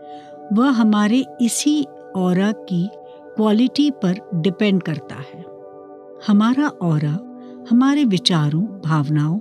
वह 0.53 0.69
हमारे 0.69 1.25
इसी 1.41 1.83
और 2.15 2.51
की 2.51 2.89
क्वालिटी 3.35 3.91
पर 3.91 4.29
डिपेंड 4.35 4.83
करता 4.83 5.15
है। 5.15 5.45
हमारा 6.27 6.67
और 6.67 7.05
हमारे 7.71 8.03
विचारों, 8.03 8.61
भावनाओं 8.61 9.39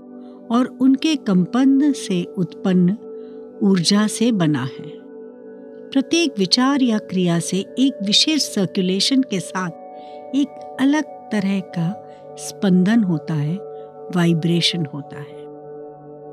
और 0.51 0.79
उनके 0.81 1.17
कंपन 1.17 1.93
से 1.93 2.25
उत्पन्न 2.25 2.97
ऊर्जा 3.63 4.07
से 4.07 4.33
बना 4.33 4.63
है। 4.63 5.05
प्रत्येक 5.91 6.35
विचार 6.39 6.83
या 6.83 6.99
क्रिया 6.99 7.39
से 7.39 7.57
एक 7.57 7.99
विशेष 8.03 8.43
सर्कुलेशन 8.43 9.23
के 9.23 9.41
साथ 9.41 9.71
एक 10.35 10.77
अलग 10.81 11.05
तरह 11.05 11.61
का 11.61 12.09
स्पंदन 12.39 13.03
होता 13.05 13.35
है 13.35 13.57
वाइब्रेशन 14.17 14.87
होता 14.87 15.17
है। 15.17 15.45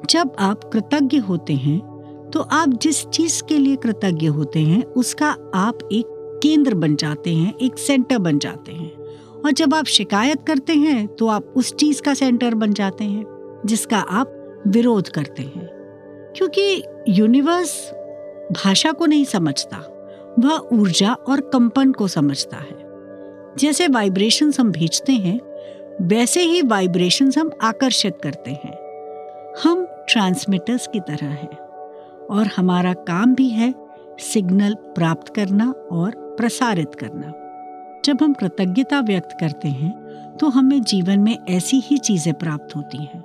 जब 0.09 0.32
आप 0.39 0.63
कृतज्ञ 0.63 1.17
होते 1.17 1.53
हैं 1.53 1.91
तो 2.34 2.40
आप 2.40 2.70
जिस 2.70 3.06
चीज़ 3.06 3.44
के 3.44 3.58
लिए 3.58 3.76
कृतज्ञ 3.76 4.28
होते 4.28 4.60
हैं, 4.60 4.84
उसका 4.84 5.38
आप 5.56 5.80
एक 5.92 6.06
केंद्र 6.44 6.76
बन 6.76 6.96
जाते 6.96 7.30
हैं, 7.30 7.56
एक 7.58 7.78
सेंटर 7.78 8.18
बन 8.18 8.40
जाते 8.40 8.72
हैं। 8.72 8.92
और 9.46 9.52
जब 9.52 9.74
आप 9.74 9.86
शिकायत 9.86 10.38
करते 10.48 10.74
हैं 10.74 11.08
तो 11.08 11.28
आप 11.28 11.54
उस 11.56 11.76
चीज़ 11.76 12.02
का 12.02 12.14
सेंटर 12.14 12.54
बन 12.54 12.74
जाते 12.74 13.04
हैं, 13.04 13.26
जिसका 13.66 13.98
आप 13.98 14.62
विरोध 14.68 15.10
करते 15.10 15.44
हैं। 15.44 15.70
क्योंकि 16.36 16.84
यूनिवर्स 17.10 17.92
भाषा 18.52 18.92
को 18.92 19.06
नहीं 19.06 19.26
समझता, 19.26 19.78
वह 20.40 20.70
ऊर्जा 20.74 21.14
और 21.14 21.42
कंपन 21.42 21.92
को 21.92 22.08
समझता 22.08 22.58
है। 22.58 22.92
जैसे 23.58 23.88
वाइब्रेशंस 23.88 24.60
हम 24.60 24.72
भेजते 24.72 25.14
हैं, 25.14 25.40
वैसे 26.02 26.42
ही 26.42 26.62
वाइब्रेशंस 26.62 27.38
हम 27.38 27.52
आकर्षित 27.62 28.18
करते 28.24 28.52
हैं। 28.52 28.78
हम 29.64 29.88
ट्रांसमीटर्स 30.10 30.88
की 30.88 31.00
तरह 31.00 31.28
हैं। 31.28 31.61
और 32.32 32.48
हमारा 32.48 32.94
काम 32.94 33.36
भी 33.36 33.50
है 33.50 33.74
सिग्नल 34.20 34.74
प्राप्त 34.74 35.34
करना 35.36 35.72
और 35.92 36.12
प्रसारित 36.38 36.96
करना। 36.96 37.34
जब 38.06 38.18
हम 38.22 38.34
कृतज्ञता 38.34 39.00
व्यक्त 39.00 39.38
करते 39.40 39.68
हैं 39.68 39.92
तो 40.40 40.50
हमें 40.50 40.82
जीवन 40.82 41.20
में 41.20 41.38
ऐसी 41.50 41.80
ही 41.80 41.98
चीज़ें 41.98 42.34
प्राप्त 42.34 42.76
होती 42.76 42.98
हैं। 42.98 43.22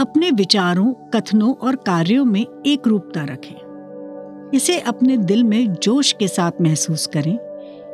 अपने 0.00 0.30
विचारों, 0.30 0.92
कथनों 1.10 1.54
और 1.56 1.76
कार्यों 1.76 2.24
में 2.24 2.44
एक 2.66 2.86
रूपता 2.86 3.24
रखें। 3.24 4.50
इसे 4.54 4.78
अपने 4.78 5.16
दिल 5.16 5.44
में 5.44 5.72
जोश 5.72 6.12
के 6.12 6.28
साथ 6.28 6.60
महसूस 6.60 7.06
करें, 7.06 7.38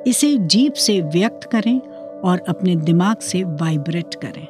इसे 0.06 0.36
जीप 0.36 0.72
से 0.72 1.00
व्यक्त 1.02 1.44
करें 1.44 1.78
और 2.20 2.42
अपने 2.48 2.76
दिमाग 2.76 3.16
से 3.16 3.42
वाइब्रेट 3.44 4.14
करें। 4.14 4.46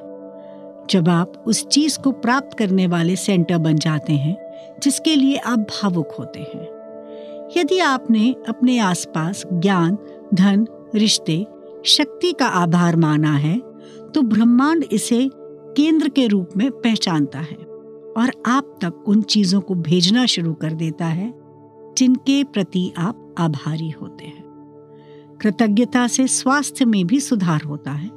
जब 0.91 1.09
आप 1.09 1.45
उस 1.47 1.67
चीज़ 1.67 1.99
को 1.99 2.13
प्राप्त 2.13 2.59
करने 2.59 2.87
वाले 2.87 3.17
सेंटर 3.17 3.59
बन 3.59 3.77
जाते 3.77 4.13
हैं 4.13 4.37
जिसके 4.83 5.17
लिए 5.17 5.37
आप 5.37 5.59
भावुक 5.59 6.11
होते 6.19 6.41
हैं। 6.41 6.83
यदि 7.57 7.79
आपने 7.79 8.35
अपने 8.49 8.79
आसपास 8.79 9.45
ज्ञान, 9.53 9.99
धन, 10.35 10.67
रिश्ते, 10.95 11.47
शक्ति 11.85 12.33
का 12.33 12.47
आभार 12.47 12.97
माना 12.97 13.37
है 13.37 13.63
तो 14.15 14.23
ब्रह्मांड 14.23 14.85
इसे 14.93 15.31
केंद्र 15.77 16.09
के 16.09 16.27
रूप 16.27 16.49
में 16.57 16.71
पहचानता 16.71 17.39
है 17.39 17.57
और 18.17 18.43
आप 18.47 18.79
तक 18.85 19.05
उन 19.07 19.23
चीज़ों 19.23 19.61
को 19.61 19.75
भेजना 19.75 20.27
शुरू 20.27 20.55
कर 20.55 20.73
देता 20.73 21.07
है, 21.07 21.35
जिनके 21.97 22.45
प्रति 22.45 22.93
आप 22.99 23.35
आभारी 23.39 23.91
होते 23.91 24.25
हैं। 24.25 24.43
कृतज्ञता 25.41 26.07
से 26.07 26.27
स्वास्थ्य 26.27 26.85
में 26.85 27.07
भी 27.07 27.21
सुधार 27.21 27.63
होता 27.63 27.91
है। 27.91 28.11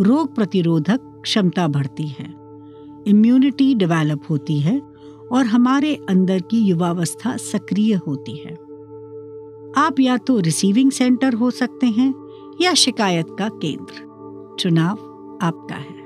रोग 0.00 0.34
प्रतिरोधक 0.34 1.00
क्षमता 1.22 1.68
बढ़ती 1.68 2.06
है। 2.06 2.34
इम्यूनिटी 3.06 3.74
डेवलप 3.74 4.22
होती 4.30 4.60
है। 4.60 4.89
और 5.32 5.46
हमारे 5.46 6.00
अंदर 6.08 6.40
की 6.40 6.60
युवावस्था 6.60 7.36
सक्रिय 7.36 7.94
होती 7.94 8.36
है। 8.36 8.54
आप 9.76 9.94
या 10.00 10.16
तो 10.16 10.40
रिसीविंग 10.40 10.90
सेंटर 10.90 11.34
हो 11.34 11.50
सकते 11.50 11.86
हैं 11.86 12.14
या 12.60 12.74
शिकायत 12.74 13.26
का 13.38 13.48
केंद्र। 13.48 14.10
चुनाव 14.60 14.96
आपका 15.42 15.74
है। 15.74 16.00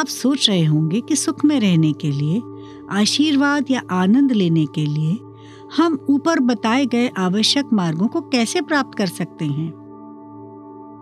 आप 0.00 0.06
सोच 0.06 0.50
रहे 0.50 0.64
होंगे 0.64 1.00
कि 1.00 1.16
सुख 1.16 1.44
में 1.44 1.60
रहने 1.60 1.92
के 1.92 2.10
लिए, 2.10 2.42
आशीर्वाद 2.90 3.64
या 3.70 3.82
आनंद 3.90 4.32
लेने 4.32 4.66
के 4.66 4.86
लिए 4.86 5.18
हम 5.76 6.06
ऊपर 6.10 6.40
बताए 6.40 6.86
गए 6.86 7.08
आवश्यक 7.08 7.66
मार्गों 7.72 8.08
को 8.08 8.20
कैसे 8.20 8.60
प्राप्त 8.60 8.98
कर 8.98 9.06
सकते 9.06 9.44
हैं। 9.44 9.82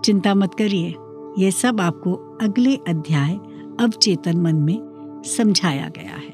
चिंता 0.05 0.35
मत 0.35 0.55
करिए 0.55 0.95
यह 1.39 1.51
सब 1.51 1.81
आपको 1.81 2.39
अगले 2.43 2.77
अध्याय 2.77 3.35
अवचेतन 3.81 4.41
मन 4.41 4.57
में 4.57 4.79
समझाया 5.27 5.89
गया 5.89 6.15
है। 6.17 6.30